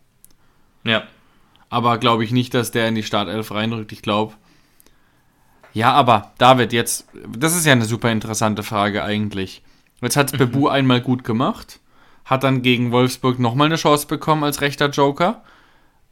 Ja. 0.84 1.04
Aber 1.70 1.98
glaube 1.98 2.24
ich 2.24 2.32
nicht, 2.32 2.54
dass 2.54 2.72
der 2.72 2.88
in 2.88 2.96
die 2.96 3.04
Startelf 3.04 3.52
reindrückt. 3.52 3.92
Ich 3.92 4.02
glaube. 4.02 4.34
Ja, 5.74 5.94
aber 5.94 6.34
David, 6.38 6.74
jetzt, 6.74 7.08
das 7.38 7.56
ist 7.56 7.66
ja 7.66 7.72
eine 7.72 7.86
super 7.86 8.12
interessante 8.12 8.64
Frage 8.64 9.04
eigentlich. 9.04 9.64
Jetzt 10.02 10.18
hat 10.18 10.38
Bebu 10.38 10.68
einmal 10.68 11.00
gut 11.00 11.24
gemacht, 11.24 11.80
hat 12.26 12.44
dann 12.44 12.62
gegen 12.62 12.92
Wolfsburg 12.92 13.40
nochmal 13.40 13.68
eine 13.68 13.76
Chance 13.76 14.08
bekommen 14.08 14.44
als 14.44 14.62
rechter 14.62 14.90
Joker, 14.90 15.44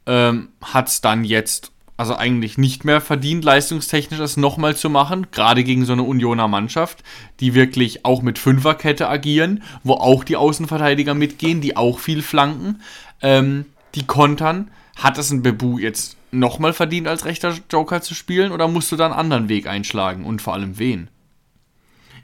ähm, 0.06 0.48
hat 0.62 0.88
es 0.88 1.00
dann 1.00 1.24
jetzt 1.24 1.72
also 2.00 2.16
eigentlich 2.16 2.56
nicht 2.56 2.86
mehr 2.86 3.02
verdient, 3.02 3.44
leistungstechnisch 3.44 4.18
das 4.18 4.38
nochmal 4.38 4.74
zu 4.74 4.88
machen, 4.88 5.26
gerade 5.32 5.62
gegen 5.62 5.84
so 5.84 5.92
eine 5.92 6.02
Unioner 6.02 6.48
Mannschaft, 6.48 7.04
die 7.40 7.52
wirklich 7.52 8.06
auch 8.06 8.22
mit 8.22 8.38
Fünferkette 8.38 9.06
agieren, 9.06 9.62
wo 9.84 9.92
auch 9.92 10.24
die 10.24 10.36
Außenverteidiger 10.36 11.12
mitgehen, 11.12 11.60
die 11.60 11.76
auch 11.76 11.98
viel 11.98 12.22
flanken, 12.22 12.80
ähm, 13.20 13.66
die 13.94 14.06
kontern. 14.06 14.70
Hat 14.96 15.18
es 15.18 15.30
ein 15.30 15.42
Bebu 15.42 15.78
jetzt 15.78 16.16
nochmal 16.30 16.72
verdient, 16.72 17.06
als 17.06 17.26
rechter 17.26 17.54
Joker 17.70 18.00
zu 18.00 18.14
spielen, 18.14 18.50
oder 18.50 18.66
musst 18.66 18.90
du 18.90 18.96
da 18.96 19.04
einen 19.04 19.12
anderen 19.12 19.50
Weg 19.50 19.66
einschlagen 19.66 20.24
und 20.24 20.40
vor 20.40 20.54
allem 20.54 20.78
wen? 20.78 21.08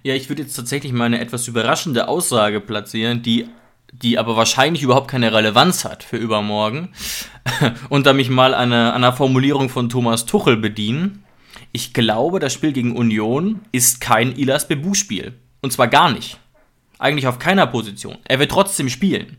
Ja, 0.02 0.14
ich 0.14 0.30
würde 0.30 0.40
jetzt 0.40 0.56
tatsächlich 0.56 0.94
mal 0.94 1.04
eine 1.04 1.20
etwas 1.20 1.48
überraschende 1.48 2.08
Aussage 2.08 2.62
platzieren, 2.62 3.20
die 3.20 3.46
die 3.92 4.18
aber 4.18 4.36
wahrscheinlich 4.36 4.82
überhaupt 4.82 5.08
keine 5.08 5.32
Relevanz 5.32 5.84
hat 5.84 6.02
für 6.02 6.16
übermorgen, 6.16 6.90
und 7.88 8.06
da 8.06 8.12
mich 8.12 8.30
mal 8.30 8.54
an 8.54 8.72
einer, 8.72 8.94
an 8.94 9.04
einer 9.04 9.12
Formulierung 9.12 9.68
von 9.68 9.88
Thomas 9.88 10.26
Tuchel 10.26 10.56
bedienen. 10.56 11.24
Ich 11.72 11.92
glaube, 11.92 12.40
das 12.40 12.52
Spiel 12.52 12.72
gegen 12.72 12.96
Union 12.96 13.60
ist 13.72 14.00
kein 14.00 14.34
Ilas 14.36 14.68
Bebu-Spiel. 14.68 15.34
Und 15.60 15.72
zwar 15.72 15.88
gar 15.88 16.10
nicht. 16.10 16.38
Eigentlich 16.98 17.26
auf 17.26 17.38
keiner 17.38 17.66
Position. 17.66 18.16
Er 18.24 18.38
wird 18.38 18.50
trotzdem 18.50 18.88
spielen. 18.88 19.36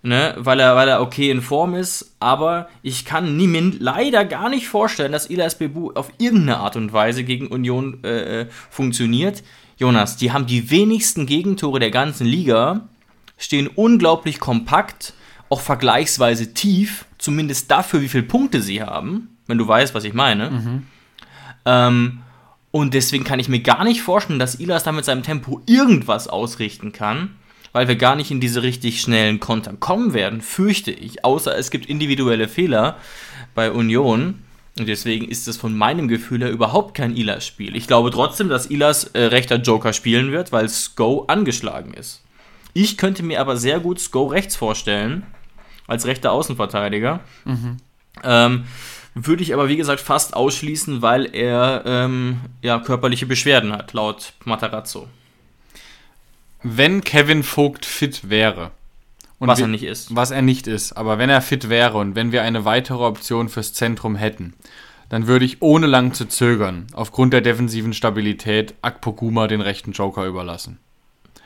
Ne, 0.00 0.34
weil, 0.38 0.60
er, 0.60 0.76
weil 0.76 0.88
er 0.88 1.00
okay 1.02 1.28
in 1.28 1.42
Form 1.42 1.74
ist, 1.74 2.14
aber 2.20 2.68
ich 2.82 3.04
kann 3.04 3.36
mir 3.36 3.72
leider 3.80 4.24
gar 4.24 4.48
nicht 4.48 4.68
vorstellen, 4.68 5.10
dass 5.10 5.28
Ilas 5.28 5.58
Bebu 5.58 5.90
auf 5.90 6.12
irgendeine 6.18 6.58
Art 6.58 6.76
und 6.76 6.92
Weise 6.92 7.24
gegen 7.24 7.48
Union 7.48 8.04
äh, 8.04 8.42
äh 8.42 8.46
funktioniert. 8.70 9.42
Jonas, 9.76 10.16
die 10.16 10.30
haben 10.30 10.46
die 10.46 10.70
wenigsten 10.70 11.26
Gegentore 11.26 11.80
der 11.80 11.90
ganzen 11.90 12.28
Liga 12.28 12.88
stehen 13.38 13.68
unglaublich 13.68 14.40
kompakt, 14.40 15.14
auch 15.48 15.60
vergleichsweise 15.60 16.52
tief, 16.52 17.06
zumindest 17.16 17.70
dafür, 17.70 18.00
wie 18.02 18.08
viele 18.08 18.24
Punkte 18.24 18.60
sie 18.60 18.82
haben, 18.82 19.38
wenn 19.46 19.58
du 19.58 19.66
weißt, 19.66 19.94
was 19.94 20.04
ich 20.04 20.12
meine. 20.12 20.50
Mhm. 20.50 20.86
Ähm, 21.64 22.18
und 22.70 22.94
deswegen 22.94 23.24
kann 23.24 23.40
ich 23.40 23.48
mir 23.48 23.60
gar 23.60 23.84
nicht 23.84 24.02
vorstellen, 24.02 24.38
dass 24.38 24.60
Ilas 24.60 24.84
da 24.84 24.92
mit 24.92 25.04
seinem 25.04 25.22
Tempo 25.22 25.62
irgendwas 25.66 26.28
ausrichten 26.28 26.92
kann, 26.92 27.36
weil 27.72 27.88
wir 27.88 27.96
gar 27.96 28.16
nicht 28.16 28.30
in 28.30 28.40
diese 28.40 28.62
richtig 28.62 29.00
schnellen 29.00 29.40
Konter 29.40 29.72
kommen 29.74 30.12
werden, 30.12 30.42
fürchte 30.42 30.90
ich, 30.90 31.24
außer 31.24 31.56
es 31.56 31.70
gibt 31.70 31.86
individuelle 31.86 32.48
Fehler 32.48 32.96
bei 33.54 33.70
Union. 33.72 34.42
Und 34.78 34.86
deswegen 34.86 35.26
ist 35.28 35.48
es 35.48 35.56
von 35.56 35.76
meinem 35.76 36.06
Gefühl 36.06 36.40
her 36.40 36.50
überhaupt 36.50 36.94
kein 36.94 37.16
Ilas-Spiel. 37.16 37.74
Ich 37.74 37.88
glaube 37.88 38.10
trotzdem, 38.10 38.48
dass 38.48 38.66
Ilas 38.66 39.04
äh, 39.04 39.24
rechter 39.24 39.56
Joker 39.56 39.92
spielen 39.92 40.30
wird, 40.30 40.52
weil 40.52 40.68
Sko 40.68 41.24
angeschlagen 41.26 41.94
ist. 41.94 42.22
Ich 42.80 42.96
könnte 42.96 43.24
mir 43.24 43.40
aber 43.40 43.56
sehr 43.56 43.80
gut 43.80 43.98
Sko 43.98 44.26
rechts 44.26 44.54
vorstellen, 44.54 45.26
als 45.88 46.06
rechter 46.06 46.30
Außenverteidiger. 46.30 47.18
Mhm. 47.44 47.78
Ähm, 48.22 48.64
würde 49.16 49.42
ich 49.42 49.52
aber, 49.52 49.68
wie 49.68 49.76
gesagt, 49.76 50.00
fast 50.00 50.36
ausschließen, 50.36 51.02
weil 51.02 51.34
er 51.34 51.82
ähm, 51.86 52.38
ja, 52.62 52.78
körperliche 52.78 53.26
Beschwerden 53.26 53.72
hat, 53.72 53.94
laut 53.94 54.32
Matarazzo. 54.44 55.08
Wenn 56.62 57.00
Kevin 57.00 57.42
Vogt 57.42 57.84
fit 57.84 58.30
wäre. 58.30 58.70
was 59.40 59.58
wir, 59.58 59.64
er 59.64 59.70
nicht 59.70 59.82
ist. 59.82 60.14
Was 60.14 60.30
er 60.30 60.42
nicht 60.42 60.68
ist, 60.68 60.92
aber 60.92 61.18
wenn 61.18 61.30
er 61.30 61.42
fit 61.42 61.68
wäre 61.68 61.98
und 61.98 62.14
wenn 62.14 62.30
wir 62.30 62.42
eine 62.44 62.64
weitere 62.64 63.02
Option 63.02 63.48
fürs 63.48 63.74
Zentrum 63.74 64.14
hätten, 64.14 64.54
dann 65.08 65.26
würde 65.26 65.46
ich 65.46 65.62
ohne 65.62 65.88
lang 65.88 66.14
zu 66.14 66.26
zögern, 66.26 66.86
aufgrund 66.92 67.32
der 67.32 67.40
defensiven 67.40 67.92
Stabilität, 67.92 68.74
Akpoguma 68.82 69.48
den 69.48 69.62
rechten 69.62 69.90
Joker 69.90 70.26
überlassen. 70.26 70.78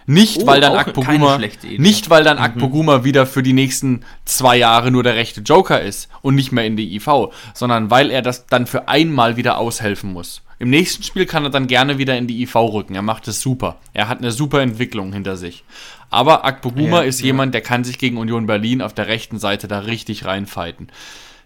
Nicht, 0.07 0.43
oh, 0.43 0.47
weil 0.47 0.61
dann 0.61 0.75
Akpoguma, 0.75 1.38
nicht, 1.38 2.11
weil 2.11 2.25
dann 2.25 2.38
mhm. 2.38 2.43
Akpoguma 2.43 3.05
wieder 3.05 3.27
für 3.27 3.43
die 3.43 3.53
nächsten 3.53 4.05
zwei 4.25 4.57
Jahre 4.57 4.91
nur 4.91 5.03
der 5.03 5.15
rechte 5.15 5.41
Joker 5.41 5.81
ist 5.81 6.09
und 6.23 6.35
nicht 6.35 6.53
mehr 6.53 6.65
in 6.65 6.77
die 6.77 6.95
IV, 6.97 7.29
sondern 7.55 7.91
weil 7.91 8.11
er 8.11 8.23
das 8.23 8.47
dann 8.47 8.67
für 8.67 8.88
einmal 8.88 9.37
wieder 9.37 9.59
aushelfen 9.59 10.12
muss. 10.12 10.43
Im 10.59 10.71
nächsten 10.71 11.03
Spiel 11.03 11.27
kann 11.27 11.45
er 11.45 11.51
dann 11.51 11.67
gerne 11.67 11.99
wieder 11.99 12.17
in 12.17 12.29
die 12.29 12.41
IV 12.43 12.55
rücken. 12.55 12.95
Er 12.95 13.03
macht 13.03 13.27
es 13.27 13.41
super. 13.41 13.79
Er 13.95 14.09
hat 14.09 14.19
eine 14.19 14.31
super 14.31 14.61
Entwicklung 14.61 15.12
hinter 15.12 15.37
sich. 15.37 15.65
Aber 16.09 16.45
Akpoguma 16.45 17.03
ja, 17.03 17.09
ist 17.09 17.21
ja. 17.21 17.27
jemand, 17.27 17.55
der 17.55 17.62
kann 17.62 17.83
sich 17.83 17.99
gegen 17.99 18.17
Union 18.17 18.47
Berlin 18.47 18.81
auf 18.81 18.95
der 18.95 19.09
rechten 19.09 19.38
Seite 19.41 19.67
da 19.67 19.81
richtig 19.81 20.25
reinfighten. 20.25 20.88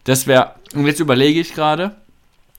Das 0.04 0.26
wäre, 0.26 0.56
und 0.74 0.86
jetzt 0.86 1.00
überlege 1.00 1.40
ich 1.40 1.54
gerade, 1.54 1.96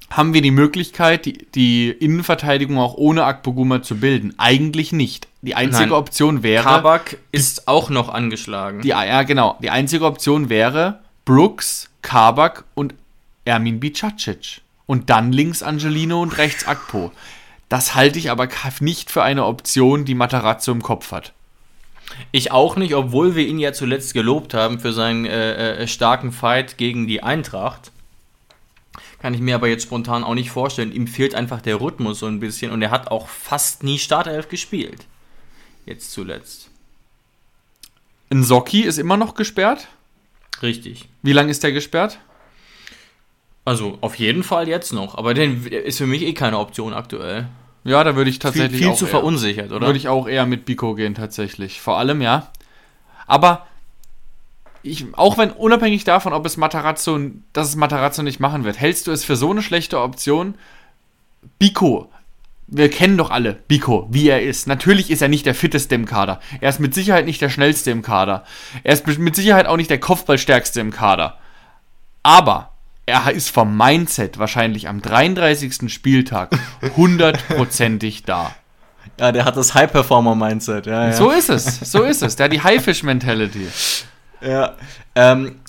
haben 0.09 0.33
wir 0.33 0.41
die 0.41 0.51
Möglichkeit, 0.51 1.25
die, 1.25 1.45
die 1.53 1.89
Innenverteidigung 1.89 2.77
auch 2.77 2.95
ohne 2.95 3.25
Akpoguma 3.25 3.83
zu 3.83 3.97
bilden? 3.97 4.33
Eigentlich 4.37 4.91
nicht. 4.91 5.27
Die 5.47 5.55
einzige 5.55 5.91
Nein. 5.91 5.93
Option 5.93 6.43
wäre. 6.43 6.65
Kabak 6.65 7.19
ist 7.31 7.69
auch 7.69 7.89
noch 7.89 8.09
angeschlagen. 8.09 8.81
Die, 8.81 8.89
ja, 8.89 9.23
genau. 9.23 9.57
Die 9.61 9.69
einzige 9.69 10.03
Option 10.03 10.49
wäre 10.49 10.99
Brooks, 11.23 11.89
Kabak 12.01 12.65
und 12.75 12.93
Ermin 13.45 13.79
Bicacic. 13.79 14.59
Und 14.87 15.09
dann 15.09 15.31
links 15.31 15.63
Angelino 15.63 16.21
und 16.21 16.37
rechts 16.37 16.67
Akpo. 16.67 17.13
Das 17.69 17.95
halte 17.95 18.19
ich 18.19 18.29
aber 18.29 18.49
nicht 18.81 19.09
für 19.09 19.23
eine 19.23 19.45
Option, 19.45 20.03
die 20.03 20.15
Matarazzo 20.15 20.73
im 20.73 20.83
Kopf 20.83 21.13
hat. 21.13 21.31
Ich 22.33 22.51
auch 22.51 22.75
nicht, 22.75 22.93
obwohl 22.93 23.35
wir 23.35 23.47
ihn 23.47 23.59
ja 23.59 23.71
zuletzt 23.71 24.13
gelobt 24.13 24.53
haben 24.53 24.81
für 24.81 24.91
seinen 24.91 25.25
äh, 25.25 25.75
äh, 25.75 25.87
starken 25.87 26.33
Fight 26.33 26.77
gegen 26.77 27.07
die 27.07 27.23
Eintracht. 27.23 27.93
Kann 29.21 29.33
ich 29.33 29.39
mir 29.39 29.55
aber 29.55 29.69
jetzt 29.69 29.83
spontan 29.83 30.25
auch 30.25 30.35
nicht 30.35 30.51
vorstellen. 30.51 30.91
Ihm 30.91 31.07
fehlt 31.07 31.35
einfach 31.35 31.61
der 31.61 31.79
Rhythmus 31.79 32.19
so 32.19 32.25
ein 32.25 32.41
bisschen 32.41 32.73
und 32.73 32.81
er 32.81 32.91
hat 32.91 33.09
auch 33.11 33.29
fast 33.29 33.83
nie 33.83 33.97
Startelf 33.97 34.49
gespielt. 34.49 35.05
Jetzt 35.87 36.11
zuletzt. 36.11 36.69
Ein 38.29 38.43
Socki 38.43 38.81
ist 38.81 38.99
immer 38.99 39.15
noch 39.15 39.35
gesperrt? 39.35 39.87
Richtig. 40.61 41.07
Wie 41.23 41.31
lange 41.31 41.49
ist 41.49 41.63
der 41.63 41.71
gesperrt? 41.71 42.19
Also 43.63 43.97
auf 44.01 44.15
jeden 44.15 44.43
Fall 44.43 44.67
jetzt 44.67 44.91
noch, 44.93 45.15
aber 45.15 45.33
der 45.33 45.45
ist 45.71 45.97
für 45.97 46.07
mich 46.07 46.21
eh 46.23 46.33
keine 46.33 46.59
Option 46.59 46.93
aktuell. 46.93 47.47
Ja, 47.83 48.03
da 48.03 48.17
würde 48.17 48.29
ich 48.29 48.39
tatsächlich 48.39 48.79
viel, 48.79 48.89
viel 48.89 48.97
zu 48.97 49.05
eher, 49.05 49.11
verunsichert, 49.11 49.71
oder? 49.71 49.87
Würde 49.87 49.97
ich 49.97 50.09
auch 50.09 50.27
eher 50.27 50.45
mit 50.45 50.65
Biko 50.65 50.93
gehen 50.93 51.15
tatsächlich. 51.15 51.79
Vor 51.79 51.97
allem 51.97 52.21
ja. 52.21 52.51
Aber 53.27 53.65
ich, 54.83 55.05
auch 55.13 55.37
wenn 55.37 55.51
unabhängig 55.51 56.03
davon, 56.03 56.33
ob 56.33 56.45
es 56.45 56.57
Matarazzo, 56.57 57.19
dass 57.53 57.69
es 57.69 57.75
Matarazzo 57.77 58.23
nicht 58.23 58.41
machen 58.41 58.65
wird, 58.65 58.79
hältst 58.79 59.07
du 59.07 59.11
es 59.11 59.23
für 59.23 59.37
so 59.37 59.51
eine 59.51 59.61
schlechte 59.61 60.01
Option? 60.01 60.55
Biko, 61.59 62.11
wir 62.67 62.89
kennen 62.89 63.17
doch 63.17 63.31
alle 63.31 63.53
Biko, 63.53 64.07
wie 64.11 64.27
er 64.27 64.41
ist. 64.41 64.67
Natürlich 64.67 65.09
ist 65.09 65.21
er 65.21 65.29
nicht 65.29 65.45
der 65.45 65.55
fitteste 65.55 65.95
im 65.95 66.05
Kader. 66.05 66.41
Er 66.59 66.69
ist 66.69 66.79
mit 66.79 66.93
Sicherheit 66.93 67.25
nicht 67.25 67.41
der 67.41 67.49
schnellste 67.49 67.91
im 67.91 68.01
Kader. 68.01 68.43
Er 68.83 68.93
ist 68.93 69.07
mit 69.07 69.35
Sicherheit 69.35 69.67
auch 69.67 69.77
nicht 69.77 69.89
der 69.89 69.99
Kopfballstärkste 69.99 70.81
im 70.81 70.91
Kader. 70.91 71.37
Aber 72.23 72.71
er 73.05 73.31
ist 73.31 73.49
vom 73.49 73.77
Mindset 73.77 74.37
wahrscheinlich 74.37 74.89
am 74.89 75.01
33. 75.01 75.91
Spieltag 75.91 76.51
hundertprozentig 76.97 78.23
da. 78.23 78.53
Ja, 79.17 79.31
der 79.31 79.45
hat 79.45 79.55
das 79.55 79.73
High-Performer-Mindset. 79.73 80.85
Ja, 80.87 81.05
ja. 81.05 81.13
So 81.13 81.31
ist 81.31 81.49
es, 81.49 81.79
so 81.79 82.03
ist 82.03 82.21
es. 82.21 82.35
Der 82.35 82.45
hat 82.45 82.53
die 82.53 82.61
Haifisch-Mentality. 82.61 83.67
Ja, 84.41 84.75
ähm, 85.15 85.59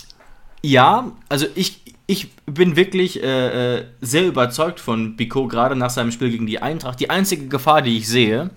ja, 0.62 1.12
also 1.28 1.46
ich, 1.54 1.87
ich 2.10 2.32
bin 2.46 2.74
wirklich 2.74 3.22
äh, 3.22 3.76
äh, 3.76 3.84
sehr 4.00 4.26
überzeugt 4.26 4.80
von 4.80 5.14
Biko, 5.14 5.46
gerade 5.46 5.76
nach 5.76 5.90
seinem 5.90 6.10
Spiel 6.10 6.30
gegen 6.30 6.46
die 6.46 6.60
Eintracht. 6.60 6.98
Die 7.00 7.10
einzige 7.10 7.48
Gefahr, 7.48 7.82
die 7.82 7.98
ich 7.98 8.08
sehe, 8.08 8.48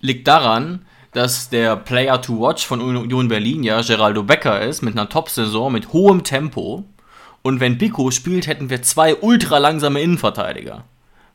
liegt 0.00 0.26
daran, 0.26 0.86
dass 1.12 1.50
der 1.50 1.76
Player 1.76 2.20
to 2.22 2.40
Watch 2.40 2.66
von 2.66 2.80
Union 2.80 3.28
Berlin 3.28 3.62
ja 3.62 3.82
Geraldo 3.82 4.22
Becker 4.22 4.62
ist, 4.62 4.80
mit 4.80 4.94
einer 4.94 5.10
Top-Saison, 5.10 5.70
mit 5.70 5.92
hohem 5.92 6.24
Tempo. 6.24 6.84
Und 7.42 7.60
wenn 7.60 7.76
Biko 7.76 8.10
spielt, 8.10 8.46
hätten 8.46 8.70
wir 8.70 8.80
zwei 8.80 9.14
ultra 9.14 9.58
langsame 9.58 10.00
Innenverteidiger. 10.00 10.84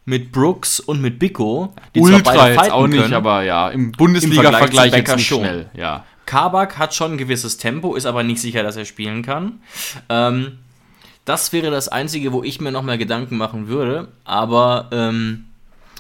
mit 0.05 0.31
Brooks 0.31 0.79
und 0.79 1.01
mit 1.01 1.19
Biko, 1.19 1.73
die 1.95 2.01
zwar 2.01 2.13
Ultra 2.15 2.33
beide 2.33 2.55
jetzt 2.55 2.71
auch 2.71 2.87
nicht, 2.87 3.01
können. 3.01 3.13
aber 3.13 3.43
ja, 3.43 3.69
im 3.69 3.91
Bundesliga-Vergleich 3.91 4.91
Becker 4.91 5.19
schon. 5.19 5.39
schnell. 5.39 5.69
Ja. 5.75 6.03
Kabak 6.25 6.77
hat 6.77 6.93
schon 6.93 7.13
ein 7.13 7.17
gewisses 7.17 7.57
Tempo, 7.57 7.95
ist 7.95 8.05
aber 8.05 8.23
nicht 8.23 8.41
sicher, 8.41 8.63
dass 8.63 8.75
er 8.75 8.85
spielen 8.85 9.21
kann. 9.21 9.61
Ähm, 10.09 10.59
das 11.25 11.53
wäre 11.53 11.71
das 11.71 11.87
Einzige, 11.87 12.33
wo 12.33 12.43
ich 12.43 12.59
mir 12.59 12.71
nochmal 12.71 12.97
Gedanken 12.97 13.37
machen 13.37 13.67
würde. 13.67 14.09
Aber 14.25 14.89
ähm, 14.91 15.45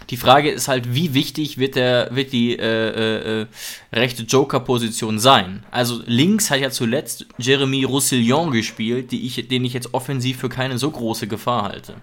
die 0.09 0.17
Frage 0.17 0.51
ist 0.51 0.67
halt, 0.67 0.93
wie 0.93 1.13
wichtig 1.13 1.57
wird, 1.57 1.75
der, 1.75 2.09
wird 2.11 2.33
die 2.33 2.57
äh, 2.57 2.61
äh, 2.61 3.41
äh, 3.41 3.47
rechte 3.93 4.23
Joker-Position 4.23 5.19
sein? 5.19 5.63
Also 5.71 6.01
links 6.05 6.51
hat 6.51 6.59
ja 6.59 6.71
zuletzt 6.71 7.25
Jeremy 7.37 7.85
Roussillon 7.85 8.51
gespielt, 8.51 9.13
ich, 9.13 9.47
den 9.47 9.65
ich 9.65 9.73
jetzt 9.73 9.93
offensiv 9.93 10.37
für 10.37 10.49
keine 10.49 10.77
so 10.77 10.91
große 10.91 11.27
Gefahr 11.27 11.63
halte. 11.63 11.95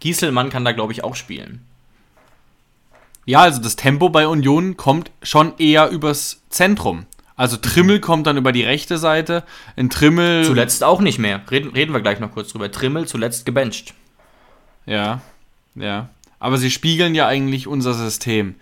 Gieselmann 0.00 0.50
kann 0.50 0.64
da, 0.64 0.72
glaube 0.72 0.92
ich, 0.92 1.04
auch 1.04 1.14
spielen. 1.14 1.60
Ja, 3.26 3.40
also 3.40 3.60
das 3.60 3.76
Tempo 3.76 4.08
bei 4.08 4.28
Union 4.28 4.76
kommt 4.76 5.10
schon 5.22 5.58
eher 5.58 5.90
übers 5.90 6.42
Zentrum. 6.48 7.06
Also 7.36 7.58
Trimmel 7.58 8.00
kommt 8.00 8.26
dann 8.26 8.38
über 8.38 8.52
die 8.52 8.64
rechte 8.64 8.98
Seite. 8.98 9.44
Ein 9.76 9.90
Trimmel. 9.90 10.44
Zuletzt 10.44 10.82
auch 10.82 11.00
nicht 11.00 11.18
mehr. 11.18 11.42
Reden, 11.50 11.70
reden 11.70 11.92
wir 11.92 12.00
gleich 12.00 12.18
noch 12.18 12.32
kurz 12.32 12.52
drüber. 12.52 12.70
Trimmel 12.70 13.06
zuletzt 13.06 13.44
gebencht. 13.44 13.94
Ja, 14.86 15.20
ja. 15.74 16.08
Aber 16.38 16.58
sie 16.58 16.70
spiegeln 16.70 17.14
ja 17.14 17.26
eigentlich 17.26 17.66
unser 17.66 17.94
System. 17.94 18.54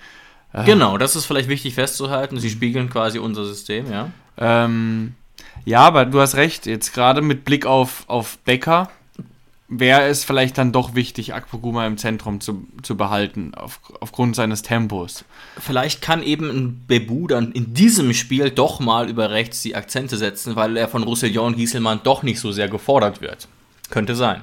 Genau, 0.65 0.99
das 0.99 1.17
ist 1.17 1.27
vielleicht 1.27 1.49
wichtig 1.49 1.75
festzuhalten. 1.75 2.39
Sie 2.39 2.49
spiegeln 2.49 2.89
quasi 2.89 3.19
unser 3.19 3.45
System, 3.45 3.91
ja. 3.91 4.11
Ähm, 4.39 5.15
ja, 5.65 5.81
aber 5.81 6.05
du 6.05 6.21
hast 6.21 6.37
recht. 6.37 6.67
Jetzt 6.67 6.95
gerade 6.95 7.23
mit 7.23 7.45
Blick 7.45 7.67
auf, 7.67 8.05
auf 8.07 8.39
Becker 8.39 8.89
wäre 9.69 10.07
es 10.07 10.25
vielleicht 10.25 10.59
dann 10.59 10.73
doch 10.73 10.95
wichtig, 10.95 11.35
Akpoguma 11.35 11.87
im 11.87 11.97
Zentrum 11.97 12.41
zu, 12.41 12.67
zu 12.83 12.97
behalten, 12.97 13.55
auf, 13.55 13.81
aufgrund 14.01 14.37
seines 14.37 14.63
Tempos. 14.63 15.25
Vielleicht 15.59 16.03
kann 16.03 16.23
eben 16.23 16.51
ein 16.51 16.85
Bebu 16.87 17.27
dann 17.27 17.53
in 17.53 17.75
diesem 17.75 18.13
Spiel 18.13 18.51
doch 18.51 18.81
mal 18.81 19.09
über 19.09 19.31
rechts 19.31 19.63
die 19.63 19.75
Akzente 19.75 20.17
setzen, 20.17 20.57
weil 20.57 20.77
er 20.77 20.89
von 20.89 21.03
Roussillon 21.03 21.57
Gieselmann 21.57 22.01
doch 22.05 22.23
nicht 22.23 22.41
so 22.41 22.53
sehr 22.53 22.69
gefordert 22.69 23.21
wird. 23.21 23.49
Könnte 23.91 24.15
sein. 24.15 24.43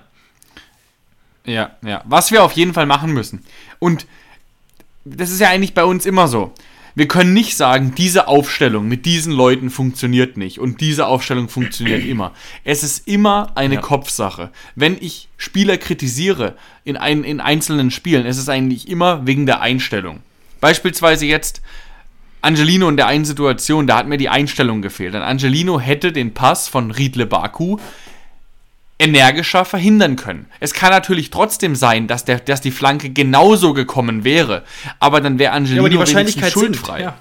Ja, 1.45 1.71
ja. 1.83 2.03
Was 2.05 2.31
wir 2.31 2.43
auf 2.43 2.53
jeden 2.53 2.73
Fall 2.73 2.85
machen 2.85 3.13
müssen. 3.13 3.43
Und 3.79 4.05
das 5.05 5.31
ist 5.31 5.39
ja 5.39 5.49
eigentlich 5.49 5.73
bei 5.73 5.83
uns 5.83 6.05
immer 6.05 6.27
so. 6.27 6.53
Wir 6.95 7.07
können 7.07 7.33
nicht 7.33 7.55
sagen, 7.55 7.93
diese 7.95 8.27
Aufstellung 8.27 8.87
mit 8.87 9.05
diesen 9.05 9.31
Leuten 9.31 9.69
funktioniert 9.69 10.37
nicht 10.37 10.59
und 10.59 10.81
diese 10.81 11.07
Aufstellung 11.07 11.47
funktioniert 11.49 12.05
immer. 12.05 12.33
Es 12.63 12.83
ist 12.83 13.07
immer 13.07 13.51
eine 13.55 13.75
Ja. 13.75 13.81
Kopfsache. 13.81 14.49
Wenn 14.75 14.97
ich 14.99 15.29
Spieler 15.37 15.77
kritisiere 15.77 16.55
in, 16.83 16.97
ein, 16.97 17.23
in 17.23 17.39
einzelnen 17.39 17.91
Spielen, 17.91 18.25
ist 18.25 18.37
es 18.37 18.49
eigentlich 18.49 18.87
immer 18.89 19.25
wegen 19.25 19.45
der 19.45 19.61
Einstellung. 19.61 20.19
Beispielsweise 20.59 21.25
jetzt 21.25 21.61
Angelino 22.41 22.89
in 22.89 22.97
der 22.97 23.07
einen 23.07 23.25
Situation, 23.25 23.85
da 23.87 23.97
hat 23.97 24.07
mir 24.07 24.17
die 24.17 24.29
Einstellung 24.29 24.81
gefehlt. 24.81 25.13
Denn 25.13 25.21
Angelino 25.21 25.79
hätte 25.79 26.11
den 26.11 26.33
Pass 26.33 26.67
von 26.67 26.91
Riedle 26.91 27.27
Baku 27.27 27.77
energischer 29.01 29.65
verhindern 29.65 30.15
können. 30.15 30.45
Es 30.59 30.73
kann 30.73 30.91
natürlich 30.91 31.31
trotzdem 31.31 31.75
sein, 31.75 32.07
dass, 32.07 32.23
der, 32.23 32.39
dass 32.39 32.61
die 32.61 32.71
Flanke 32.71 33.09
genauso 33.09 33.73
gekommen 33.73 34.23
wäre, 34.23 34.63
aber 34.99 35.21
dann 35.21 35.39
wäre 35.39 35.53
Angelino 35.53 35.85
wenigstens 35.85 36.51
schuldfrei. 36.51 37.01
Ja. 37.01 37.17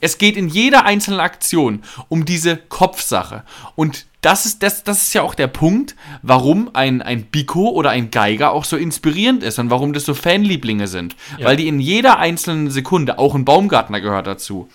Es 0.00 0.18
geht 0.18 0.36
in 0.36 0.48
jeder 0.48 0.84
einzelnen 0.84 1.20
Aktion 1.20 1.82
um 2.08 2.24
diese 2.24 2.56
Kopfsache. 2.56 3.44
Und 3.74 4.06
das 4.20 4.44
ist, 4.44 4.62
das, 4.62 4.84
das 4.84 5.04
ist 5.04 5.14
ja 5.14 5.22
auch 5.22 5.34
der 5.34 5.46
Punkt, 5.46 5.94
warum 6.22 6.70
ein, 6.74 7.00
ein 7.00 7.24
Biko 7.24 7.70
oder 7.70 7.90
ein 7.90 8.10
Geiger 8.10 8.52
auch 8.52 8.64
so 8.64 8.76
inspirierend 8.76 9.42
ist 9.42 9.58
und 9.58 9.70
warum 9.70 9.92
das 9.92 10.04
so 10.04 10.14
Fanlieblinge 10.14 10.88
sind. 10.88 11.16
Weil 11.40 11.56
die 11.56 11.68
in 11.68 11.80
jeder 11.80 12.18
einzelnen 12.18 12.70
Sekunde, 12.70 13.18
auch 13.18 13.34
ein 13.34 13.44
Baumgartner 13.44 14.00
gehört 14.00 14.26
dazu, 14.26 14.68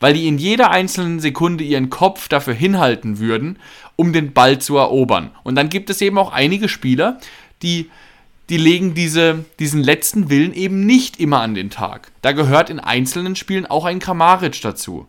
weil 0.00 0.14
die 0.14 0.28
in 0.28 0.38
jeder 0.38 0.70
einzelnen 0.70 1.20
Sekunde 1.20 1.64
ihren 1.64 1.90
Kopf 1.90 2.28
dafür 2.28 2.54
hinhalten 2.54 3.18
würden, 3.18 3.58
um 3.96 4.12
den 4.12 4.32
Ball 4.32 4.58
zu 4.58 4.76
erobern. 4.76 5.30
Und 5.42 5.54
dann 5.54 5.68
gibt 5.68 5.90
es 5.90 6.00
eben 6.00 6.18
auch 6.18 6.32
einige 6.32 6.68
Spieler, 6.68 7.18
die, 7.62 7.90
die 8.48 8.58
legen 8.58 8.94
diese, 8.94 9.44
diesen 9.58 9.82
letzten 9.82 10.28
Willen 10.28 10.52
eben 10.52 10.84
nicht 10.84 11.18
immer 11.18 11.40
an 11.40 11.54
den 11.54 11.70
Tag. 11.70 12.10
Da 12.22 12.32
gehört 12.32 12.70
in 12.70 12.80
einzelnen 12.80 13.36
Spielen 13.36 13.66
auch 13.66 13.84
ein 13.84 13.98
Kramaric 13.98 14.60
dazu. 14.60 15.06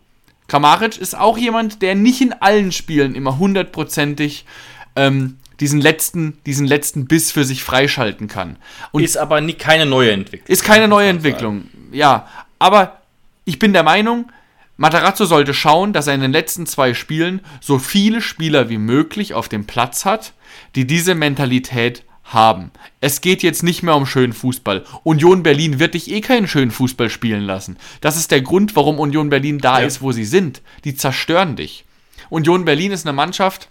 Kramaric 0.48 0.96
ist 0.96 1.16
auch 1.16 1.36
jemand, 1.36 1.82
der 1.82 1.94
nicht 1.94 2.22
in 2.22 2.32
allen 2.32 2.72
Spielen 2.72 3.14
immer 3.14 3.38
hundertprozentig 3.38 4.46
ähm, 4.96 5.36
diesen, 5.60 5.80
letzten, 5.80 6.38
diesen 6.46 6.66
letzten 6.66 7.06
Biss 7.06 7.30
für 7.30 7.44
sich 7.44 7.62
freischalten 7.62 8.28
kann. 8.28 8.56
Und 8.92 9.02
Ist 9.02 9.18
aber 9.18 9.40
nie, 9.42 9.52
keine 9.54 9.84
neue 9.84 10.12
Entwicklung. 10.12 10.48
ist 10.48 10.64
keine 10.64 10.88
neue 10.88 11.10
Entwicklung. 11.10 11.64
Ja, 11.92 12.28
aber 12.58 13.02
ich 13.44 13.58
bin 13.58 13.72
der 13.72 13.82
Meinung, 13.82 14.30
Matarazzo 14.78 15.24
sollte 15.26 15.52
schauen, 15.54 15.92
dass 15.92 16.06
er 16.06 16.14
in 16.14 16.20
den 16.20 16.32
letzten 16.32 16.64
zwei 16.64 16.94
Spielen 16.94 17.40
so 17.60 17.78
viele 17.78 18.20
Spieler 18.22 18.68
wie 18.70 18.78
möglich 18.78 19.34
auf 19.34 19.48
dem 19.48 19.66
Platz 19.66 20.04
hat, 20.04 20.32
die 20.76 20.86
diese 20.86 21.14
Mentalität 21.14 22.04
haben. 22.24 22.70
Es 23.00 23.20
geht 23.20 23.42
jetzt 23.42 23.62
nicht 23.64 23.82
mehr 23.82 23.96
um 23.96 24.06
schönen 24.06 24.32
Fußball. 24.32 24.84
Union 25.02 25.42
Berlin 25.42 25.78
wird 25.80 25.94
dich 25.94 26.10
eh 26.10 26.20
keinen 26.20 26.46
schönen 26.46 26.70
Fußball 26.70 27.10
spielen 27.10 27.42
lassen. 27.42 27.76
Das 28.00 28.16
ist 28.16 28.30
der 28.30 28.40
Grund, 28.40 28.76
warum 28.76 29.00
Union 29.00 29.30
Berlin 29.30 29.58
da 29.58 29.80
Ja. 29.80 29.86
ist, 29.86 30.00
wo 30.00 30.12
sie 30.12 30.24
sind. 30.24 30.62
Die 30.84 30.94
zerstören 30.94 31.56
dich. 31.56 31.84
Union 32.30 32.64
Berlin 32.64 32.92
ist 32.92 33.04
eine 33.06 33.12
Mannschaft, 33.14 33.68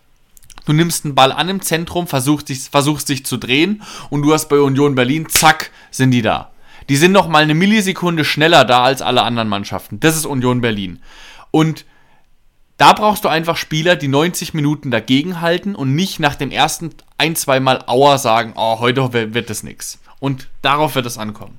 Du 0.65 0.73
nimmst 0.73 1.05
einen 1.05 1.15
Ball 1.15 1.31
an 1.31 1.47
im 1.47 1.61
Zentrum, 1.61 2.07
versuchst 2.07 2.49
dich, 2.49 2.63
versuchst 2.69 3.07
dich 3.07 3.25
zu 3.25 3.37
drehen 3.37 3.83
und 4.09 4.21
du 4.23 4.33
hast 4.33 4.49
bei 4.49 4.59
Union 4.59 4.95
Berlin, 4.95 5.29
zack, 5.29 5.71
sind 5.91 6.11
die 6.11 6.21
da. 6.21 6.51
Die 6.89 6.95
sind 6.95 7.11
noch 7.11 7.27
mal 7.27 7.43
eine 7.43 7.53
Millisekunde 7.53 8.23
schneller 8.23 8.63
da 8.63 8.83
als 8.83 9.01
alle 9.01 9.23
anderen 9.23 9.49
Mannschaften. 9.49 9.99
Das 9.99 10.15
ist 10.15 10.25
Union 10.25 10.61
Berlin. 10.61 10.99
Und 11.51 11.85
da 12.77 12.93
brauchst 12.93 13.25
du 13.25 13.27
einfach 13.27 13.57
Spieler, 13.57 13.95
die 13.95 14.07
90 14.07 14.53
Minuten 14.53 14.91
dagegenhalten 14.91 15.75
und 15.75 15.95
nicht 15.95 16.19
nach 16.19 16.35
dem 16.35 16.51
ersten 16.51 16.91
ein, 17.17 17.35
zwei 17.35 17.59
Mal 17.59 17.83
Auer 17.87 18.19
sagen, 18.19 18.53
oh, 18.55 18.79
heute 18.79 19.11
wird 19.33 19.49
das 19.49 19.63
nix. 19.63 19.99
Und 20.19 20.47
darauf 20.61 20.95
wird 20.95 21.05
es 21.05 21.17
ankommen. 21.17 21.57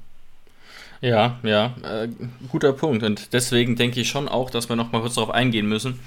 Ja, 1.00 1.38
ja, 1.42 1.74
äh, 1.82 2.08
guter 2.48 2.72
Punkt. 2.72 3.02
Und 3.02 3.32
deswegen 3.32 3.76
denke 3.76 4.00
ich 4.00 4.08
schon 4.08 4.28
auch, 4.28 4.50
dass 4.50 4.68
wir 4.68 4.76
noch 4.76 4.92
mal 4.92 5.00
kurz 5.00 5.14
darauf 5.14 5.30
eingehen 5.30 5.68
müssen, 5.68 6.00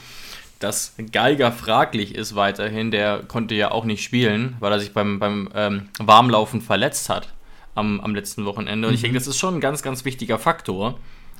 dass 0.60 0.94
Geiger 1.12 1.52
fraglich 1.52 2.16
ist 2.16 2.36
weiterhin. 2.36 2.92
Der 2.92 3.20
konnte 3.28 3.56
ja 3.56 3.72
auch 3.72 3.86
nicht 3.86 4.04
spielen, 4.04 4.56
weil 4.60 4.72
er 4.72 4.80
sich 4.80 4.94
beim, 4.94 5.20
beim 5.20 5.50
ähm, 5.54 5.90
Warmlaufen 6.00 6.62
verletzt 6.62 7.10
hat 7.10 7.30
am, 7.76 8.00
am 8.02 8.16
letzten 8.16 8.46
Wochenende. 8.46 8.88
Und 8.88 8.94
ich 8.94 9.02
denke, 9.02 9.18
das 9.18 9.28
ist 9.28 9.38
schon 9.38 9.56
ein 9.56 9.62
ganz, 9.62 9.82
ganz 9.82 10.06
wichtiger 10.06 10.40
Faktor, 10.40 10.98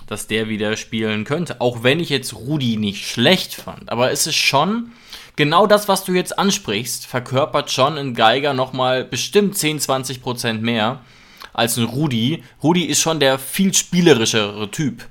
dass 0.08 0.28
der 0.28 0.50
wieder 0.50 0.76
spielen 0.78 1.24
könnte. 1.24 1.62
Auch 1.62 1.84
wenn 1.84 2.00
ich 2.00 2.10
jetzt 2.10 2.34
Rudi 2.34 2.78
nicht 2.78 3.08
schlecht 3.08 3.56
fand. 3.56 3.90
Aber 3.92 4.12
es 4.12 4.28
ist 4.28 4.36
schon 4.36 4.92
genau 5.36 5.68
das, 5.68 5.88
was 5.88 6.04
du 6.04 6.14
jetzt 6.14 6.38
ansprichst, 6.38 7.06
verkörpert 7.06 7.72
schon 7.72 7.98
ein 7.98 8.14
Geiger 8.14 8.54
nochmal 8.54 9.04
bestimmt 9.04 9.58
10, 9.58 9.80
20 9.80 10.22
Prozent 10.22 10.62
mehr 10.62 11.02
als 11.54 11.78
ein 11.78 11.86
Rudi. 11.86 12.44
Rudi 12.64 12.86
ist 12.86 13.02
schon 13.02 13.20
der 13.20 13.40
viel 13.40 13.74
spielerischere 13.74 14.70
Typ 14.72 15.06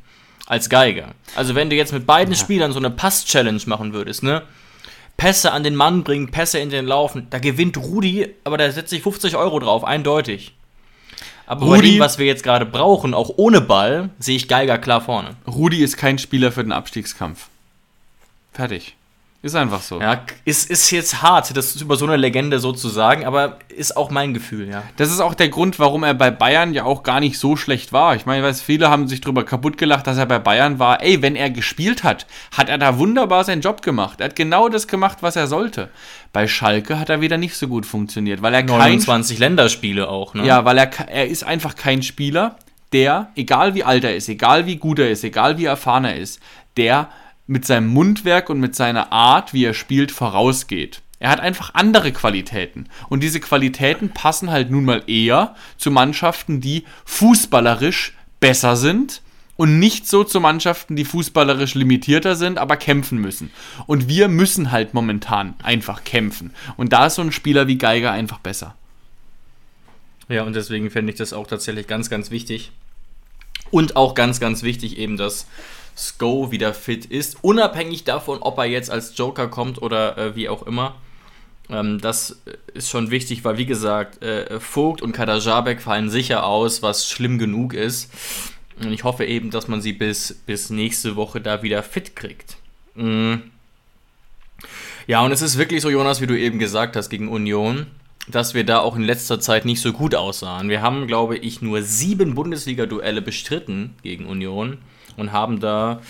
als 0.46 0.68
Geiger. 0.68 1.14
Also 1.36 1.54
wenn 1.54 1.70
du 1.70 1.76
jetzt 1.76 1.92
mit 1.92 2.06
beiden 2.06 2.34
Spielern 2.34 2.72
so 2.72 2.78
eine 2.78 2.90
Pass-Challenge 2.90 3.60
machen 3.66 3.92
würdest, 3.92 4.22
ne? 4.22 4.42
Pässe 5.16 5.52
an 5.52 5.62
den 5.62 5.76
Mann 5.76 6.02
bringen, 6.02 6.30
Pässe 6.30 6.58
in 6.58 6.70
den 6.70 6.86
Laufen, 6.86 7.26
da 7.28 7.38
gewinnt 7.38 7.76
Rudi, 7.76 8.34
aber 8.42 8.56
da 8.56 8.70
setzt 8.72 8.88
sich 8.88 9.02
50 9.02 9.36
Euro 9.36 9.58
drauf, 9.58 9.84
eindeutig. 9.84 10.54
Aber 11.50 11.66
bei 11.66 11.76
Rudi- 11.78 11.92
dem, 11.94 12.00
was 12.00 12.16
wir 12.18 12.26
jetzt 12.26 12.44
gerade 12.44 12.64
brauchen, 12.64 13.12
auch 13.12 13.30
ohne 13.36 13.60
Ball, 13.60 14.10
sehe 14.20 14.36
ich 14.36 14.46
Geiger 14.46 14.78
klar 14.78 15.00
vorne. 15.00 15.30
Rudi 15.48 15.82
ist 15.82 15.96
kein 15.96 16.16
Spieler 16.18 16.52
für 16.52 16.62
den 16.62 16.70
Abstiegskampf. 16.70 17.48
Fertig. 18.52 18.94
Ist 19.42 19.54
einfach 19.54 19.80
so. 19.80 19.98
Ja, 19.98 20.20
ist, 20.44 20.68
ist 20.68 20.90
jetzt 20.90 21.22
hart, 21.22 21.56
das 21.56 21.74
über 21.76 21.96
so 21.96 22.04
eine 22.04 22.16
Legende 22.16 22.58
so 22.58 22.72
zu 22.72 22.90
sagen, 22.90 23.24
aber 23.24 23.58
ist 23.68 23.96
auch 23.96 24.10
mein 24.10 24.34
Gefühl, 24.34 24.68
ja. 24.68 24.82
Das 24.96 25.10
ist 25.10 25.20
auch 25.20 25.32
der 25.32 25.48
Grund, 25.48 25.78
warum 25.78 26.02
er 26.02 26.12
bei 26.12 26.30
Bayern 26.30 26.74
ja 26.74 26.84
auch 26.84 27.02
gar 27.02 27.20
nicht 27.20 27.38
so 27.38 27.56
schlecht 27.56 27.90
war. 27.90 28.14
Ich 28.16 28.26
meine, 28.26 28.40
ich 28.40 28.44
weiß, 28.44 28.60
viele 28.60 28.90
haben 28.90 29.08
sich 29.08 29.22
drüber 29.22 29.44
kaputt 29.44 29.78
gelacht, 29.78 30.06
dass 30.06 30.18
er 30.18 30.26
bei 30.26 30.38
Bayern 30.38 30.78
war. 30.78 31.02
Ey, 31.02 31.22
wenn 31.22 31.36
er 31.36 31.48
gespielt 31.48 32.04
hat, 32.04 32.26
hat 32.54 32.68
er 32.68 32.76
da 32.76 32.98
wunderbar 32.98 33.44
seinen 33.44 33.62
Job 33.62 33.80
gemacht. 33.80 34.20
Er 34.20 34.26
hat 34.26 34.36
genau 34.36 34.68
das 34.68 34.86
gemacht, 34.86 35.18
was 35.22 35.36
er 35.36 35.46
sollte. 35.46 35.88
Bei 36.34 36.46
Schalke 36.46 36.98
hat 36.98 37.08
er 37.08 37.22
wieder 37.22 37.38
nicht 37.38 37.56
so 37.56 37.66
gut 37.66 37.86
funktioniert, 37.86 38.42
weil 38.42 38.52
er 38.52 38.62
kein 38.62 38.76
29 38.76 39.38
Länderspiele 39.38 40.06
auch, 40.06 40.34
ne? 40.34 40.44
ja, 40.44 40.66
weil 40.66 40.76
er 40.76 40.90
er 41.08 41.26
ist 41.28 41.44
einfach 41.44 41.76
kein 41.76 42.02
Spieler, 42.02 42.56
der 42.92 43.30
egal 43.36 43.74
wie 43.74 43.84
alt 43.84 44.04
er 44.04 44.14
ist, 44.14 44.28
egal 44.28 44.66
wie 44.66 44.76
gut 44.76 44.98
er 44.98 45.10
ist, 45.10 45.24
egal 45.24 45.56
wie 45.56 45.64
erfahren 45.64 46.04
er 46.04 46.16
ist, 46.16 46.40
der 46.76 47.08
mit 47.50 47.66
seinem 47.66 47.88
Mundwerk 47.88 48.48
und 48.48 48.60
mit 48.60 48.76
seiner 48.76 49.10
Art, 49.10 49.52
wie 49.52 49.64
er 49.64 49.74
spielt, 49.74 50.12
vorausgeht. 50.12 51.02
Er 51.18 51.30
hat 51.30 51.40
einfach 51.40 51.74
andere 51.74 52.12
Qualitäten. 52.12 52.88
Und 53.08 53.24
diese 53.24 53.40
Qualitäten 53.40 54.10
passen 54.10 54.52
halt 54.52 54.70
nun 54.70 54.84
mal 54.84 55.02
eher 55.08 55.56
zu 55.76 55.90
Mannschaften, 55.90 56.60
die 56.60 56.84
fußballerisch 57.04 58.16
besser 58.38 58.76
sind 58.76 59.20
und 59.56 59.80
nicht 59.80 60.06
so 60.06 60.22
zu 60.22 60.40
Mannschaften, 60.40 60.94
die 60.94 61.04
fußballerisch 61.04 61.74
limitierter 61.74 62.36
sind, 62.36 62.56
aber 62.56 62.76
kämpfen 62.76 63.18
müssen. 63.18 63.50
Und 63.86 64.06
wir 64.06 64.28
müssen 64.28 64.70
halt 64.70 64.94
momentan 64.94 65.54
einfach 65.60 66.04
kämpfen. 66.04 66.54
Und 66.76 66.92
da 66.92 67.06
ist 67.06 67.16
so 67.16 67.22
ein 67.22 67.32
Spieler 67.32 67.66
wie 67.66 67.78
Geiger 67.78 68.12
einfach 68.12 68.38
besser. 68.38 68.76
Ja, 70.28 70.44
und 70.44 70.54
deswegen 70.54 70.88
fände 70.88 71.10
ich 71.10 71.18
das 71.18 71.32
auch 71.32 71.48
tatsächlich 71.48 71.88
ganz, 71.88 72.08
ganz 72.08 72.30
wichtig. 72.30 72.70
Und 73.72 73.96
auch 73.96 74.14
ganz, 74.14 74.38
ganz 74.38 74.62
wichtig 74.62 74.98
eben, 74.98 75.16
dass 75.16 75.46
Sko 75.96 76.50
wieder 76.50 76.74
fit 76.74 77.06
ist, 77.06 77.38
unabhängig 77.42 78.04
davon, 78.04 78.38
ob 78.40 78.58
er 78.58 78.64
jetzt 78.64 78.90
als 78.90 79.16
Joker 79.16 79.48
kommt 79.48 79.82
oder 79.82 80.16
äh, 80.16 80.36
wie 80.36 80.48
auch 80.48 80.62
immer. 80.66 80.94
Ähm, 81.68 82.00
das 82.00 82.40
ist 82.74 82.90
schon 82.90 83.10
wichtig, 83.10 83.44
weil 83.44 83.58
wie 83.58 83.66
gesagt, 83.66 84.22
äh, 84.22 84.60
Vogt 84.60 85.02
und 85.02 85.12
Kadajabek 85.12 85.80
fallen 85.80 86.10
sicher 86.10 86.44
aus, 86.44 86.82
was 86.82 87.08
schlimm 87.08 87.38
genug 87.38 87.74
ist. 87.74 88.10
Und 88.80 88.92
ich 88.92 89.04
hoffe 89.04 89.24
eben, 89.24 89.50
dass 89.50 89.68
man 89.68 89.82
sie 89.82 89.92
bis, 89.92 90.34
bis 90.46 90.70
nächste 90.70 91.16
Woche 91.16 91.40
da 91.40 91.62
wieder 91.62 91.82
fit 91.82 92.16
kriegt. 92.16 92.56
Mhm. 92.94 93.42
Ja, 95.06 95.22
und 95.22 95.32
es 95.32 95.42
ist 95.42 95.58
wirklich 95.58 95.82
so, 95.82 95.90
Jonas, 95.90 96.20
wie 96.20 96.26
du 96.26 96.38
eben 96.38 96.58
gesagt 96.58 96.96
hast, 96.96 97.10
gegen 97.10 97.28
Union, 97.28 97.86
dass 98.28 98.54
wir 98.54 98.64
da 98.64 98.78
auch 98.78 98.96
in 98.96 99.02
letzter 99.02 99.40
Zeit 99.40 99.64
nicht 99.64 99.80
so 99.80 99.92
gut 99.92 100.14
aussahen. 100.14 100.68
Wir 100.68 100.82
haben, 100.82 101.06
glaube 101.06 101.36
ich, 101.36 101.62
nur 101.62 101.82
sieben 101.82 102.34
Bundesliga-Duelle 102.34 103.22
bestritten 103.22 103.94
gegen 104.02 104.26
Union 104.26 104.78
und 105.20 105.32
haben 105.32 105.60
da 105.60 106.00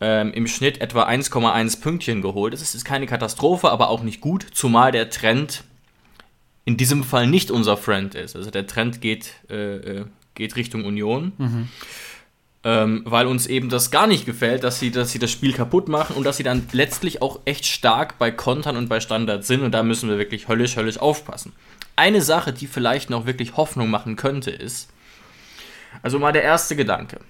ähm, 0.00 0.32
im 0.32 0.46
Schnitt 0.46 0.80
etwa 0.80 1.06
1,1 1.06 1.80
Pünktchen 1.80 2.22
geholt. 2.22 2.52
Das 2.52 2.74
ist 2.74 2.84
keine 2.84 3.06
Katastrophe, 3.06 3.70
aber 3.70 3.88
auch 3.88 4.02
nicht 4.02 4.20
gut, 4.20 4.46
zumal 4.52 4.92
der 4.92 5.10
Trend 5.10 5.64
in 6.64 6.76
diesem 6.76 7.02
Fall 7.02 7.26
nicht 7.26 7.50
unser 7.50 7.76
Friend 7.76 8.14
ist. 8.14 8.36
Also 8.36 8.50
der 8.50 8.66
Trend 8.66 9.00
geht, 9.00 9.32
äh, 9.48 9.76
äh 9.76 10.04
geht 10.34 10.54
Richtung 10.54 10.84
Union. 10.84 11.32
Mhm 11.38 11.68
ähm, 12.64 13.02
weil 13.04 13.26
uns 13.26 13.46
eben 13.46 13.68
das 13.68 13.90
gar 13.90 14.06
nicht 14.06 14.26
gefällt, 14.26 14.64
dass 14.64 14.80
sie, 14.80 14.90
dass 14.90 15.12
sie 15.12 15.18
das 15.18 15.30
Spiel 15.30 15.52
kaputt 15.52 15.88
machen 15.88 16.16
und 16.16 16.24
dass 16.24 16.36
sie 16.36 16.42
dann 16.42 16.66
letztlich 16.72 17.22
auch 17.22 17.40
echt 17.44 17.66
stark 17.66 18.18
bei 18.18 18.30
Kontern 18.30 18.76
und 18.76 18.88
bei 18.88 19.00
Standards 19.00 19.46
sind 19.46 19.62
und 19.62 19.72
da 19.72 19.82
müssen 19.82 20.08
wir 20.08 20.18
wirklich 20.18 20.48
höllisch, 20.48 20.76
höllisch 20.76 20.98
aufpassen. 20.98 21.52
Eine 21.94 22.20
Sache, 22.20 22.52
die 22.52 22.66
vielleicht 22.66 23.10
noch 23.10 23.26
wirklich 23.26 23.56
Hoffnung 23.56 23.90
machen 23.90 24.16
könnte, 24.16 24.50
ist, 24.50 24.90
also 26.02 26.18
mal 26.18 26.32
der 26.32 26.42
erste 26.42 26.76
Gedanke. 26.76 27.20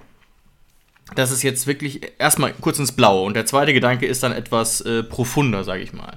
Das 1.15 1.31
ist 1.31 1.43
jetzt 1.43 1.67
wirklich 1.67 2.13
erstmal 2.19 2.53
kurz 2.53 2.79
ins 2.79 2.93
Blaue 2.93 3.25
und 3.25 3.35
der 3.35 3.47
zweite 3.47 3.73
Gedanke 3.73 4.07
ist 4.07 4.23
dann 4.23 4.33
etwas 4.33 4.81
äh, 4.83 5.03
profunder, 5.03 5.65
sage 5.65 5.83
ich 5.83 5.93
mal. 5.93 6.15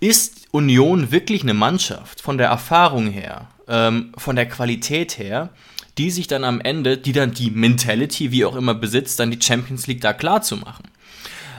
Ist 0.00 0.48
Union 0.52 1.12
wirklich 1.12 1.42
eine 1.42 1.54
Mannschaft 1.54 2.20
von 2.20 2.38
der 2.38 2.48
Erfahrung 2.48 3.08
her, 3.08 3.48
ähm, 3.68 4.12
von 4.16 4.36
der 4.36 4.48
Qualität 4.48 5.18
her, 5.18 5.50
die 5.98 6.10
sich 6.10 6.26
dann 6.26 6.44
am 6.44 6.60
Ende, 6.60 6.96
die 6.96 7.12
dann 7.12 7.32
die 7.32 7.50
Mentality, 7.50 8.32
wie 8.32 8.44
auch 8.44 8.56
immer 8.56 8.74
besitzt, 8.74 9.20
dann 9.20 9.30
die 9.30 9.40
Champions 9.40 9.86
League 9.86 10.00
da 10.00 10.12
klar 10.12 10.40
zu 10.40 10.56
machen. 10.56 10.84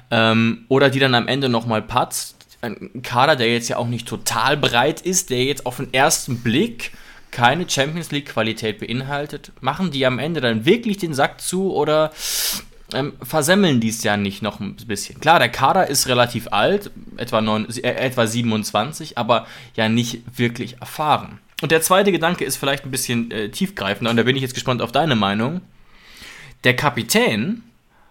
Ähm, 0.09 0.65
oder 0.67 0.89
die 0.89 0.99
dann 0.99 1.15
am 1.15 1.27
Ende 1.27 1.47
nochmal 1.47 1.81
patzt. 1.81 2.35
Ein 2.61 3.01
Kader, 3.01 3.35
der 3.35 3.51
jetzt 3.51 3.69
ja 3.69 3.77
auch 3.77 3.87
nicht 3.87 4.07
total 4.07 4.57
breit 4.57 5.01
ist, 5.01 5.29
der 5.29 5.43
jetzt 5.43 5.65
auf 5.65 5.77
den 5.77 5.93
ersten 5.93 6.39
Blick 6.39 6.91
keine 7.31 7.69
Champions 7.69 8.11
League 8.11 8.27
Qualität 8.27 8.79
beinhaltet, 8.79 9.51
machen 9.61 9.91
die 9.91 10.05
am 10.05 10.19
Ende 10.19 10.41
dann 10.41 10.65
wirklich 10.65 10.97
den 10.97 11.13
Sack 11.13 11.41
zu 11.41 11.73
oder 11.73 12.11
ähm, 12.93 13.13
versemmeln 13.23 13.79
die 13.79 13.89
es 13.89 14.03
ja 14.03 14.17
nicht 14.17 14.41
noch 14.41 14.59
ein 14.59 14.75
bisschen. 14.75 15.19
Klar, 15.19 15.39
der 15.39 15.49
Kader 15.49 15.87
ist 15.87 16.07
relativ 16.07 16.47
alt, 16.51 16.91
etwa, 17.17 17.41
9, 17.41 17.67
äh, 17.83 17.93
etwa 17.93 18.27
27, 18.27 19.17
aber 19.17 19.47
ja 19.75 19.89
nicht 19.89 20.21
wirklich 20.37 20.79
erfahren. 20.79 21.39
Und 21.61 21.71
der 21.71 21.81
zweite 21.81 22.11
Gedanke 22.11 22.43
ist 22.43 22.57
vielleicht 22.57 22.85
ein 22.85 22.91
bisschen 22.91 23.31
äh, 23.31 23.49
tiefgreifender 23.49 24.11
und 24.11 24.17
da 24.17 24.23
bin 24.23 24.35
ich 24.35 24.41
jetzt 24.41 24.53
gespannt 24.53 24.81
auf 24.81 24.91
deine 24.91 25.15
Meinung. 25.15 25.61
Der 26.63 26.75
Kapitän 26.75 27.63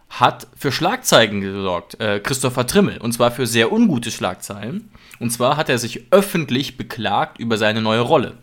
hat 0.09 0.49
für 0.57 0.73
Schlagzeilen 0.73 1.41
gesorgt, 1.41 2.01
äh, 2.01 2.21
Christopher 2.21 2.67
Trimmel, 2.67 2.99
und 2.99 3.13
zwar 3.13 3.31
für 3.31 3.47
sehr 3.47 3.71
ungute 3.73 4.11
Schlagzeilen. 4.11 4.91
Und 5.21 5.31
zwar 5.31 5.57
hat 5.57 5.69
er 5.69 5.79
sich 5.79 6.05
öffentlich 6.11 6.77
beklagt 6.77 7.39
über 7.39 7.59
seine 7.59 7.83
neue 7.83 8.01
Rolle. 8.01 8.39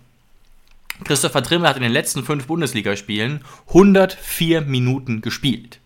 Christopher 1.04 1.43
Trimmel 1.43 1.70
hat 1.70 1.78
in 1.78 1.84
den 1.84 1.91
letzten 1.91 2.24
fünf 2.24 2.48
Bundesligaspielen 2.48 3.43
104 3.68 4.62
Minuten 4.62 5.22
gespielt. 5.22 5.80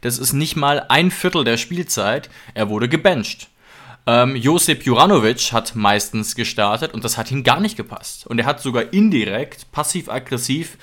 Das 0.00 0.18
ist 0.18 0.32
nicht 0.32 0.56
mal 0.56 0.86
ein 0.88 1.10
Viertel 1.10 1.44
der 1.44 1.56
Spielzeit. 1.56 2.28
Er 2.54 2.68
wurde 2.68 2.88
gebencht. 2.88 3.48
Ähm, 4.04 4.34
Josip 4.34 4.84
Juranovic 4.84 5.52
hat 5.52 5.76
meistens 5.76 6.34
gestartet 6.34 6.92
und 6.92 7.04
das 7.04 7.16
hat 7.16 7.30
ihm 7.30 7.44
gar 7.44 7.60
nicht 7.60 7.76
gepasst. 7.76 8.26
Und 8.26 8.38
er 8.38 8.46
hat 8.46 8.60
sogar 8.60 8.92
indirekt, 8.92 9.70
passiv-aggressiv 9.70 10.76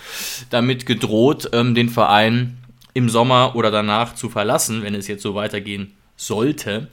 damit 0.50 0.86
gedroht, 0.86 1.50
ähm, 1.52 1.76
den 1.76 1.89
Verein 1.89 2.58
im 2.93 3.10
Sommer 3.10 3.56
oder 3.56 3.72
danach 3.72 4.16
zu 4.16 4.30
verlassen, 4.30 4.84
wenn 4.84 4.95
es 4.95 5.08
jetzt 5.08 5.24
so 5.24 5.36
weitergehen 5.36 5.95
sollte. 6.16 6.88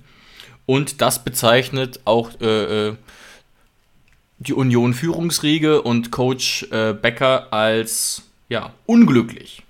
Und 0.66 1.00
das 1.00 1.22
bezeichnet 1.22 2.00
auch 2.04 2.30
äh, 2.40 2.88
äh 2.88 2.96
die 4.38 4.52
Union-Führungsriege 4.52 5.82
und 5.82 6.10
Coach 6.10 6.66
äh, 6.70 6.92
Becker 6.92 7.52
als 7.52 8.22
ja, 8.48 8.72
unglücklich. 8.86 9.62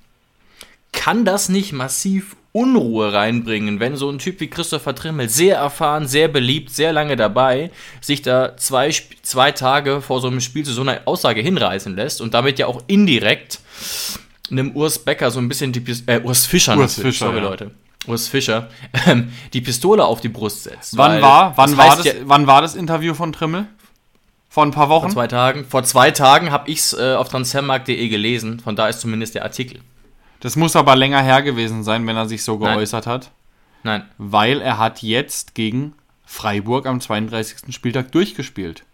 Kann 0.93 1.25
das 1.25 1.49
nicht 1.49 1.73
massiv 1.73 2.37
Unruhe 2.57 3.13
reinbringen, 3.13 3.81
wenn 3.81 3.97
so 3.97 4.09
ein 4.09 4.19
Typ 4.19 4.41
wie 4.41 4.49
Christopher 4.49 4.95
Trimmel, 4.95 5.29
sehr 5.29 5.57
erfahren, 5.57 6.09
sehr 6.09 6.29
beliebt, 6.29 6.71
sehr 6.71 6.91
lange 6.91 7.15
dabei, 7.15 7.71
sich 8.01 8.23
da 8.23 8.57
zwei, 8.57 8.91
zwei 9.21 9.53
Tage 9.53 10.01
vor 10.01 10.23
so 10.23 10.29
einem 10.29 10.41
Spiel 10.41 10.65
zu 10.65 10.73
so 10.73 10.81
einer 10.81 11.03
Aussage 11.05 11.43
hinreißen 11.43 11.95
lässt 11.95 12.23
und 12.23 12.33
damit 12.33 12.59
ja 12.59 12.67
auch 12.67 12.83
indirekt 12.87 13.61
einem 14.51 14.75
Urs 14.75 14.99
Becker 14.99 15.31
so 15.31 15.39
ein 15.39 15.49
bisschen 15.49 15.73
die 15.73 15.81
Pist 15.81 16.05
äh, 16.09 16.23
Urs 16.25 16.47
Fischer 16.47 16.79
Urs 16.79 16.95
Fischer, 16.95 17.27
sorry 17.27 17.39
ja. 17.39 17.43
Leute. 17.43 17.71
Urs 18.07 18.29
Fischer, 18.29 18.71
ähm, 19.07 19.33
die 19.53 19.61
Pistole 19.61 20.03
auf 20.03 20.23
die 20.23 20.31
Brust 20.31 20.63
setzt. 20.63 20.97
Wann 20.97 21.21
war, 21.21 21.53
wann 21.59 21.77
war 21.77 21.97
das, 21.97 22.07
ja, 22.07 22.13
wann 22.25 22.47
war 22.47 22.63
das 22.63 22.75
Interview 22.75 23.13
von 23.13 23.35
Trimmel? 23.35 23.67
Vor 24.57 24.65
ein 24.65 24.71
paar 24.71 24.89
Wochen? 24.89 25.11
Vor 25.11 25.13
zwei 25.13 25.27
Tagen. 25.27 25.67
Vor 25.67 25.85
zwei 25.85 26.11
Tagen 26.13 26.51
habe 26.51 26.71
ich 26.71 26.79
es 26.79 26.95
äh, 26.95 27.13
auf 27.13 27.29
transfermarkt.de 27.29 28.09
gelesen. 28.09 28.59
Von 28.59 28.75
da 28.75 28.89
ist 28.89 29.01
zumindest 29.01 29.35
der 29.35 29.43
Artikel. 29.43 29.81
Das 30.41 30.57
muss 30.57 30.77
aber 30.77 30.97
länger 30.97 31.21
her 31.21 31.43
gewesen 31.43 31.85
sein, 31.85 32.07
wenn 32.07 32.17
er 32.17 32.27
sich 32.27 32.43
so 32.43 32.57
geäußert 32.57 33.05
Nein. 33.05 33.15
hat. 33.15 33.31
Nein. 33.83 34.03
Weil 34.17 34.63
er 34.63 34.79
hat 34.79 35.03
jetzt 35.03 35.55
gegen 35.55 35.93
Freiburg 36.25 36.87
am 36.87 37.03
32. 37.03 37.75
Spieltag 37.75 38.13
durchgespielt. 38.13 38.85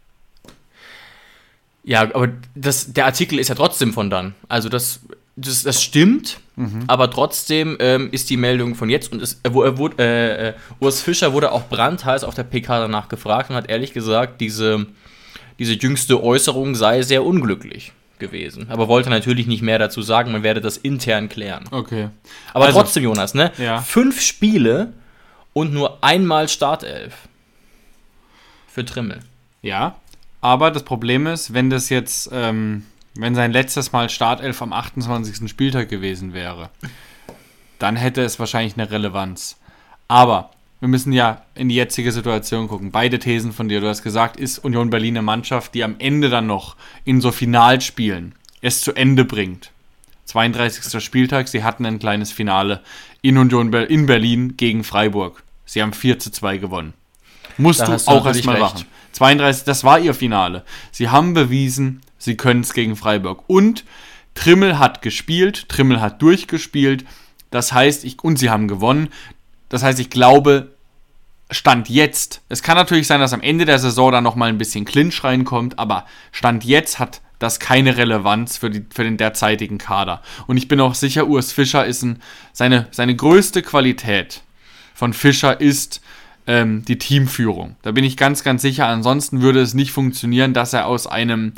Ja, 1.84 2.00
aber 2.12 2.30
das, 2.56 2.92
der 2.92 3.06
Artikel 3.06 3.38
ist 3.38 3.46
ja 3.46 3.54
trotzdem 3.54 3.92
von 3.92 4.10
dann. 4.10 4.34
Also 4.48 4.68
das, 4.68 4.98
das, 5.36 5.62
das 5.62 5.80
stimmt, 5.80 6.40
mhm. 6.56 6.82
aber 6.88 7.08
trotzdem 7.08 7.76
ähm, 7.78 8.08
ist 8.10 8.30
die 8.30 8.36
Meldung 8.36 8.74
von 8.74 8.90
jetzt 8.90 9.12
und 9.12 9.22
es, 9.22 9.38
äh, 9.44 9.54
wo, 9.54 9.62
äh, 9.62 9.92
äh, 9.96 10.48
äh, 10.48 10.54
Urs 10.80 11.02
Fischer 11.02 11.32
wurde 11.32 11.52
auch 11.52 11.68
brandheiß 11.68 12.24
auf 12.24 12.34
der 12.34 12.42
PK 12.42 12.80
danach 12.80 13.08
gefragt 13.08 13.50
und 13.50 13.54
hat 13.54 13.70
ehrlich 13.70 13.92
gesagt, 13.92 14.40
diese, 14.40 14.88
diese 15.59 15.74
jüngste 15.74 16.22
Äußerung 16.22 16.74
sei 16.74 17.03
sehr 17.03 17.24
unglücklich 17.24 17.92
gewesen. 18.18 18.70
Aber 18.70 18.88
wollte 18.88 19.11
natürlich 19.11 19.46
nicht 19.46 19.62
mehr 19.62 19.78
dazu 19.78 20.00
sagen, 20.00 20.32
man 20.32 20.42
werde 20.42 20.61
das 20.61 20.76
intern 20.76 21.28
klären. 21.28 21.64
Okay. 21.70 22.09
Aber 22.55 22.66
also, 22.66 22.80
trotzdem, 22.80 23.03
Jonas, 23.03 23.34
ne? 23.34 23.53
Ja. 23.59 23.80
Fünf 23.80 24.20
Spiele 24.20 24.92
und 25.53 25.72
nur 25.74 26.03
einmal 26.03 26.48
Startelf. 26.48 27.14
Für 28.68 28.84
Trimmel. 28.84 29.20
Ja, 29.61 29.96
aber 30.40 30.70
das 30.70 30.82
Problem 30.82 31.26
ist, 31.26 31.55
wenn 31.55 31.70
das 31.70 31.88
jetzt, 31.88 32.30
ähm, 32.32 32.84
wenn 33.14 33.34
sein 33.34 33.53
letztes 33.53 33.92
Mal 33.92 34.09
Startelf 34.09 34.62
am 34.62 34.72
28. 34.72 35.48
Spieltag 35.48 35.88
gewesen 35.88 36.32
wäre, 36.32 36.70
dann 37.78 37.96
hätte 37.96 38.22
es 38.22 38.38
wahrscheinlich 38.38 38.74
eine 38.74 38.90
Relevanz. 38.90 39.59
Aber 40.09 40.50
wir 40.83 40.89
müssen 40.89 41.12
ja 41.12 41.43
in 41.55 41.68
die 41.68 41.76
jetzige 41.76 42.11
Situation 42.11 42.66
gucken. 42.66 42.91
Beide 42.91 43.20
Thesen 43.20 43.53
von 43.53 43.68
dir. 43.68 43.80
Du 43.80 43.87
hast 43.87 44.03
gesagt, 44.03 44.37
ist 44.37 44.59
Union 44.59 44.91
Berlin 44.91 45.16
eine 45.16 45.22
Mannschaft, 45.22 45.74
die 45.74 45.85
am 45.85 45.95
Ende 46.01 46.28
dann 46.28 46.49
noch 46.49 46.74
in 47.05 47.20
so 47.20 47.30
Finalspielen 47.30 48.35
es 48.62 48.80
zu 48.80 48.93
Ende 48.93 49.24
bringt. 49.24 49.70
32. 50.24 51.01
Spieltag, 51.01 51.47
sie 51.47 51.62
hatten 51.62 51.87
ein 51.87 52.01
kleines 52.01 52.33
Finale 52.33 52.80
in 53.20 53.39
Union 53.39 53.72
in 53.72 54.07
Berlin 54.07 54.57
gegen 54.57 54.83
Freiburg. 54.83 55.45
Sie 55.66 55.80
haben 55.80 55.93
4 55.93 56.18
zu 56.18 56.33
2 56.33 56.57
gewonnen. 56.57 56.95
Musst 57.59 57.78
Da 57.78 57.87
du 57.87 58.09
auch 58.09 58.26
erstmal 58.26 58.59
machen. 58.59 58.85
32, 59.12 59.62
das 59.62 59.85
war 59.85 60.01
ihr 60.01 60.14
Finale. 60.14 60.64
Sie 60.91 61.11
haben 61.11 61.33
bewiesen, 61.33 62.01
sie 62.18 62.37
können 62.37 62.62
es 62.62 62.74
gegen 62.74 62.97
Freiburg. 62.97 63.45
Und 63.47 63.85
Trimmel 64.35 64.80
hat 64.80 65.01
gespielt, 65.01 65.68
Trimmel 65.68 66.01
hat 66.01 66.20
durchgespielt. 66.22 67.05
Das 67.51 67.72
heißt, 67.72 68.05
ich, 68.05 68.24
und 68.24 68.37
sie 68.41 68.51
haben 68.51 68.66
gewonnen. 68.66 69.11
Das 69.73 69.83
heißt, 69.83 69.99
ich 70.01 70.11
glaube, 70.11 70.75
Stand 71.51 71.89
jetzt, 71.89 72.43
es 72.51 72.62
kann 72.62 72.77
natürlich 72.77 73.07
sein, 73.07 73.20
dass 73.20 73.33
am 73.33 73.41
Ende 73.41 73.64
der 73.64 73.79
Saison 73.79 74.12
da 74.12 74.20
nochmal 74.20 74.51
ein 74.51 74.59
bisschen 74.59 74.85
Clinch 74.85 75.25
reinkommt, 75.25 75.79
aber 75.79 76.05
Stand 76.31 76.62
jetzt 76.62 76.99
hat 76.99 77.23
das 77.39 77.59
keine 77.59 77.97
Relevanz 77.97 78.59
für, 78.59 78.68
die, 78.68 78.85
für 78.95 79.03
den 79.03 79.16
derzeitigen 79.16 79.79
Kader. 79.79 80.20
Und 80.47 80.59
ich 80.59 80.68
bin 80.68 80.79
auch 80.79 80.95
sicher, 80.95 81.27
Urs 81.27 81.53
Fischer 81.53 81.87
ist 81.87 82.03
ein, 82.03 82.20
seine, 82.53 82.87
seine 82.91 83.16
größte 83.16 83.62
Qualität 83.62 84.43
von 84.93 85.14
Fischer 85.14 85.59
ist 85.59 86.03
ähm, 86.47 86.85
die 86.85 86.99
Teamführung. 86.99 87.77
Da 87.81 87.93
bin 87.93 88.05
ich 88.05 88.18
ganz, 88.18 88.45
ganz 88.45 88.61
sicher. 88.61 88.89
Ansonsten 88.89 89.41
würde 89.41 89.62
es 89.62 89.73
nicht 89.73 89.93
funktionieren, 89.93 90.53
dass 90.53 90.75
er 90.75 90.87
aus 90.87 91.07
einem 91.07 91.55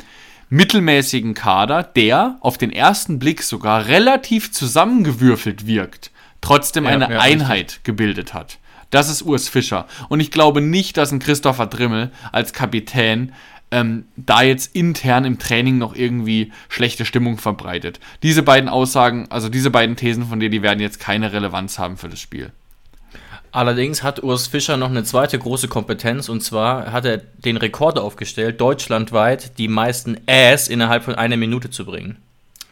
mittelmäßigen 0.49 1.33
Kader, 1.33 1.83
der 1.83 2.37
auf 2.39 2.57
den 2.57 2.71
ersten 2.71 3.19
Blick 3.19 3.43
sogar 3.43 3.87
relativ 3.87 4.53
zusammengewürfelt 4.53 5.67
wirkt, 5.67 6.11
trotzdem 6.45 6.85
eine 6.85 7.11
ja, 7.11 7.19
Einheit 7.19 7.81
gebildet 7.83 8.33
hat. 8.33 8.59
Das 8.91 9.09
ist 9.09 9.23
Urs 9.23 9.49
Fischer. 9.49 9.87
Und 10.09 10.19
ich 10.19 10.31
glaube 10.31 10.61
nicht, 10.61 10.97
dass 10.97 11.11
ein 11.11 11.19
Christopher 11.19 11.67
Drimmel 11.67 12.11
als 12.31 12.53
Kapitän 12.53 13.33
ähm, 13.71 14.05
da 14.15 14.43
jetzt 14.43 14.75
intern 14.75 15.25
im 15.25 15.39
Training 15.39 15.77
noch 15.77 15.95
irgendwie 15.95 16.53
schlechte 16.69 17.03
Stimmung 17.03 17.37
verbreitet. 17.37 17.99
Diese 18.21 18.43
beiden 18.43 18.69
Aussagen, 18.69 19.25
also 19.31 19.49
diese 19.49 19.71
beiden 19.71 19.95
Thesen 19.95 20.25
von 20.25 20.39
dir, 20.39 20.49
die 20.49 20.61
werden 20.61 20.79
jetzt 20.79 20.99
keine 20.99 21.33
Relevanz 21.33 21.79
haben 21.79 21.97
für 21.97 22.09
das 22.09 22.19
Spiel. 22.19 22.51
Allerdings 23.51 24.03
hat 24.03 24.21
Urs 24.21 24.47
Fischer 24.47 24.77
noch 24.77 24.89
eine 24.89 25.03
zweite 25.03 25.39
große 25.39 25.67
Kompetenz 25.67 26.29
und 26.29 26.41
zwar 26.41 26.91
hat 26.91 27.05
er 27.05 27.17
den 27.17 27.57
Rekord 27.57 27.97
aufgestellt, 27.97 28.61
deutschlandweit 28.61 29.57
die 29.57 29.69
meisten 29.69 30.17
Äs 30.27 30.67
innerhalb 30.67 31.05
von 31.05 31.15
einer 31.15 31.37
Minute 31.37 31.69
zu 31.69 31.85
bringen. 31.85 32.17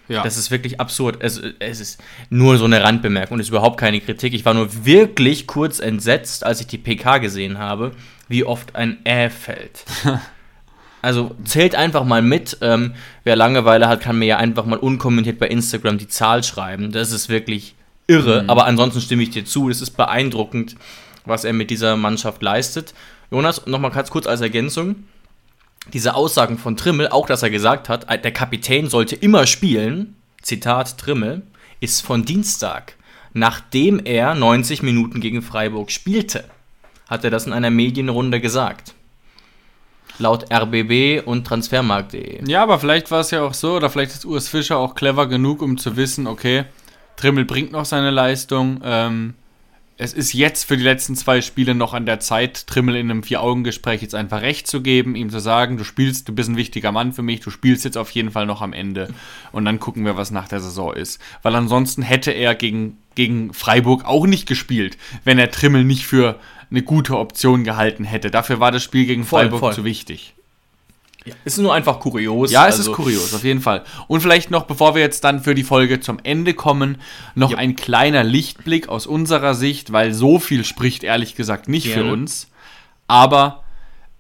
Ja. 0.07 0.23
Das 0.23 0.37
ist 0.37 0.51
wirklich 0.51 0.79
absurd. 0.79 1.17
Es, 1.19 1.41
es 1.59 1.79
ist 1.79 2.03
nur 2.29 2.57
so 2.57 2.65
eine 2.65 2.83
Randbemerkung 2.83 3.35
und 3.35 3.39
ist 3.39 3.49
überhaupt 3.49 3.79
keine 3.79 4.01
Kritik. 4.01 4.33
Ich 4.33 4.45
war 4.45 4.53
nur 4.53 4.85
wirklich 4.85 5.47
kurz 5.47 5.79
entsetzt, 5.79 6.45
als 6.45 6.59
ich 6.59 6.67
die 6.67 6.77
PK 6.77 7.19
gesehen 7.19 7.57
habe, 7.57 7.91
wie 8.27 8.43
oft 8.43 8.75
ein 8.75 8.97
Ä 9.05 9.29
fällt. 9.29 9.85
Also 11.03 11.35
zählt 11.43 11.75
einfach 11.75 12.05
mal 12.05 12.21
mit. 12.21 12.59
Ähm, 12.61 12.93
wer 13.25 13.35
Langeweile 13.35 13.89
hat, 13.89 13.99
kann 13.99 14.17
mir 14.17 14.25
ja 14.25 14.37
einfach 14.37 14.65
mal 14.65 14.79
unkommentiert 14.79 15.37
bei 15.37 15.49
Instagram 15.49 15.97
die 15.97 16.07
Zahl 16.07 16.45
schreiben. 16.45 16.93
Das 16.93 17.11
ist 17.11 17.27
wirklich 17.27 17.75
irre. 18.07 18.45
Aber 18.47 18.65
ansonsten 18.65 19.01
stimme 19.01 19.23
ich 19.23 19.29
dir 19.29 19.43
zu. 19.43 19.69
Es 19.69 19.81
ist 19.81 19.97
beeindruckend, 19.97 20.77
was 21.25 21.43
er 21.43 21.51
mit 21.51 21.69
dieser 21.71 21.97
Mannschaft 21.97 22.41
leistet. 22.41 22.93
Jonas, 23.31 23.67
nochmal 23.67 23.91
ganz 23.91 24.11
kurz 24.11 24.27
als 24.27 24.39
Ergänzung. 24.39 25.03
Diese 25.91 26.15
Aussagen 26.15 26.57
von 26.57 26.77
Trimmel, 26.77 27.09
auch 27.09 27.27
dass 27.27 27.43
er 27.43 27.49
gesagt 27.49 27.89
hat, 27.89 28.09
der 28.09 28.31
Kapitän 28.31 28.89
sollte 28.89 29.15
immer 29.15 29.45
spielen, 29.45 30.15
Zitat 30.41 30.97
Trimmel, 30.97 31.41
ist 31.81 32.01
von 32.01 32.23
Dienstag, 32.23 32.95
nachdem 33.33 33.99
er 34.05 34.33
90 34.35 34.83
Minuten 34.83 35.19
gegen 35.19 35.41
Freiburg 35.41 35.91
spielte, 35.91 36.45
hat 37.09 37.23
er 37.23 37.29
das 37.29 37.45
in 37.45 37.53
einer 37.53 37.69
Medienrunde 37.69 38.39
gesagt. 38.39 38.93
Laut 40.19 40.45
RBB 40.53 41.25
und 41.25 41.45
Transfermarkt.de. 41.45 42.47
Ja, 42.47 42.63
aber 42.63 42.79
vielleicht 42.79 43.11
war 43.11 43.21
es 43.21 43.31
ja 43.31 43.41
auch 43.41 43.53
so, 43.53 43.75
oder 43.75 43.89
vielleicht 43.89 44.11
ist 44.11 44.25
Urs 44.25 44.47
Fischer 44.47 44.77
auch 44.77 44.95
clever 44.95 45.27
genug, 45.27 45.61
um 45.61 45.77
zu 45.77 45.97
wissen, 45.97 46.27
okay, 46.27 46.65
Trimmel 47.17 47.45
bringt 47.45 47.71
noch 47.71 47.85
seine 47.85 48.11
Leistung. 48.11 48.79
Ähm, 48.83 49.33
es 50.03 50.13
ist 50.13 50.33
jetzt 50.33 50.65
für 50.65 50.75
die 50.75 50.83
letzten 50.83 51.15
zwei 51.15 51.39
Spiele 51.39 51.75
noch 51.75 51.93
an 51.93 52.05
der 52.05 52.19
Zeit, 52.19 52.67
Trimmel 52.67 52.97
in 52.97 53.09
einem 53.09 53.23
Vier-Augen-Gespräch 53.23 54.01
jetzt 54.01 54.15
einfach 54.15 54.41
recht 54.41 54.67
zu 54.67 54.81
geben, 54.81 55.15
ihm 55.15 55.29
zu 55.29 55.39
sagen, 55.39 55.77
du 55.77 55.85
spielst, 55.85 56.27
du 56.27 56.35
bist 56.35 56.49
ein 56.49 56.57
wichtiger 56.57 56.91
Mann 56.91 57.13
für 57.13 57.21
mich, 57.21 57.39
du 57.39 57.49
spielst 57.49 57.85
jetzt 57.85 57.97
auf 57.97 58.11
jeden 58.11 58.29
Fall 58.29 58.45
noch 58.45 58.61
am 58.61 58.73
Ende. 58.73 59.07
Und 59.53 59.63
dann 59.63 59.79
gucken 59.79 60.03
wir, 60.03 60.17
was 60.17 60.29
nach 60.29 60.49
der 60.49 60.59
Saison 60.59 60.93
ist. 60.93 61.21
Weil 61.41 61.55
ansonsten 61.55 62.01
hätte 62.01 62.31
er 62.31 62.53
gegen, 62.53 62.97
gegen 63.15 63.53
Freiburg 63.53 64.03
auch 64.03 64.27
nicht 64.27 64.45
gespielt, 64.45 64.97
wenn 65.23 65.39
er 65.39 65.51
Trimmel 65.51 65.85
nicht 65.85 66.05
für 66.05 66.37
eine 66.69 66.81
gute 66.81 67.17
Option 67.17 67.63
gehalten 67.63 68.03
hätte. 68.03 68.29
Dafür 68.29 68.59
war 68.59 68.73
das 68.73 68.83
Spiel 68.83 69.05
gegen 69.05 69.23
Voll, 69.23 69.43
Freiburg 69.43 69.59
voll. 69.61 69.73
zu 69.73 69.85
wichtig. 69.85 70.33
Es 71.45 71.53
ist 71.53 71.59
nur 71.59 71.73
einfach 71.73 71.99
kurios. 71.99 72.51
Ja, 72.51 72.67
es 72.67 72.77
also- 72.77 72.91
ist 72.91 72.95
kurios, 72.97 73.33
auf 73.33 73.43
jeden 73.43 73.61
Fall. 73.61 73.83
Und 74.07 74.21
vielleicht 74.21 74.51
noch, 74.51 74.63
bevor 74.65 74.93
wir 74.95 75.01
jetzt 75.01 75.23
dann 75.23 75.41
für 75.41 75.55
die 75.55 75.63
Folge 75.63 75.99
zum 75.99 76.19
Ende 76.23 76.53
kommen, 76.53 76.97
noch 77.35 77.51
Ja. 77.51 77.57
ein 77.57 77.75
kleiner 77.75 78.23
Lichtblick 78.23 78.89
aus 78.89 79.07
unserer 79.07 79.53
Sicht, 79.55 79.91
weil 79.93 80.13
so 80.13 80.39
viel 80.39 80.65
spricht 80.65 81.03
ehrlich 81.03 81.35
gesagt 81.35 81.67
nicht 81.69 81.85
Gerne. 81.85 82.03
für 82.03 82.11
uns. 82.13 82.49
Aber 83.07 83.63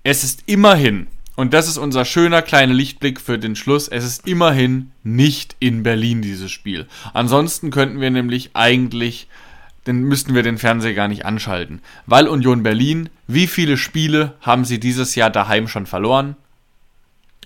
es 0.03 0.23
ist 0.23 0.43
immerhin, 0.45 1.07
und 1.35 1.53
das 1.53 1.67
ist 1.67 1.77
unser 1.77 2.05
schöner 2.05 2.41
kleiner 2.41 2.73
Lichtblick 2.73 3.19
für 3.19 3.39
den 3.39 3.55
Schluss, 3.55 3.87
es 3.87 4.03
ist 4.05 4.27
immerhin 4.27 4.91
nicht 5.03 5.55
in 5.59 5.83
Berlin 5.83 6.21
dieses 6.21 6.51
Spiel. 6.51 6.87
Ansonsten 7.13 7.71
könnten 7.71 7.99
wir 8.01 8.11
nämlich 8.11 8.51
eigentlich, 8.53 9.27
dann 9.85 10.03
müssten 10.03 10.35
wir 10.35 10.43
den 10.43 10.57
Fernseher 10.57 10.93
gar 10.93 11.07
nicht 11.07 11.25
anschalten. 11.25 11.81
Weil 12.05 12.27
Union 12.27 12.63
Berlin, 12.63 13.09
wie 13.27 13.47
viele 13.47 13.75
Spiele 13.77 14.33
haben 14.41 14.63
sie 14.63 14.79
dieses 14.79 15.15
Jahr 15.15 15.29
daheim 15.29 15.67
schon 15.67 15.85
verloren? 15.85 16.35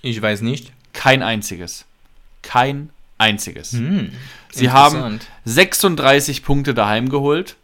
Ich 0.02 0.20
weiß 0.20 0.42
nicht. 0.42 0.72
Kein 0.92 1.22
einziges. 1.22 1.84
Kein 2.42 2.90
einziges. 3.18 3.72
Hm, 3.72 4.12
Sie 4.50 4.70
haben 4.70 4.94
interessant. 4.94 5.26
36 5.44 6.42
Punkte 6.42 6.74
daheim 6.74 7.08
geholt, 7.08 7.56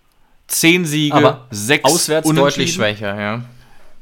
10 0.48 0.84
Siege, 0.84 1.14
Aber 1.14 1.46
6 1.50 1.84
Auswärts 1.84 2.28
deutlich 2.28 2.74
schwächer, 2.74 3.18
ja. 3.18 3.44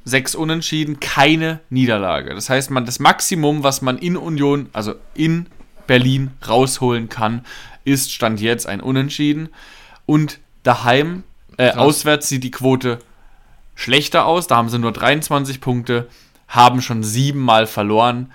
6 0.04 0.34
Unentschieden, 0.34 0.98
keine 0.98 1.60
Niederlage. 1.70 2.34
Das 2.34 2.50
heißt, 2.50 2.70
man 2.70 2.84
das 2.84 2.98
Maximum, 2.98 3.62
was 3.62 3.82
man 3.82 3.98
in 3.98 4.16
Union, 4.16 4.68
also 4.72 4.94
in 5.14 5.46
Berlin 5.86 6.32
rausholen 6.46 7.08
kann, 7.08 7.44
ist 7.84 8.12
Stand 8.12 8.40
jetzt 8.40 8.66
ein 8.66 8.80
Unentschieden. 8.80 9.50
Und 10.06 10.40
daheim, 10.62 11.22
äh, 11.56 11.72
auswärts 11.72 12.28
sieht 12.28 12.44
die 12.44 12.50
Quote 12.50 12.98
schlechter 13.74 14.26
aus. 14.26 14.46
Da 14.46 14.56
haben 14.56 14.68
sie 14.68 14.78
nur 14.78 14.92
23 14.92 15.60
Punkte, 15.60 16.08
haben 16.52 16.82
schon 16.82 17.02
siebenmal 17.02 17.66
verloren. 17.66 18.30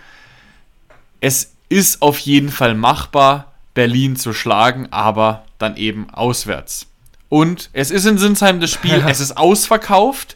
Es 1.21 1.53
ist 1.69 2.01
auf 2.01 2.17
jeden 2.19 2.49
Fall 2.49 2.73
machbar, 2.73 3.53
Berlin 3.73 4.15
zu 4.15 4.33
schlagen, 4.33 4.87
aber 4.89 5.45
dann 5.59 5.77
eben 5.77 6.09
auswärts. 6.09 6.87
Und 7.29 7.69
es 7.73 7.91
ist 7.91 8.05
in 8.05 8.17
Sinsheim 8.17 8.59
das 8.59 8.71
Spiel, 8.71 9.03
es 9.07 9.19
ist 9.19 9.37
ausverkauft. 9.37 10.35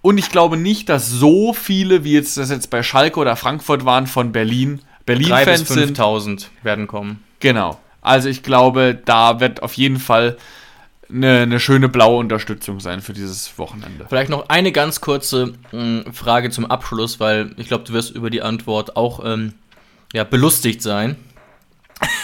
Und 0.00 0.16
ich 0.16 0.30
glaube 0.30 0.56
nicht, 0.56 0.88
dass 0.88 1.10
so 1.10 1.52
viele, 1.52 2.02
wie 2.02 2.14
jetzt 2.14 2.38
das 2.38 2.50
jetzt 2.50 2.70
bei 2.70 2.82
Schalke 2.82 3.20
oder 3.20 3.36
Frankfurt 3.36 3.84
waren, 3.84 4.06
von 4.06 4.32
Berlin, 4.32 4.78
3.000 4.78 4.80
bis 5.04 5.04
Berlin-Fans 5.04 5.68
sind. 5.68 5.98
5.000 5.98 6.46
werden 6.62 6.86
kommen. 6.86 7.22
Genau. 7.40 7.78
Also 8.00 8.30
ich 8.30 8.42
glaube, 8.42 8.98
da 9.04 9.40
wird 9.40 9.62
auf 9.62 9.74
jeden 9.74 9.98
Fall 9.98 10.38
eine, 11.10 11.40
eine 11.40 11.60
schöne 11.60 11.88
blaue 11.88 12.18
Unterstützung 12.18 12.80
sein 12.80 13.00
für 13.00 13.12
dieses 13.12 13.58
Wochenende. 13.58 14.06
Vielleicht 14.08 14.30
noch 14.30 14.48
eine 14.48 14.72
ganz 14.72 15.00
kurze 15.00 15.54
mh, 15.72 16.12
Frage 16.12 16.50
zum 16.50 16.66
Abschluss, 16.66 17.20
weil 17.20 17.52
ich 17.56 17.68
glaube, 17.68 17.84
du 17.84 17.92
wirst 17.92 18.14
über 18.14 18.30
die 18.30 18.42
Antwort 18.42 18.96
auch 18.96 19.24
ähm, 19.24 19.54
ja, 20.12 20.24
belustigt 20.24 20.82
sein. 20.82 21.16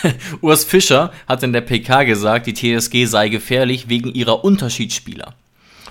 Urs 0.41 0.65
Fischer 0.65 1.13
hat 1.27 1.43
in 1.43 1.53
der 1.53 1.63
PK 1.63 2.05
gesagt, 2.05 2.47
die 2.47 2.55
TSG 2.55 3.07
sei 3.07 3.29
gefährlich 3.29 3.89
wegen 3.89 4.13
ihrer 4.13 4.45
Unterschiedsspieler. 4.45 5.35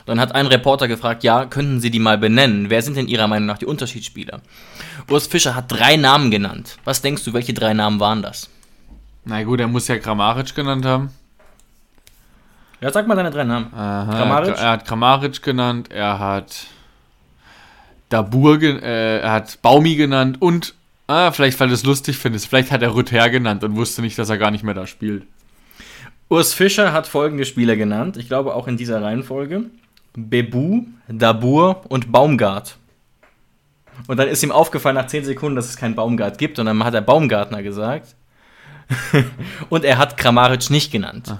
Dann 0.05 0.19
hat 0.19 0.35
ein 0.35 0.47
Reporter 0.47 0.87
gefragt, 0.87 1.23
ja, 1.23 1.45
könnten 1.45 1.79
Sie 1.79 1.89
die 1.89 1.99
mal 1.99 2.17
benennen? 2.17 2.69
Wer 2.69 2.81
sind 2.81 2.97
denn 2.97 3.07
Ihrer 3.07 3.27
Meinung 3.27 3.45
nach 3.45 3.57
die 3.57 3.65
Unterschiedsspieler? 3.65 4.41
Urs 5.09 5.27
Fischer 5.27 5.55
hat 5.55 5.71
drei 5.71 5.95
Namen 5.95 6.29
genannt. 6.29 6.77
Was 6.83 7.01
denkst 7.01 7.23
du, 7.23 7.33
welche 7.33 7.53
drei 7.53 7.73
Namen 7.73 8.01
waren 8.01 8.21
das? 8.21 8.49
Na 9.23 9.41
gut, 9.43 9.61
er 9.61 9.69
muss 9.69 9.87
ja 9.87 9.97
Kramaric 9.97 10.53
genannt 10.55 10.85
haben. 10.85 11.09
Ja, 12.83 12.91
sag 12.91 13.07
mal 13.07 13.15
deine 13.15 13.31
drei 13.31 13.45
Namen. 13.45 13.73
Aha, 13.73 14.13
Kramaric? 14.13 14.57
Er 14.57 14.71
hat, 14.71 14.85
Kramaric 14.85 15.41
genannt, 15.41 15.89
er 15.89 16.19
hat 16.19 16.67
Dabur, 18.09 18.61
äh, 18.61 19.19
er 19.19 19.31
hat 19.31 19.61
Baumi 19.61 19.95
genannt 19.95 20.41
und, 20.41 20.75
ah, 21.07 21.31
vielleicht 21.31 21.57
weil 21.61 21.69
du 21.69 21.75
es 21.75 21.85
lustig 21.85 22.17
findest, 22.17 22.47
vielleicht 22.47 22.73
hat 22.73 22.81
er 22.81 22.93
Rüther 22.93 23.29
genannt 23.29 23.63
und 23.63 23.77
wusste 23.77 24.01
nicht, 24.01 24.19
dass 24.19 24.29
er 24.29 24.37
gar 24.37 24.51
nicht 24.51 24.65
mehr 24.65 24.73
da 24.73 24.85
spielt. 24.85 25.23
Urs 26.27 26.53
Fischer 26.53 26.91
hat 26.91 27.07
folgende 27.07 27.45
Spieler 27.45 27.77
genannt, 27.77 28.17
ich 28.17 28.27
glaube 28.27 28.53
auch 28.53 28.67
in 28.67 28.75
dieser 28.75 29.01
Reihenfolge. 29.01 29.61
Bebu, 30.13 30.81
Dabur 31.07 31.83
und 31.87 32.11
Baumgart. 32.11 32.75
Und 34.07 34.19
dann 34.19 34.27
ist 34.27 34.43
ihm 34.43 34.51
aufgefallen 34.51 34.95
nach 34.95 35.07
10 35.07 35.23
Sekunden, 35.23 35.55
dass 35.55 35.69
es 35.69 35.77
keinen 35.77 35.95
Baumgart 35.95 36.37
gibt 36.37 36.59
und 36.59 36.65
dann 36.65 36.83
hat 36.83 36.95
er 36.95 37.01
Baumgartner 37.01 37.63
gesagt. 37.63 38.13
und 39.69 39.85
er 39.85 39.97
hat 39.97 40.17
Kramaric 40.17 40.69
nicht 40.69 40.91
genannt. 40.91 41.33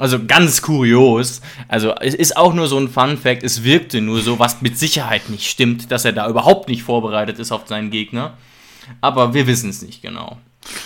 Also 0.00 0.18
ganz 0.26 0.62
kurios. 0.62 1.42
Also 1.68 1.94
es 1.94 2.14
ist 2.14 2.36
auch 2.36 2.54
nur 2.54 2.68
so 2.68 2.78
ein 2.78 2.88
Fun 2.88 3.18
Fact, 3.18 3.42
es 3.42 3.64
wirkte 3.64 4.00
nur 4.00 4.20
so, 4.22 4.38
was 4.38 4.62
mit 4.62 4.78
Sicherheit 4.78 5.28
nicht 5.28 5.46
stimmt, 5.46 5.90
dass 5.90 6.06
er 6.06 6.12
da 6.12 6.28
überhaupt 6.28 6.68
nicht 6.68 6.82
vorbereitet 6.82 7.38
ist 7.38 7.52
auf 7.52 7.66
seinen 7.66 7.90
Gegner. 7.90 8.32
Aber 9.02 9.34
wir 9.34 9.46
wissen 9.46 9.68
es 9.68 9.82
nicht 9.82 10.00
genau. 10.00 10.38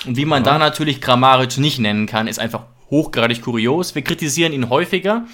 Und 0.04 0.16
wie 0.16 0.24
man 0.24 0.42
da 0.42 0.58
natürlich 0.58 1.00
Kramaric 1.00 1.58
nicht 1.58 1.78
nennen 1.78 2.06
kann, 2.06 2.26
ist 2.26 2.40
einfach 2.40 2.64
hochgradig 2.90 3.40
kurios. 3.40 3.94
Wir 3.94 4.02
kritisieren 4.02 4.52
ihn 4.52 4.68
häufiger, 4.68 5.24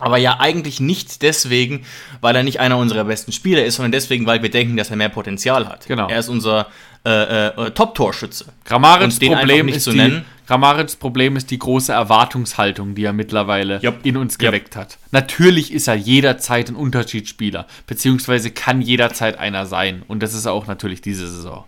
aber 0.00 0.16
ja 0.18 0.38
eigentlich 0.40 0.80
nicht 0.80 1.22
deswegen, 1.22 1.84
weil 2.20 2.34
er 2.34 2.42
nicht 2.42 2.60
einer 2.60 2.78
unserer 2.78 3.04
besten 3.04 3.32
Spieler 3.32 3.64
ist, 3.64 3.76
sondern 3.76 3.92
deswegen, 3.92 4.26
weil 4.26 4.42
wir 4.42 4.50
denken, 4.50 4.76
dass 4.76 4.90
er 4.90 4.96
mehr 4.96 5.08
Potenzial 5.08 5.68
hat. 5.68 5.86
Genau. 5.86 6.08
Er 6.08 6.18
ist 6.18 6.28
unser 6.28 6.66
äh, 7.04 7.46
äh, 7.48 7.70
Top-Torschütze. 7.70 8.46
Kramarics 8.64 9.18
Problem, 9.18 9.66
nicht 9.66 9.76
ist 9.76 9.84
zu 9.84 9.92
die, 9.92 10.22
Kramarics 10.48 10.96
Problem 10.96 11.36
ist 11.36 11.50
die 11.50 11.58
große 11.58 11.92
Erwartungshaltung, 11.92 12.94
die 12.94 13.04
er 13.04 13.12
mittlerweile 13.12 13.80
Jupp. 13.82 13.98
in 14.02 14.16
uns 14.16 14.38
geweckt 14.38 14.76
hat. 14.76 14.96
Natürlich 15.10 15.74
ist 15.74 15.88
er 15.88 15.94
jederzeit 15.94 16.70
ein 16.70 16.74
Unterschiedsspieler, 16.74 17.66
beziehungsweise 17.86 18.50
kann 18.50 18.80
jederzeit 18.80 19.38
einer 19.38 19.66
sein. 19.66 20.02
Und 20.08 20.22
das 20.22 20.32
ist 20.32 20.46
er 20.46 20.52
auch 20.52 20.66
natürlich 20.66 21.02
diese 21.02 21.28
Saison. 21.28 21.64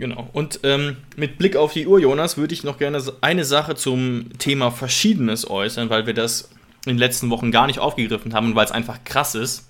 Genau. 0.00 0.28
Und 0.32 0.58
ähm, 0.64 0.96
mit 1.14 1.38
Blick 1.38 1.54
auf 1.54 1.72
die 1.72 1.86
Uhr, 1.86 2.00
Jonas, 2.00 2.38
würde 2.38 2.54
ich 2.54 2.64
noch 2.64 2.76
gerne 2.76 3.00
eine 3.20 3.44
Sache 3.44 3.76
zum 3.76 4.36
Thema 4.38 4.72
Verschiedenes 4.72 5.48
äußern, 5.48 5.90
weil 5.90 6.06
wir 6.06 6.14
das 6.14 6.50
in 6.86 6.94
den 6.94 6.98
letzten 6.98 7.30
Wochen 7.30 7.52
gar 7.52 7.68
nicht 7.68 7.78
aufgegriffen 7.78 8.34
haben 8.34 8.46
und 8.46 8.54
weil 8.56 8.64
es 8.64 8.72
einfach 8.72 9.04
krass 9.04 9.36
ist. 9.36 9.68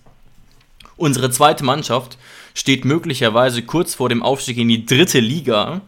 Unsere 0.97 1.31
zweite 1.31 1.64
Mannschaft 1.64 2.16
steht 2.55 2.87
möglicherweise 2.87 3.61
kurz 3.61 3.95
vor 3.95 4.09
dem 4.09 4.23
Aufstieg 4.23 4.57
in 4.57 4.69
die 4.69 4.87
dritte 4.87 5.21
Liga. 5.21 5.83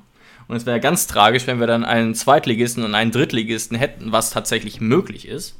Und 0.50 0.56
es 0.56 0.66
wäre 0.66 0.80
ganz 0.80 1.06
tragisch, 1.06 1.46
wenn 1.46 1.60
wir 1.60 1.68
dann 1.68 1.84
einen 1.84 2.12
Zweitligisten 2.12 2.82
und 2.82 2.96
einen 2.96 3.12
Drittligisten 3.12 3.78
hätten, 3.78 4.10
was 4.10 4.30
tatsächlich 4.30 4.80
möglich 4.80 5.28
ist, 5.28 5.54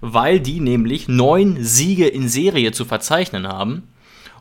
weil 0.00 0.40
die 0.40 0.58
nämlich 0.58 1.06
neun 1.06 1.62
Siege 1.62 2.08
in 2.08 2.28
Serie 2.28 2.72
zu 2.72 2.84
verzeichnen 2.84 3.46
haben 3.46 3.84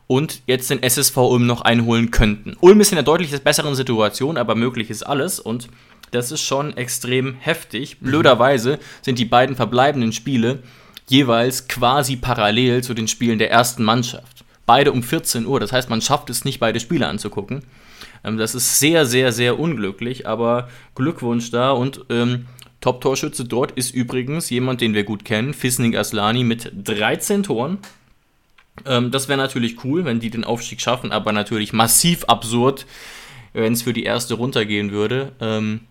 und 0.08 0.42
jetzt 0.48 0.72
den 0.72 0.82
SSV 0.82 1.16
Ulm 1.18 1.46
noch 1.46 1.62
einholen 1.62 2.10
könnten. 2.10 2.58
Ulm 2.62 2.82
ist 2.82 2.94
in 2.94 2.98
einer 2.98 3.06
deutlich 3.06 3.30
besseren 3.44 3.76
Situation, 3.76 4.38
aber 4.38 4.56
möglich 4.56 4.90
ist 4.90 5.04
alles 5.04 5.40
und 5.40 5.68
das 6.10 6.32
ist 6.32 6.42
schon 6.42 6.76
extrem 6.76 7.36
heftig. 7.36 8.00
Blöderweise 8.00 8.80
sind 9.04 9.20
die 9.20 9.26
beiden 9.26 9.56
verbleibenden 9.56 10.14
Spiele 10.14 10.64
jeweils 11.08 11.68
quasi 11.68 12.16
parallel 12.16 12.84
zu 12.84 12.96
den 12.96 13.08
Spielen 13.08 13.38
der 13.38 13.52
ersten 13.52 13.84
Mannschaft. 13.84 14.46
Beide 14.66 14.92
um 14.92 15.04
14 15.04 15.46
Uhr, 15.46 15.60
das 15.60 15.72
heißt, 15.72 15.92
man 15.92 16.02
schafft 16.02 16.32
es 16.32 16.44
nicht, 16.44 16.60
beide 16.60 16.80
Spiele 16.80 17.08
anzugucken. 17.08 17.62
Ähm, 18.26 18.38
das 18.38 18.56
ist 18.56 18.80
sehr, 18.80 19.06
sehr, 19.06 19.32
sehr 19.32 19.60
unglücklich, 19.60 20.28
aber 20.28 20.70
Glückwunsch 20.96 21.52
da 21.52 21.72
und 21.72 22.06
ähm, 22.10 22.48
Top-Torschütze 22.82 23.46
dort 23.46 23.72
ist 23.72 23.96
übrigens 23.96 24.50
jemand, 24.50 24.82
den 24.82 24.94
wir 24.94 25.04
gut 25.04 25.26
kennen, 25.26 25.54
Fisning 25.54 25.96
Aslani 25.96 26.44
mit 26.44 26.72
13 26.76 27.44
Toren. 27.44 27.78
Ähm, 28.86 29.12
das 29.12 29.28
wäre 29.28 29.38
natürlich 29.38 29.84
cool, 29.84 30.06
wenn 30.06 30.20
die 30.20 30.30
den 30.30 30.44
Aufstieg 30.44 30.82
schaffen, 30.82 31.12
aber 31.12 31.32
natürlich 31.32 31.74
massiv 31.74 32.26
absurd, 32.26 32.86
wenn 33.54 33.74
es 33.74 33.84
für 33.84 33.94
die 33.94 34.04
erste 34.04 34.34
runtergehen 34.34 34.92
würde. 34.92 35.32
Ähm, 35.40 35.82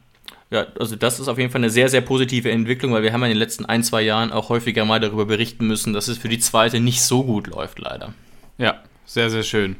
ja, 0.51 0.67
also 0.79 0.95
das 0.95 1.19
ist 1.19 1.29
auf 1.29 1.39
jeden 1.39 1.51
Fall 1.51 1.61
eine 1.61 1.71
sehr, 1.71 1.89
sehr 1.89 2.03
positive 2.03 2.51
Entwicklung, 2.51 2.93
weil 2.93 3.03
wir 3.03 3.13
haben 3.13 3.23
ja 3.23 3.27
in 3.27 3.33
den 3.33 3.39
letzten 3.39 3.65
ein, 3.65 3.83
zwei 3.83 4.03
Jahren 4.03 4.31
auch 4.31 4.51
häufiger 4.51 4.85
mal 4.85 5.01
darüber 5.01 5.25
berichten 5.25 5.67
müssen, 5.67 5.93
dass 5.93 6.09
es 6.09 6.19
für 6.19 6.29
die 6.29 6.39
zweite 6.39 6.79
nicht 6.79 7.03
so 7.03 7.25
gut 7.25 7.49
läuft, 7.49 7.79
leider. 7.79 8.15
Ja, 8.59 8.83
sehr, 9.07 9.31
sehr 9.31 9.43
schön. 9.43 9.77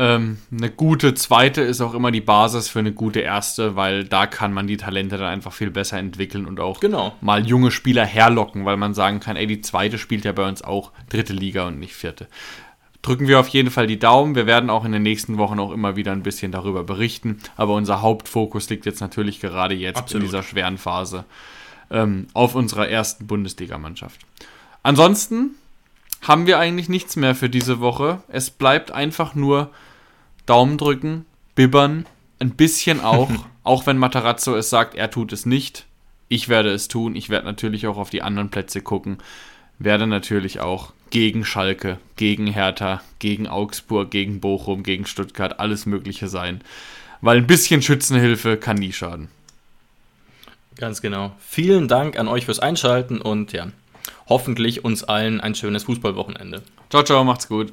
Ähm, 0.00 0.38
eine 0.50 0.70
gute 0.70 1.12
zweite 1.12 1.60
ist 1.60 1.82
auch 1.82 1.92
immer 1.92 2.10
die 2.10 2.22
Basis 2.22 2.70
für 2.70 2.78
eine 2.78 2.92
gute 2.92 3.20
erste, 3.20 3.76
weil 3.76 4.04
da 4.04 4.26
kann 4.26 4.50
man 4.50 4.66
die 4.66 4.78
Talente 4.78 5.18
dann 5.18 5.26
einfach 5.26 5.52
viel 5.52 5.70
besser 5.70 5.98
entwickeln 5.98 6.46
und 6.46 6.58
auch 6.58 6.80
Genau. 6.80 7.14
mal 7.20 7.46
junge 7.46 7.70
Spieler 7.70 8.06
herlocken, 8.06 8.64
weil 8.64 8.78
man 8.78 8.94
sagen 8.94 9.20
kann, 9.20 9.36
ey, 9.36 9.46
die 9.46 9.60
zweite 9.60 9.98
spielt 9.98 10.24
ja 10.24 10.32
bei 10.32 10.48
uns 10.48 10.62
auch 10.62 10.92
dritte 11.10 11.34
Liga 11.34 11.66
und 11.66 11.78
nicht 11.78 11.92
vierte. 11.94 12.28
Drücken 13.02 13.28
wir 13.28 13.40
auf 13.40 13.48
jeden 13.48 13.70
Fall 13.70 13.86
die 13.86 13.98
Daumen. 13.98 14.34
Wir 14.34 14.46
werden 14.46 14.70
auch 14.70 14.86
in 14.86 14.92
den 14.92 15.02
nächsten 15.02 15.36
Wochen 15.36 15.58
auch 15.60 15.70
immer 15.70 15.96
wieder 15.96 16.12
ein 16.12 16.22
bisschen 16.22 16.50
darüber 16.50 16.82
berichten. 16.82 17.38
Aber 17.56 17.74
unser 17.74 18.00
Hauptfokus 18.00 18.70
liegt 18.70 18.86
jetzt 18.86 19.00
natürlich 19.02 19.38
gerade 19.38 19.74
jetzt 19.74 19.98
Absolut. 19.98 20.22
in 20.22 20.30
dieser 20.30 20.42
schweren 20.42 20.78
Phase 20.78 21.24
ähm, 21.90 22.26
auf 22.32 22.54
unserer 22.54 22.88
ersten 22.88 23.26
Bundesligamannschaft. 23.26 24.20
Ansonsten 24.82 25.50
haben 26.22 26.46
wir 26.46 26.58
eigentlich 26.58 26.88
nichts 26.88 27.16
mehr 27.16 27.34
für 27.34 27.50
diese 27.50 27.80
Woche. 27.80 28.22
Es 28.28 28.50
bleibt 28.50 28.92
einfach 28.92 29.34
nur 29.34 29.68
Daumen 30.50 30.78
drücken, 30.78 31.26
bibbern, 31.54 32.06
ein 32.40 32.50
bisschen 32.50 33.00
auch, 33.00 33.30
auch 33.62 33.86
wenn 33.86 33.98
Matarazzo 33.98 34.56
es 34.56 34.68
sagt, 34.68 34.96
er 34.96 35.08
tut 35.08 35.32
es 35.32 35.46
nicht. 35.46 35.86
Ich 36.28 36.48
werde 36.48 36.70
es 36.70 36.88
tun. 36.88 37.14
Ich 37.14 37.30
werde 37.30 37.46
natürlich 37.46 37.86
auch 37.86 37.96
auf 37.96 38.10
die 38.10 38.22
anderen 38.22 38.50
Plätze 38.50 38.80
gucken. 38.80 39.18
Werde 39.78 40.08
natürlich 40.08 40.58
auch 40.58 40.92
gegen 41.10 41.44
Schalke, 41.44 41.98
gegen 42.16 42.48
Hertha, 42.48 43.00
gegen 43.20 43.46
Augsburg, 43.46 44.10
gegen 44.10 44.40
Bochum, 44.40 44.82
gegen 44.82 45.06
Stuttgart, 45.06 45.60
alles 45.60 45.86
Mögliche 45.86 46.26
sein. 46.26 46.62
Weil 47.20 47.36
ein 47.36 47.46
bisschen 47.46 47.80
Schützenhilfe 47.80 48.56
kann 48.56 48.78
nie 48.78 48.92
schaden. 48.92 49.28
Ganz 50.76 51.00
genau. 51.00 51.30
Vielen 51.38 51.86
Dank 51.86 52.18
an 52.18 52.26
euch 52.26 52.46
fürs 52.46 52.58
Einschalten 52.58 53.20
und 53.20 53.52
ja, 53.52 53.68
hoffentlich 54.28 54.84
uns 54.84 55.04
allen 55.04 55.40
ein 55.40 55.54
schönes 55.54 55.84
Fußballwochenende. 55.84 56.62
Ciao, 56.88 57.04
ciao, 57.04 57.22
macht's 57.22 57.46
gut. 57.46 57.72